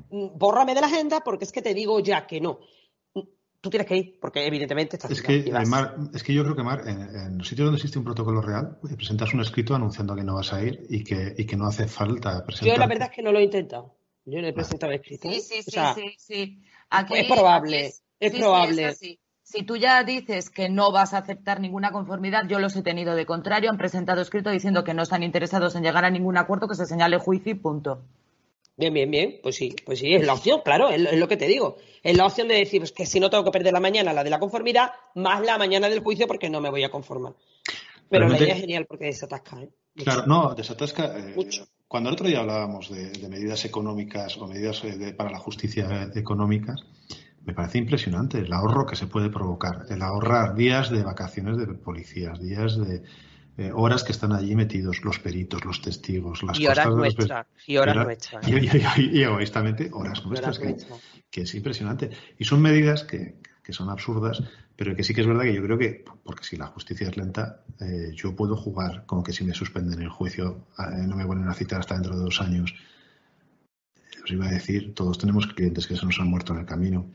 Mm, 0.09 0.37
bórrame 0.37 0.75
de 0.75 0.81
la 0.81 0.87
agenda 0.87 1.21
porque 1.21 1.45
es 1.45 1.51
que 1.51 1.61
te 1.61 1.73
digo 1.73 1.99
ya 1.99 2.27
que 2.27 2.39
no. 2.41 2.59
Tú 3.61 3.69
tienes 3.69 3.87
que 3.87 3.95
ir, 3.95 4.19
porque 4.19 4.45
evidentemente 4.47 4.95
estás 4.95 5.11
es 5.11 5.21
que, 5.21 5.53
es 6.13 6.23
que 6.23 6.33
yo 6.33 6.43
creo 6.43 6.55
que, 6.55 6.63
Mar, 6.63 6.81
en, 6.87 7.37
los 7.37 7.47
sitios 7.47 7.67
donde 7.67 7.77
existe 7.77 7.99
un 7.99 8.03
protocolo 8.03 8.41
real, 8.41 8.79
presentas 8.97 9.35
un 9.35 9.41
escrito 9.41 9.75
anunciando 9.75 10.15
que 10.15 10.23
no 10.23 10.33
vas 10.33 10.51
a 10.51 10.63
ir 10.63 10.87
y 10.89 11.03
que, 11.03 11.35
y 11.37 11.45
que 11.45 11.55
no 11.55 11.67
hace 11.67 11.87
falta 11.87 12.43
presentar. 12.43 12.73
Yo 12.73 12.79
la 12.79 12.87
verdad 12.87 13.09
es 13.11 13.15
que 13.15 13.21
no 13.21 13.31
lo 13.31 13.37
he 13.37 13.43
intentado. 13.43 13.93
Yo 14.25 14.41
no 14.41 14.47
he 14.47 14.53
presentado 14.53 14.91
escrito. 14.93 15.29
Sí, 15.31 15.41
sí, 15.41 15.61
sí, 15.61 16.15
sí, 16.17 16.61
es 17.13 17.27
probable, 17.27 17.93
es, 18.19 18.35
probable. 18.35 18.95
si 18.95 19.63
tú 19.63 19.77
ya 19.77 20.03
dices 20.03 20.49
que 20.49 20.67
no 20.67 20.91
vas 20.91 21.13
a 21.13 21.19
aceptar 21.19 21.59
ninguna 21.59 21.91
conformidad, 21.91 22.47
yo 22.47 22.57
los 22.57 22.75
he 22.75 22.81
tenido 22.81 23.13
de 23.13 23.27
contrario, 23.27 23.69
han 23.69 23.77
presentado 23.77 24.21
escrito 24.21 24.49
diciendo 24.49 24.83
que 24.83 24.95
no 24.95 25.03
están 25.03 25.21
interesados 25.21 25.75
en 25.75 25.83
llegar 25.83 26.05
a 26.05 26.09
ningún 26.09 26.37
acuerdo, 26.37 26.67
que 26.67 26.75
se 26.75 26.87
señale 26.87 27.19
juicio 27.19 27.51
y 27.51 27.55
punto. 27.55 28.01
Bien, 28.77 28.93
bien, 28.93 29.11
bien. 29.11 29.39
Pues 29.43 29.55
sí, 29.55 29.75
pues 29.85 29.99
sí, 29.99 30.13
es 30.13 30.25
la 30.25 30.33
opción, 30.33 30.61
claro, 30.63 30.89
es, 30.89 31.13
lo 31.13 31.27
que 31.27 31.37
te 31.37 31.47
digo. 31.47 31.77
Es 32.03 32.17
la 32.17 32.25
opción 32.25 32.47
de 32.47 32.55
decir 32.55 32.81
pues, 32.81 32.91
que 32.91 33.05
si 33.05 33.19
no 33.19 33.29
tengo 33.29 33.43
que 33.43 33.51
perder 33.51 33.73
la 33.73 33.79
mañana, 33.79 34.13
la 34.13 34.23
de 34.23 34.29
la 34.29 34.39
conformidad, 34.39 34.91
más 35.15 35.41
la 35.41 35.57
mañana 35.57 35.89
del 35.89 35.99
juicio 35.99 36.27
porque 36.27 36.49
no 36.49 36.61
me 36.61 36.69
voy 36.69 36.83
a 36.83 36.89
conformar. 36.89 37.33
Pero, 38.09 38.27
la 38.27 38.37
idea 38.37 38.55
es 38.55 38.61
genial 38.61 38.85
porque 38.87 39.05
desatasca, 39.05 39.61
¿eh? 39.61 39.69
Claro, 39.95 40.25
no, 40.25 40.53
desatasca. 40.53 41.17
Eh, 41.17 41.33
Mucho. 41.35 41.67
Cuando 41.87 42.09
el 42.09 42.13
otro 42.13 42.27
día 42.27 42.39
hablábamos 42.39 42.89
de, 42.89 43.27
medidas 43.27 43.65
económicas 43.65 44.37
o 44.37 44.47
medidas 44.47 44.83
eh, 44.85 45.13
para 45.13 45.29
la 45.29 45.39
justicia 45.39 46.09
económica, 46.15 46.75
me 47.43 47.53
parece 47.53 47.79
impresionante 47.79 48.37
el 48.37 48.53
ahorro 48.53 48.85
que 48.85 48.95
se 48.95 49.07
puede 49.07 49.29
provocar, 49.29 49.85
el 49.89 50.01
ahorrar 50.01 50.55
días 50.55 50.89
de 50.89 51.03
vacaciones 51.03 51.57
de 51.57 51.67
policías, 51.67 52.39
días 52.39 52.77
de 52.77 53.03
eh, 53.57 53.71
horas 53.73 54.03
que 54.03 54.11
están 54.11 54.31
allí 54.31 54.55
metidos 54.55 55.03
los 55.03 55.19
peritos, 55.19 55.65
los 55.65 55.81
testigos, 55.81 56.41
las 56.43 56.59
y 56.59 56.67
horas 56.67 56.87
nuestras, 56.89 57.47
y 57.67 57.77
horas 57.77 57.95
nuestras. 57.95 58.47
Y, 58.47 59.17
y, 59.17 59.23
egoístamente 59.23 59.89
horas 59.93 60.25
nuestras, 60.25 60.59
que, 60.59 61.41
es 61.41 61.55
impresionante. 61.55 62.09
Y 62.37 62.45
son 62.45 62.61
medidas 62.61 63.03
que, 63.03 63.35
que 63.63 63.73
son 63.73 63.89
absurdas, 63.89 64.41
pero 64.75 64.95
que 64.95 65.03
sí 65.03 65.13
que 65.13 65.21
es 65.21 65.27
verdad 65.27 65.43
que 65.43 65.53
yo 65.53 65.63
creo 65.63 65.77
que, 65.77 66.05
porque 66.23 66.43
si 66.43 66.55
la 66.55 66.67
justicia 66.67 67.09
es 67.09 67.17
lenta, 67.17 67.63
eh, 67.79 68.11
yo 68.13 68.35
puedo 68.35 68.55
jugar 68.55 69.05
como 69.05 69.23
que 69.23 69.33
si 69.33 69.43
me 69.43 69.53
suspenden 69.53 70.01
el 70.01 70.09
juicio, 70.09 70.67
eh, 70.79 71.05
no 71.05 71.15
me 71.15 71.25
vuelven 71.25 71.49
a 71.49 71.53
citar 71.53 71.79
hasta 71.79 71.95
dentro 71.95 72.15
de 72.15 72.23
dos 72.23 72.41
años. 72.41 72.73
Os 74.23 74.31
iba 74.31 74.47
a 74.47 74.51
decir, 74.51 74.93
todos 74.93 75.17
tenemos 75.17 75.47
clientes 75.47 75.87
que 75.87 75.95
se 75.95 76.05
nos 76.05 76.19
han 76.19 76.29
muerto 76.29 76.53
en 76.53 76.59
el 76.59 76.65
camino. 76.65 77.07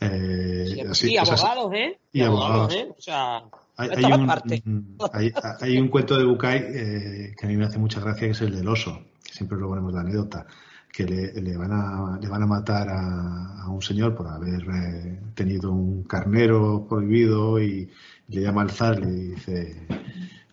Eh, 0.00 0.84
y 1.02 1.16
abogados, 1.16 1.72
¿eh? 1.74 1.98
Y, 2.12 2.22
abogados. 2.22 2.74
¿eh? 2.74 2.88
O 2.96 3.00
sea, 3.00 3.42
hay, 3.76 4.12
un, 4.12 4.30
hay, 5.60 5.78
un, 5.78 5.88
cuento 5.88 6.16
de 6.16 6.24
Bucay 6.24 7.34
que 7.36 7.44
a 7.44 7.48
mí 7.48 7.56
me 7.56 7.64
hace 7.64 7.78
mucha 7.78 8.00
gracia, 8.00 8.26
que 8.26 8.32
es 8.32 8.40
el 8.40 8.54
del 8.54 8.68
oso, 8.68 9.02
que 9.22 9.32
siempre 9.32 9.58
lo 9.58 9.68
ponemos 9.68 9.92
la 9.92 10.00
anécdota 10.00 10.46
que 10.96 11.04
le, 11.04 11.56
van, 11.58 11.72
a, 11.72 12.18
le 12.18 12.26
van 12.26 12.42
a 12.42 12.46
matar 12.46 12.88
a, 12.88 13.68
un 13.68 13.82
señor 13.82 14.14
por 14.14 14.28
haber 14.28 14.62
eh, 14.62 15.20
tenido 15.34 15.70
un 15.70 16.04
carnero 16.04 16.86
prohibido 16.88 17.60
y, 17.60 17.90
le 18.28 18.40
llama 18.40 18.62
al 18.62 18.70
zar 18.70 18.98
y 18.98 19.04
le 19.04 19.12
dice, 19.34 19.86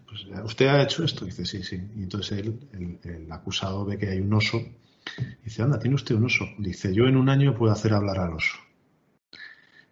pues, 0.06 0.26
¿usted 0.44 0.68
ha 0.68 0.84
hecho 0.84 1.04
esto? 1.04 1.24
Y 1.24 1.30
dice, 1.30 1.46
sí, 1.46 1.64
sí. 1.64 1.82
Y 1.96 2.04
entonces 2.04 2.40
él, 2.40 2.60
el, 3.04 3.32
acusado 3.32 3.86
ve 3.86 3.98
que 3.98 4.10
hay 4.10 4.20
un 4.20 4.34
oso. 4.34 4.58
Y 4.58 5.46
dice, 5.46 5.64
anda, 5.64 5.80
¿tiene 5.80 5.96
usted 5.96 6.14
un 6.14 6.26
oso? 6.26 6.46
Dice, 6.60 6.94
yo 6.94 7.06
en 7.06 7.16
un 7.16 7.30
año 7.30 7.56
puedo 7.56 7.72
hacer 7.72 7.94
hablar 7.94 8.20
al 8.20 8.34
oso. 8.34 8.58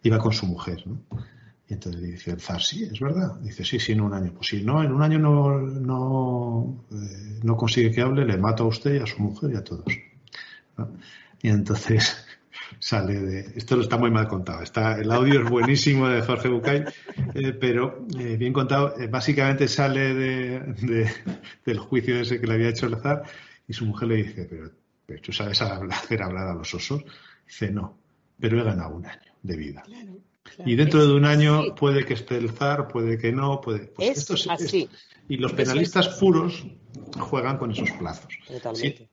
Iba 0.03 0.19
con 0.19 0.33
su 0.33 0.45
mujer, 0.45 0.83
¿no? 0.85 1.01
Y 1.71 1.75
entonces 1.75 2.01
dice 2.01 2.31
el 2.31 2.41
zar, 2.41 2.61
sí, 2.61 2.83
es 2.83 2.99
verdad. 2.99 3.39
Dice, 3.39 3.63
sí, 3.63 3.79
sí, 3.79 3.93
en 3.93 4.01
un 4.01 4.13
año. 4.13 4.33
Pues 4.33 4.47
si 4.49 4.61
no, 4.61 4.83
en 4.83 4.91
un 4.91 5.01
año 5.01 5.17
no, 5.17 5.57
no, 5.57 6.83
eh, 6.91 7.39
no 7.43 7.55
consigue 7.55 7.91
que 7.91 8.01
hable, 8.01 8.25
le 8.25 8.37
mato 8.37 8.65
a 8.65 8.67
usted 8.67 8.95
y 8.95 8.97
a 8.97 9.05
su 9.05 9.21
mujer 9.21 9.51
y 9.53 9.55
a 9.55 9.63
todos. 9.63 9.85
Y 11.41 11.47
entonces 11.47 12.25
sale 12.79 13.21
de. 13.21 13.39
Esto 13.55 13.79
está 13.79 13.95
muy 13.95 14.11
mal 14.11 14.27
contado. 14.27 14.61
Está, 14.61 14.99
el 14.99 15.09
audio 15.13 15.43
es 15.43 15.49
buenísimo 15.49 16.09
de 16.09 16.21
Jorge 16.21 16.49
Bucay, 16.49 16.83
eh, 17.35 17.53
pero 17.53 18.05
eh, 18.19 18.35
bien 18.35 18.51
contado. 18.51 18.93
Básicamente 19.09 19.69
sale 19.69 20.13
de, 20.13 21.09
del 21.65 21.79
juicio 21.79 22.19
ese 22.19 22.41
que 22.41 22.47
le 22.47 22.55
había 22.55 22.67
hecho 22.67 22.87
el 22.87 22.97
zar 22.97 23.23
y 23.65 23.71
su 23.71 23.85
mujer 23.85 24.09
le 24.09 24.15
dice: 24.17 24.73
Pero, 25.05 25.21
tú 25.21 25.31
sabes 25.31 25.61
hacer 25.61 26.21
hablar 26.21 26.49
a 26.49 26.53
los 26.53 26.73
osos. 26.73 27.05
Dice: 27.47 27.71
No, 27.71 27.97
pero 28.37 28.59
he 28.59 28.63
ganado 28.65 28.93
un 28.93 29.05
año 29.05 29.31
de 29.41 29.55
vida. 29.55 29.83
Y 30.65 30.75
dentro 30.75 31.05
de 31.05 31.13
un 31.13 31.25
año 31.25 31.75
puede 31.75 32.05
que 32.05 32.13
esté 32.13 32.37
el 32.37 32.51
zar, 32.51 32.87
puede 32.87 33.17
que 33.17 33.31
no, 33.31 33.61
puede. 33.61 33.87
Pues 33.87 34.17
esto 34.17 34.35
es 34.35 34.47
así. 34.49 34.89
y 35.27 35.37
los 35.37 35.53
penalistas 35.53 36.07
puros 36.19 36.65
juegan 37.17 37.57
con 37.57 37.71
esos 37.71 37.91
plazos. 37.91 38.33
Totalmente 38.47 39.09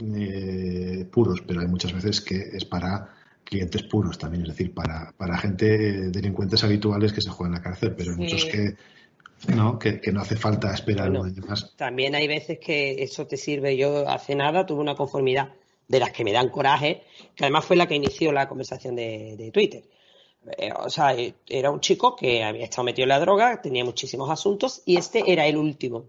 eh, 0.00 1.06
puros, 1.10 1.42
pero 1.46 1.60
hay 1.60 1.66
muchas 1.66 1.92
veces 1.92 2.20
que 2.20 2.36
es 2.52 2.64
para 2.64 3.14
clientes 3.44 3.82
puros 3.82 4.16
también, 4.18 4.42
es 4.44 4.50
decir, 4.50 4.72
para, 4.72 5.12
para 5.16 5.36
gente, 5.36 6.10
delincuentes 6.10 6.64
habituales 6.64 7.12
que 7.12 7.20
se 7.20 7.30
juegan 7.30 7.54
en 7.54 7.58
la 7.58 7.64
cárcel, 7.64 7.94
pero 7.96 8.12
hay 8.12 8.18
muchos 8.18 8.44
que 8.46 8.76
no, 9.54 9.78
que, 9.78 10.00
no 10.12 10.20
hace 10.20 10.36
falta 10.36 10.72
esperar 10.72 11.10
un 11.10 11.26
año 11.26 11.42
más. 11.46 11.74
También 11.76 12.14
hay 12.14 12.28
veces 12.28 12.58
que 12.58 13.02
eso 13.02 13.26
te 13.26 13.36
sirve. 13.36 13.76
Yo 13.76 14.08
hace 14.08 14.34
nada 14.34 14.64
tuve 14.64 14.80
una 14.80 14.94
conformidad 14.94 15.52
de 15.88 15.98
las 15.98 16.12
que 16.12 16.24
me 16.24 16.32
dan 16.32 16.48
coraje, 16.48 17.02
que 17.34 17.44
además 17.44 17.64
fue 17.64 17.76
la 17.76 17.86
que 17.86 17.96
inició 17.96 18.32
la 18.32 18.48
conversación 18.48 18.94
de, 18.96 19.50
Twitter. 19.52 19.82
Eh, 20.58 20.72
o 20.76 20.90
sea, 20.90 21.14
era 21.46 21.70
un 21.70 21.80
chico 21.80 22.16
que 22.16 22.42
había 22.42 22.64
estado 22.64 22.84
metido 22.84 23.04
en 23.04 23.10
la 23.10 23.20
droga, 23.20 23.60
tenía 23.62 23.84
muchísimos 23.84 24.28
asuntos 24.30 24.82
y 24.84 24.96
este 24.96 25.30
era 25.32 25.46
el 25.46 25.56
último. 25.56 26.06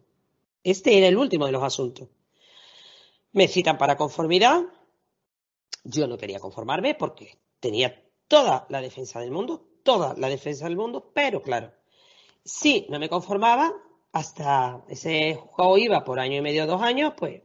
Este 0.63 0.97
era 0.97 1.07
el 1.07 1.17
último 1.17 1.45
de 1.45 1.51
los 1.51 1.63
asuntos. 1.63 2.07
Me 3.31 3.47
citan 3.47 3.77
para 3.77 3.97
conformidad. 3.97 4.61
Yo 5.83 6.07
no 6.07 6.17
quería 6.17 6.39
conformarme 6.39 6.95
porque 6.95 7.37
tenía 7.59 8.03
toda 8.27 8.65
la 8.69 8.81
defensa 8.81 9.19
del 9.19 9.31
mundo, 9.31 9.65
toda 9.83 10.15
la 10.17 10.29
defensa 10.29 10.65
del 10.65 10.77
mundo, 10.77 11.11
pero 11.13 11.41
claro, 11.41 11.71
si 12.43 12.87
no 12.89 12.99
me 12.99 13.09
conformaba, 13.09 13.73
hasta 14.11 14.83
ese 14.87 15.35
juego 15.35 15.77
iba 15.77 16.03
por 16.03 16.19
año 16.19 16.37
y 16.37 16.41
medio, 16.41 16.67
dos 16.67 16.81
años, 16.81 17.13
pues 17.17 17.41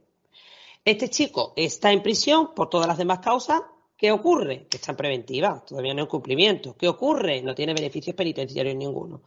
este 0.85 1.09
chico 1.09 1.53
está 1.55 1.91
en 1.91 2.01
prisión 2.01 2.53
por 2.53 2.69
todas 2.69 2.87
las 2.87 2.97
demás 2.97 3.19
causas. 3.19 3.61
¿Qué 3.99 4.13
ocurre? 4.13 4.65
Que 4.69 4.77
está 4.77 4.93
en 4.93 4.97
preventiva, 4.97 5.61
todavía 5.67 5.93
no 5.93 6.03
en 6.03 6.07
cumplimiento. 6.07 6.73
¿Qué 6.77 6.87
ocurre? 6.87 7.41
No 7.41 7.53
tiene 7.53 7.73
beneficios 7.73 8.15
penitenciarios 8.15 8.73
ninguno. 8.77 9.23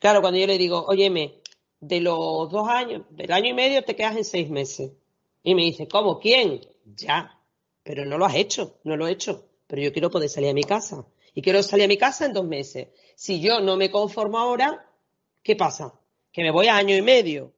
Claro, 0.00 0.20
cuando 0.20 0.40
yo 0.40 0.48
le 0.48 0.58
digo, 0.58 0.84
óyeme, 0.84 1.42
de 1.78 2.00
los 2.00 2.50
dos 2.50 2.68
años, 2.68 3.02
del 3.10 3.30
año 3.30 3.50
y 3.50 3.54
medio 3.54 3.84
te 3.84 3.94
quedas 3.94 4.16
en 4.16 4.24
seis 4.24 4.50
meses. 4.50 4.90
Y 5.44 5.54
me 5.54 5.62
dice, 5.62 5.86
¿cómo? 5.86 6.18
¿Quién? 6.18 6.60
Ya, 6.84 7.40
pero 7.84 8.04
no 8.04 8.18
lo 8.18 8.24
has 8.24 8.34
hecho, 8.34 8.80
no 8.82 8.96
lo 8.96 9.06
he 9.06 9.12
hecho. 9.12 9.46
Pero 9.68 9.80
yo 9.80 9.92
quiero 9.92 10.10
poder 10.10 10.28
salir 10.28 10.50
a 10.50 10.54
mi 10.54 10.64
casa. 10.64 11.06
Y 11.32 11.40
quiero 11.40 11.62
salir 11.62 11.84
a 11.84 11.88
mi 11.88 11.96
casa 11.96 12.26
en 12.26 12.32
dos 12.32 12.44
meses. 12.44 12.88
Si 13.14 13.38
yo 13.38 13.60
no 13.60 13.76
me 13.76 13.92
conformo 13.92 14.38
ahora, 14.38 14.90
¿qué 15.40 15.54
pasa? 15.54 15.94
Que 16.32 16.42
me 16.42 16.50
voy 16.50 16.66
a 16.66 16.76
año 16.76 16.96
y 16.96 17.02
medio. 17.02 17.52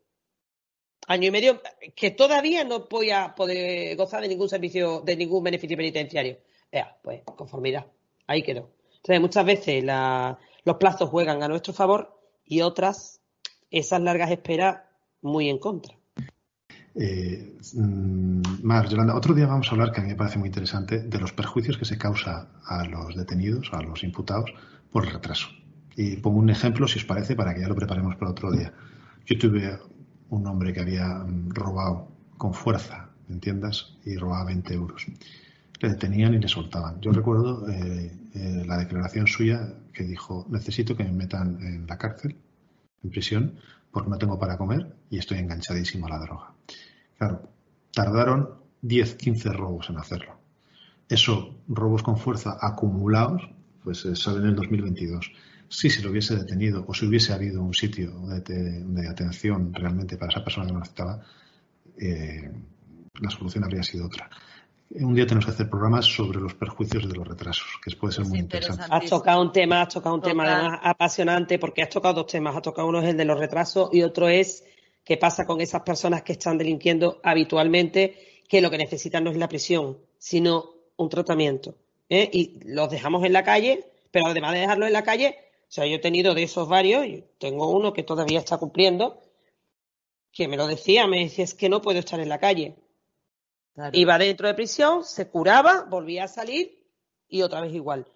Año 1.06 1.28
y 1.28 1.30
medio 1.30 1.62
que 1.96 2.10
todavía 2.10 2.62
no 2.64 2.80
voy 2.90 3.10
a 3.10 3.34
poder 3.34 3.96
gozar 3.96 4.20
de 4.20 4.28
ningún 4.28 4.50
servicio, 4.50 5.00
de 5.00 5.16
ningún 5.16 5.42
beneficio 5.42 5.78
penitenciario. 5.78 6.36
Ya, 6.72 6.96
pues 7.02 7.22
conformidad. 7.24 7.86
Ahí 8.26 8.42
quedó. 8.42 8.70
Entonces, 8.96 9.20
muchas 9.20 9.44
veces 9.44 9.84
los 9.84 10.76
plazos 10.76 11.08
juegan 11.08 11.42
a 11.42 11.48
nuestro 11.48 11.72
favor 11.72 12.20
y 12.44 12.60
otras, 12.60 13.20
esas 13.70 14.00
largas 14.00 14.30
esperas, 14.30 14.82
muy 15.22 15.48
en 15.48 15.58
contra. 15.58 15.96
Eh, 16.94 17.56
mm, 17.74 18.42
Mar, 18.62 18.88
Yolanda, 18.88 19.14
otro 19.14 19.34
día 19.34 19.46
vamos 19.46 19.68
a 19.68 19.70
hablar, 19.70 19.92
que 19.92 20.00
a 20.00 20.02
mí 20.02 20.10
me 20.10 20.16
parece 20.16 20.38
muy 20.38 20.48
interesante, 20.48 21.00
de 21.00 21.18
los 21.18 21.32
perjuicios 21.32 21.78
que 21.78 21.84
se 21.84 21.96
causa 21.96 22.50
a 22.64 22.84
los 22.84 23.14
detenidos, 23.14 23.70
a 23.72 23.82
los 23.82 24.02
imputados, 24.02 24.52
por 24.90 25.04
el 25.04 25.12
retraso. 25.12 25.48
Y 25.96 26.16
pongo 26.16 26.38
un 26.38 26.50
ejemplo, 26.50 26.88
si 26.88 26.98
os 26.98 27.04
parece, 27.04 27.36
para 27.36 27.54
que 27.54 27.60
ya 27.60 27.68
lo 27.68 27.76
preparemos 27.76 28.16
para 28.16 28.30
otro 28.30 28.50
día. 28.50 28.72
Yo 29.26 29.38
tuve 29.38 29.78
un 30.30 30.46
hombre 30.46 30.72
que 30.72 30.80
había 30.80 31.06
mm, 31.06 31.50
robado 31.50 32.08
con 32.36 32.52
fuerza 32.52 33.10
en 33.28 33.40
tiendas 33.40 33.96
y 34.04 34.16
robaba 34.16 34.46
20 34.46 34.74
euros. 34.74 35.06
Le 35.80 35.88
detenían 35.90 36.34
y 36.34 36.38
le 36.38 36.48
soltaban. 36.48 37.00
Yo 37.00 37.12
recuerdo 37.12 37.68
eh, 37.68 38.12
eh, 38.34 38.64
la 38.66 38.78
declaración 38.78 39.26
suya 39.26 39.74
que 39.92 40.04
dijo, 40.04 40.46
necesito 40.50 40.96
que 40.96 41.04
me 41.04 41.12
metan 41.12 41.58
en 41.62 41.86
la 41.86 41.98
cárcel, 41.98 42.36
en 43.02 43.10
prisión, 43.10 43.54
porque 43.90 44.10
no 44.10 44.18
tengo 44.18 44.38
para 44.38 44.56
comer 44.56 44.94
y 45.10 45.18
estoy 45.18 45.38
enganchadísimo 45.38 46.06
a 46.06 46.10
la 46.10 46.18
droga. 46.18 46.52
Claro, 47.16 47.48
tardaron 47.92 48.50
10, 48.82 49.14
15 49.14 49.52
robos 49.52 49.90
en 49.90 49.98
hacerlo. 49.98 50.38
Eso, 51.08 51.56
robos 51.68 52.02
con 52.02 52.18
fuerza 52.18 52.58
acumulados, 52.60 53.48
pues 53.82 54.04
eh, 54.04 54.14
sale 54.14 54.40
en 54.40 54.46
el 54.46 54.56
2022 54.56 55.32
si 55.68 55.90
se 55.90 56.02
lo 56.02 56.10
hubiese 56.10 56.34
detenido 56.36 56.84
o 56.86 56.94
si 56.94 57.06
hubiese 57.06 57.32
habido 57.32 57.62
un 57.62 57.74
sitio 57.74 58.10
de, 58.26 59.08
atención 59.08 59.72
realmente 59.74 60.16
para 60.16 60.32
esa 60.32 60.42
persona 60.42 60.66
que 60.66 60.72
no 60.72 60.78
necesitaba, 60.78 61.22
eh, 61.98 62.50
la 63.20 63.30
solución 63.30 63.64
habría 63.64 63.82
sido 63.82 64.06
otra. 64.06 64.30
Un 64.90 65.14
día 65.14 65.26
tenemos 65.26 65.44
que 65.44 65.50
hacer 65.50 65.68
programas 65.68 66.06
sobre 66.06 66.40
los 66.40 66.54
perjuicios 66.54 67.06
de 67.08 67.14
los 67.14 67.28
retrasos, 67.28 67.66
que 67.84 67.94
puede 67.94 68.14
ser 68.14 68.24
muy 68.24 68.38
interesante. 68.38 68.84
Has 68.88 69.04
tocado 69.04 69.42
un 69.42 69.52
tema, 69.52 69.82
has 69.82 69.92
tocado 69.92 70.14
un 70.14 70.22
tema 70.22 70.44
además 70.44 70.80
apasionante, 70.82 71.58
porque 71.58 71.82
has 71.82 71.90
tocado 71.90 72.14
dos 72.14 72.26
temas. 72.26 72.56
Has 72.56 72.62
tocado 72.62 72.88
uno 72.88 73.00
es 73.00 73.08
el 73.08 73.16
de 73.16 73.26
los 73.26 73.38
retrasos 73.38 73.90
y 73.92 74.02
otro 74.02 74.28
es 74.28 74.64
qué 75.04 75.18
pasa 75.18 75.46
con 75.46 75.60
esas 75.60 75.82
personas 75.82 76.22
que 76.22 76.32
están 76.32 76.56
delinquiendo 76.56 77.20
habitualmente, 77.22 78.42
que 78.48 78.62
lo 78.62 78.70
que 78.70 78.78
necesitan 78.78 79.24
no 79.24 79.30
es 79.30 79.36
la 79.36 79.48
prisión, 79.48 79.98
sino 80.16 80.70
un 80.96 81.08
tratamiento. 81.10 81.74
¿eh? 82.08 82.28
Y 82.32 82.60
los 82.64 82.90
dejamos 82.90 83.24
en 83.24 83.34
la 83.34 83.44
calle, 83.44 83.84
pero 84.10 84.26
además 84.26 84.54
de 84.54 84.60
dejarlos 84.60 84.86
en 84.86 84.92
la 84.94 85.04
calle, 85.04 85.36
o 85.62 85.70
sea, 85.70 85.86
yo 85.86 85.96
he 85.96 86.00
tenido 86.00 86.34
de 86.34 86.44
esos 86.44 86.66
varios, 86.66 87.04
y 87.04 87.24
tengo 87.38 87.68
uno 87.70 87.92
que 87.92 88.02
todavía 88.02 88.38
está 88.38 88.56
cumpliendo, 88.56 89.20
que 90.32 90.48
me 90.48 90.56
lo 90.56 90.66
decía, 90.66 91.06
me 91.06 91.20
decía, 91.20 91.44
es 91.44 91.54
que 91.54 91.68
no 91.68 91.82
puedo 91.82 91.98
estar 91.98 92.20
en 92.20 92.30
la 92.30 92.38
calle. 92.38 92.74
Iba 93.92 94.18
dentro 94.18 94.48
de 94.48 94.54
prisión, 94.54 95.04
se 95.04 95.28
curaba, 95.28 95.86
volvía 95.88 96.24
a 96.24 96.28
salir 96.28 96.84
y 97.28 97.42
otra 97.42 97.60
vez 97.60 97.74
igual. 97.74 98.06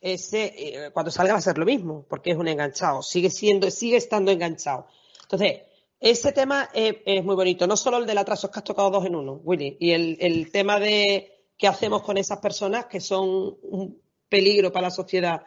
Ese, 0.00 0.54
eh, 0.56 0.90
cuando 0.92 1.10
salga 1.10 1.32
va 1.32 1.38
a 1.38 1.42
ser 1.42 1.58
lo 1.58 1.64
mismo, 1.64 2.06
porque 2.08 2.30
es 2.30 2.36
un 2.36 2.48
enganchado, 2.48 3.02
sigue 3.02 3.30
siendo, 3.30 3.70
sigue 3.70 3.96
estando 3.96 4.30
enganchado. 4.30 4.86
Entonces, 5.22 5.62
ese 6.00 6.32
tema 6.32 6.68
es, 6.72 7.24
muy 7.24 7.34
bonito, 7.34 7.66
no 7.66 7.76
solo 7.76 7.98
el 7.98 8.06
del 8.06 8.18
atraso, 8.18 8.46
es 8.46 8.52
que 8.52 8.60
has 8.60 8.64
tocado 8.64 8.90
dos 8.90 9.04
en 9.06 9.16
uno, 9.16 9.40
Willy, 9.42 9.76
y 9.80 9.90
el, 9.90 10.16
el 10.20 10.52
tema 10.52 10.78
de 10.78 11.32
qué 11.56 11.66
hacemos 11.66 12.02
con 12.02 12.16
esas 12.16 12.38
personas 12.38 12.86
que 12.86 13.00
son 13.00 13.56
un 13.62 14.00
peligro 14.28 14.70
para 14.72 14.88
la 14.88 14.90
sociedad 14.92 15.42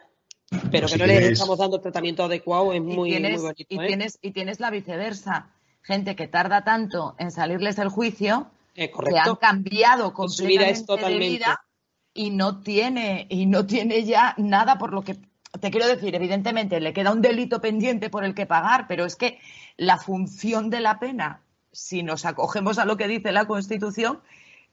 pero 0.70 0.86
que 0.86 0.98
no 0.98 1.06
les 1.06 1.32
estamos 1.32 1.58
dando 1.58 1.76
el 1.76 1.82
tratamiento 1.82 2.24
adecuado 2.24 2.72
es 2.72 2.82
muy, 2.82 3.12
bonito. 3.12 3.54
Y, 3.68 3.80
¿eh? 3.80 3.86
tienes, 3.86 4.18
y 4.20 4.32
tienes 4.32 4.60
la 4.60 4.70
viceversa. 4.70 5.50
Gente 5.82 6.14
que 6.14 6.28
tarda 6.28 6.62
tanto 6.62 7.16
en 7.18 7.30
salirles 7.30 7.76
del 7.76 7.88
juicio, 7.88 8.50
eh, 8.74 8.90
que 8.90 9.18
han 9.18 9.36
cambiado 9.36 10.12
completamente 10.12 10.96
de 10.96 11.18
vida 11.18 11.64
y 12.14 12.30
no 12.30 12.60
tiene, 12.60 13.26
y 13.30 13.46
no 13.46 13.66
tiene 13.66 14.04
ya 14.04 14.34
nada 14.38 14.78
por 14.78 14.92
lo 14.92 15.02
que 15.02 15.16
te 15.60 15.70
quiero 15.70 15.86
decir, 15.86 16.14
evidentemente 16.14 16.80
le 16.80 16.92
queda 16.92 17.12
un 17.12 17.20
delito 17.20 17.60
pendiente 17.60 18.08
por 18.08 18.24
el 18.24 18.34
que 18.34 18.46
pagar, 18.46 18.86
pero 18.88 19.04
es 19.04 19.16
que 19.16 19.38
la 19.76 19.98
función 19.98 20.70
de 20.70 20.80
la 20.80 20.98
pena, 20.98 21.42
si 21.72 22.02
nos 22.02 22.24
acogemos 22.24 22.78
a 22.78 22.86
lo 22.86 22.96
que 22.96 23.08
dice 23.08 23.32
la 23.32 23.46
Constitución, 23.46 24.20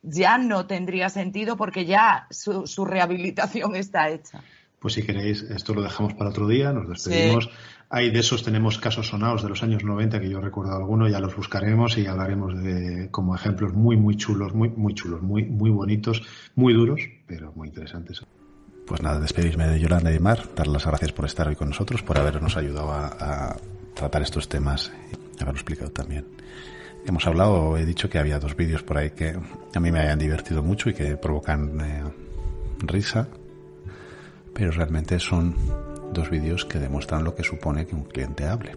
ya 0.01 0.37
no 0.37 0.67
tendría 0.67 1.09
sentido 1.09 1.57
porque 1.57 1.85
ya 1.85 2.27
su 2.29 2.85
rehabilitación 2.85 3.75
está 3.75 4.09
hecha. 4.09 4.41
Pues 4.79 4.93
si 4.93 5.03
queréis, 5.03 5.41
esto 5.43 5.73
lo 5.73 5.81
dejamos 5.81 6.13
para 6.13 6.29
otro 6.29 6.47
día, 6.47 6.71
nos 6.71 6.87
despedimos. 6.87 7.49
Hay 7.91 8.11
de 8.11 8.19
esos, 8.19 8.43
tenemos 8.43 8.77
casos 8.77 9.07
sonados 9.07 9.41
de 9.41 9.49
los 9.49 9.63
años 9.63 9.83
90 9.83 10.19
que 10.19 10.29
yo 10.29 10.39
recuerdo 10.39 10.75
alguno, 10.75 11.07
ya 11.07 11.19
los 11.19 11.35
buscaremos 11.35 11.97
y 11.97 12.05
hablaremos 12.05 12.61
de 12.61 13.09
como 13.09 13.33
ejemplos 13.33 13.73
muy, 13.73 13.97
muy 13.97 14.15
chulos, 14.15 14.53
muy, 14.53 14.69
muy 14.69 14.93
chulos, 14.93 15.23
muy, 15.23 15.45
muy 15.45 15.71
bonitos, 15.71 16.21
muy 16.53 16.73
duros, 16.73 17.01
pero 17.25 17.51
muy 17.55 17.69
interesantes. 17.69 18.23
Pues 18.85 19.01
nada, 19.01 19.19
despedirme 19.19 19.67
de 19.67 19.79
Yolanda 19.79 20.13
y 20.13 20.19
Mar, 20.19 20.39
dar 20.55 20.67
las 20.67 20.85
gracias 20.85 21.11
por 21.11 21.25
estar 21.25 21.47
hoy 21.47 21.55
con 21.55 21.69
nosotros, 21.69 22.03
por 22.03 22.19
habernos 22.19 22.57
ayudado 22.57 22.91
a, 22.91 23.57
tratar 23.95 24.21
estos 24.21 24.47
temas 24.47 24.93
y 25.11 25.41
haberlo 25.41 25.59
explicado 25.59 25.89
también. 25.89 26.25
Hemos 27.07 27.25
hablado, 27.25 27.75
he 27.75 27.85
dicho 27.85 28.07
que 28.07 28.19
había 28.19 28.39
dos 28.39 28.55
vídeos 28.55 28.83
por 28.83 28.97
ahí 28.97 29.11
que 29.11 29.35
a 29.73 29.79
mí 29.79 29.91
me 29.91 29.99
hayan 29.99 30.19
divertido 30.19 30.61
mucho 30.61 30.89
y 30.89 30.93
que 30.93 31.17
provocan 31.17 31.81
eh, 31.81 32.03
risa 32.79 33.27
pero 34.59 34.71
realmente 34.71 35.19
son 35.19 35.55
dos 36.13 36.29
vídeos 36.29 36.65
que 36.65 36.79
demuestran 36.79 37.23
lo 37.23 37.35
que 37.35 37.43
supone 37.43 37.85
que 37.85 37.95
un 37.95 38.03
cliente 38.03 38.45
hable. 38.45 38.75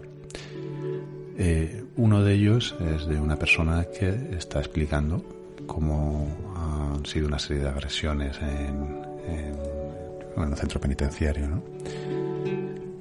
Eh, 1.37 1.83
uno 1.95 2.23
de 2.23 2.33
ellos 2.33 2.75
es 2.95 3.07
de 3.07 3.19
una 3.19 3.37
persona 3.37 3.85
que 3.85 4.09
está 4.37 4.59
explicando 4.59 5.23
cómo 5.65 6.27
han 6.55 7.05
sido 7.05 7.27
una 7.27 7.39
serie 7.39 7.63
de 7.63 7.69
agresiones 7.69 8.39
en, 8.41 9.03
en, 9.27 10.55
centro 10.55 10.79
penitenciario, 10.79 11.47
¿no? 11.47 11.63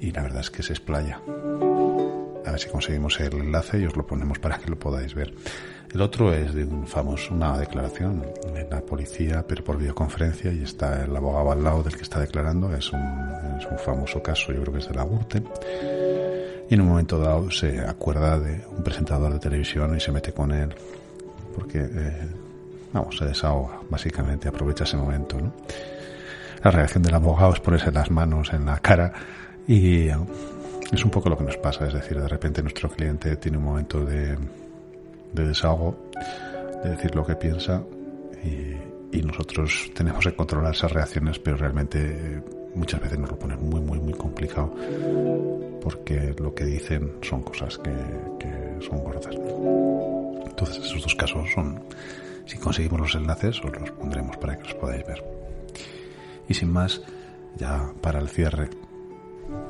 Y 0.00 0.10
la 0.10 0.22
verdad 0.22 0.40
es 0.40 0.50
que 0.50 0.62
se 0.62 0.72
explaya. 0.72 1.20
A 2.44 2.50
ver 2.50 2.58
si 2.58 2.68
conseguimos 2.68 3.20
el 3.20 3.34
enlace 3.34 3.78
y 3.78 3.86
os 3.86 3.96
lo 3.96 4.06
ponemos 4.06 4.38
para 4.38 4.58
que 4.58 4.70
lo 4.70 4.78
podáis 4.78 5.14
ver. 5.14 5.34
El 5.94 6.00
otro 6.00 6.32
es 6.32 6.54
de 6.54 6.64
un 6.64 6.86
famoso, 6.86 7.34
una 7.34 7.58
declaración 7.58 8.24
de 8.54 8.66
la 8.70 8.80
policía, 8.80 9.44
pero 9.46 9.62
por 9.62 9.76
videoconferencia, 9.76 10.50
y 10.50 10.62
está 10.62 11.04
el 11.04 11.14
abogado 11.14 11.52
al 11.52 11.62
lado 11.62 11.82
del 11.82 11.94
que 11.94 12.02
está 12.02 12.18
declarando. 12.18 12.74
Es 12.74 12.90
un, 12.92 13.00
es 13.58 13.82
famoso 13.82 14.22
caso, 14.22 14.52
yo 14.52 14.62
creo 14.62 14.72
que 14.72 14.78
es 14.78 14.88
de 14.88 14.94
la 14.94 15.04
URTE. 15.04 15.42
Y 16.70 16.74
en 16.74 16.80
un 16.80 16.88
momento 16.88 17.18
dado 17.18 17.50
se 17.50 17.78
acuerda 17.80 18.38
de 18.38 18.64
un 18.74 18.82
presentador 18.82 19.34
de 19.34 19.38
televisión 19.38 19.94
y 19.94 20.00
se 20.00 20.10
mete 20.12 20.32
con 20.32 20.50
él, 20.52 20.74
porque, 21.54 21.80
eh, 21.80 22.26
vamos, 22.94 23.18
se 23.18 23.26
desahoga, 23.26 23.80
básicamente, 23.90 24.48
aprovecha 24.48 24.84
ese 24.84 24.96
momento, 24.96 25.38
¿no? 25.38 25.52
La 26.64 26.70
reacción 26.70 27.02
del 27.02 27.14
abogado 27.14 27.52
es 27.52 27.60
ponerse 27.60 27.92
las 27.92 28.10
manos 28.10 28.50
en 28.54 28.64
la 28.64 28.78
cara 28.78 29.12
y 29.68 30.06
es 30.06 31.04
un 31.04 31.10
poco 31.10 31.28
lo 31.28 31.36
que 31.36 31.44
nos 31.44 31.56
pasa, 31.58 31.86
es 31.86 31.92
decir, 31.92 32.18
de 32.18 32.28
repente 32.28 32.62
nuestro 32.62 32.88
cliente 32.88 33.36
tiene 33.36 33.58
un 33.58 33.64
momento 33.64 34.04
de 34.04 34.38
de 35.32 35.48
desahogo, 35.48 35.96
de 36.82 36.90
decir 36.90 37.14
lo 37.14 37.24
que 37.24 37.36
piensa 37.36 37.82
y, 38.44 38.76
nosotros 39.22 39.90
tenemos 39.94 40.24
que 40.24 40.34
controlar 40.34 40.74
esas 40.74 40.90
reacciones, 40.92 41.38
pero 41.38 41.56
realmente 41.56 41.98
eh, 42.00 42.42
muchas 42.74 43.00
veces 43.00 43.18
nos 43.18 43.30
lo 43.30 43.38
ponen 43.38 43.58
muy, 43.62 43.80
muy, 43.80 43.98
muy 44.00 44.12
complicado 44.14 44.74
porque 45.80 46.34
lo 46.38 46.54
que 46.54 46.64
dicen 46.64 47.12
son 47.22 47.42
cosas 47.42 47.78
que, 47.78 47.92
son 48.80 48.98
gordas. 48.98 49.34
Entonces 50.46 50.84
esos 50.84 51.02
dos 51.02 51.14
casos 51.14 51.50
son, 51.54 51.80
si 52.46 52.58
conseguimos 52.58 53.00
los 53.00 53.14
enlaces, 53.14 53.62
os 53.64 53.72
los 53.80 53.90
pondremos 53.92 54.36
para 54.38 54.56
que 54.58 54.64
los 54.64 54.74
podáis 54.74 55.06
ver. 55.06 55.24
Y 56.48 56.54
sin 56.54 56.72
más, 56.72 57.00
ya 57.56 57.92
para 58.00 58.18
el 58.18 58.28
cierre, 58.28 58.70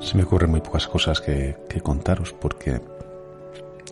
se 0.01 0.17
me 0.17 0.25
ocurren 0.25 0.51
muy 0.51 0.61
pocas 0.61 0.89
cosas 0.89 1.21
que 1.21 1.57
contaros 1.83 2.33
porque 2.33 2.81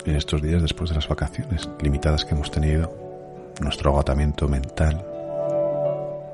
en 0.07 0.16
estos 0.16 0.40
días 0.42 0.62
después 0.62 0.90
de 0.90 0.96
las 0.96 1.09
vacaciones 1.09 1.68
limitadas 1.80 2.24
que 2.24 2.34
hemos 2.34 2.51
tenido, 2.51 2.92
nuestro 3.61 3.90
agotamiento 3.90 4.48
mental 4.48 5.05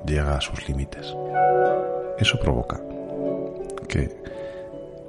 llega 0.06 0.36
a 0.36 0.40
sus 0.40 0.68
límites. 0.68 1.14
Eso 2.18 2.38
provoca 2.38 2.80
que 3.88 4.16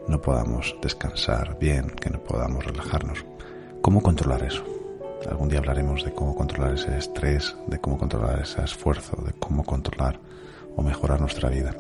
no 0.08 0.22
podamos 0.22 0.76
descansar 0.82 1.58
bien, 1.60 1.90
que 1.90 2.10
no 2.10 2.20
podamos 2.20 2.66
relajarnos. 2.66 3.26
¿Cómo 3.82 4.02
controlar 4.02 4.44
eso? 4.44 4.64
Algún 5.30 5.50
día 5.50 5.60
hablaremos 5.60 6.04
de 6.04 6.14
cómo 6.14 6.36
controlar 6.36 6.74
ese 6.74 6.98
estrés, 6.98 7.56
de 7.68 7.80
cómo 7.80 7.98
controlar 7.98 8.40
ese 8.40 8.64
esfuerzo, 8.64 9.22
de 9.26 9.34
cómo 9.34 9.64
controlar 9.64 10.20
o 10.76 10.84
mejorar 10.84 11.20
nuestra 11.20 11.50
vida. 11.50 11.76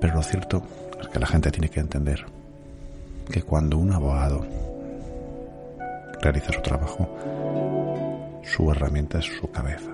Pero 0.00 0.14
lo 0.14 0.22
cierto 0.22 0.62
es 1.00 1.08
que 1.08 1.18
la 1.18 1.26
gente 1.26 1.50
tiene 1.50 1.68
que 1.68 1.80
entender 1.80 2.24
que 3.30 3.42
cuando 3.42 3.78
un 3.78 3.92
abogado 3.92 4.46
realiza 6.22 6.52
su 6.52 6.62
trabajo, 6.62 7.08
su 8.42 8.70
herramienta 8.70 9.18
es 9.18 9.26
su 9.26 9.50
cabeza. 9.50 9.90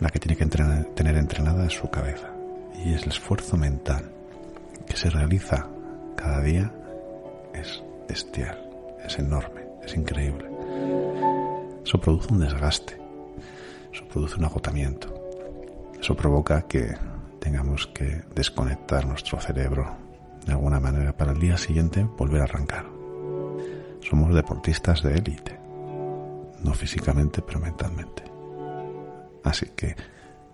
La 0.00 0.10
que 0.10 0.18
tiene 0.18 0.36
que 0.36 0.46
tener 0.46 1.16
entrenada 1.16 1.66
es 1.66 1.72
su 1.72 1.88
cabeza. 1.88 2.28
Y 2.84 2.94
es 2.94 3.02
el 3.02 3.08
esfuerzo 3.08 3.56
mental 3.56 4.04
que 4.86 4.96
se 4.96 5.10
realiza 5.10 5.68
cada 6.16 6.40
día 6.40 6.72
es 7.54 7.82
bestial, 8.08 8.58
es 9.04 9.18
enorme, 9.18 9.62
es 9.82 9.96
increíble. 9.96 10.48
Eso 11.84 12.00
produce 12.00 12.32
un 12.32 12.40
desgaste, 12.40 12.96
eso 13.92 14.04
produce 14.08 14.36
un 14.36 14.44
agotamiento, 14.44 15.12
eso 15.98 16.14
provoca 16.16 16.62
que 16.62 16.94
tengamos 17.40 17.86
que 17.88 18.22
desconectar 18.34 19.06
nuestro 19.06 19.40
cerebro 19.40 19.96
de 20.46 20.52
alguna 20.52 20.80
manera 20.80 21.16
para 21.16 21.32
el 21.32 21.40
día 21.40 21.56
siguiente 21.56 22.04
volver 22.16 22.40
a 22.42 22.44
arrancar. 22.44 22.97
Somos 24.08 24.34
deportistas 24.34 25.02
de 25.02 25.18
élite, 25.18 25.58
no 26.62 26.72
físicamente, 26.72 27.42
pero 27.42 27.60
mentalmente. 27.60 28.22
Así 29.44 29.66
que, 29.76 29.96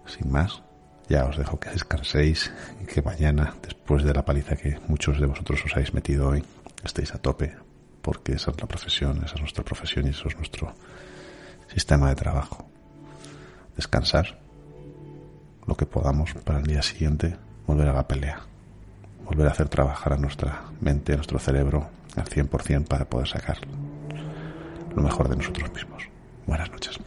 sin 0.07 0.33
más, 0.33 0.63
ya 1.09 1.25
os 1.27 1.37
dejo 1.37 1.61
que 1.61 1.71
descanséis 1.71 2.53
y 2.83 2.87
que 2.87 3.01
mañana, 3.01 3.55
después 3.63 4.03
de 4.03 4.13
la 4.13 4.25
paliza 4.25 4.57
que 4.57 4.81
muchos 4.89 5.21
de 5.21 5.27
vosotros 5.27 5.65
os 5.65 5.73
habéis 5.73 5.95
metido 5.95 6.31
hoy, 6.31 6.43
estéis 6.83 7.15
a 7.15 7.19
tope, 7.19 7.55
porque 8.03 8.33
esa 8.33 8.51
es 8.51 8.61
la 8.61 8.67
profesión, 8.67 9.23
esa 9.25 9.37
es 9.37 9.41
nuestra 9.41 9.65
profesión 9.65 10.07
y 10.07 10.11
eso 10.11 10.29
es 10.29 10.37
nuestro 10.37 10.75
sistema 11.69 12.09
de 12.09 12.17
trabajo. 12.17 12.69
descansar 13.77 14.39
lo 15.67 15.77
que 15.77 15.87
podamos 15.87 16.35
para 16.45 16.59
el 16.59 16.65
día 16.65 16.83
siguiente 16.83 17.37
volver 17.67 17.89
a 17.89 17.93
la 17.93 18.07
pelea, 18.09 18.41
volver 19.25 19.47
a 19.47 19.51
hacer 19.51 19.69
trabajar 19.69 20.13
a 20.13 20.17
nuestra 20.17 20.65
mente, 20.81 21.13
a 21.13 21.17
nuestro 21.17 21.39
cerebro 21.39 21.89
al 22.17 22.25
100% 22.25 22.87
para 22.87 23.05
poder 23.05 23.29
sacar 23.29 23.59
lo 24.95 25.03
mejor 25.03 25.29
de 25.29 25.37
nosotros 25.37 25.73
mismos. 25.73 26.09
Buenas 26.47 26.71
noches. 26.71 26.99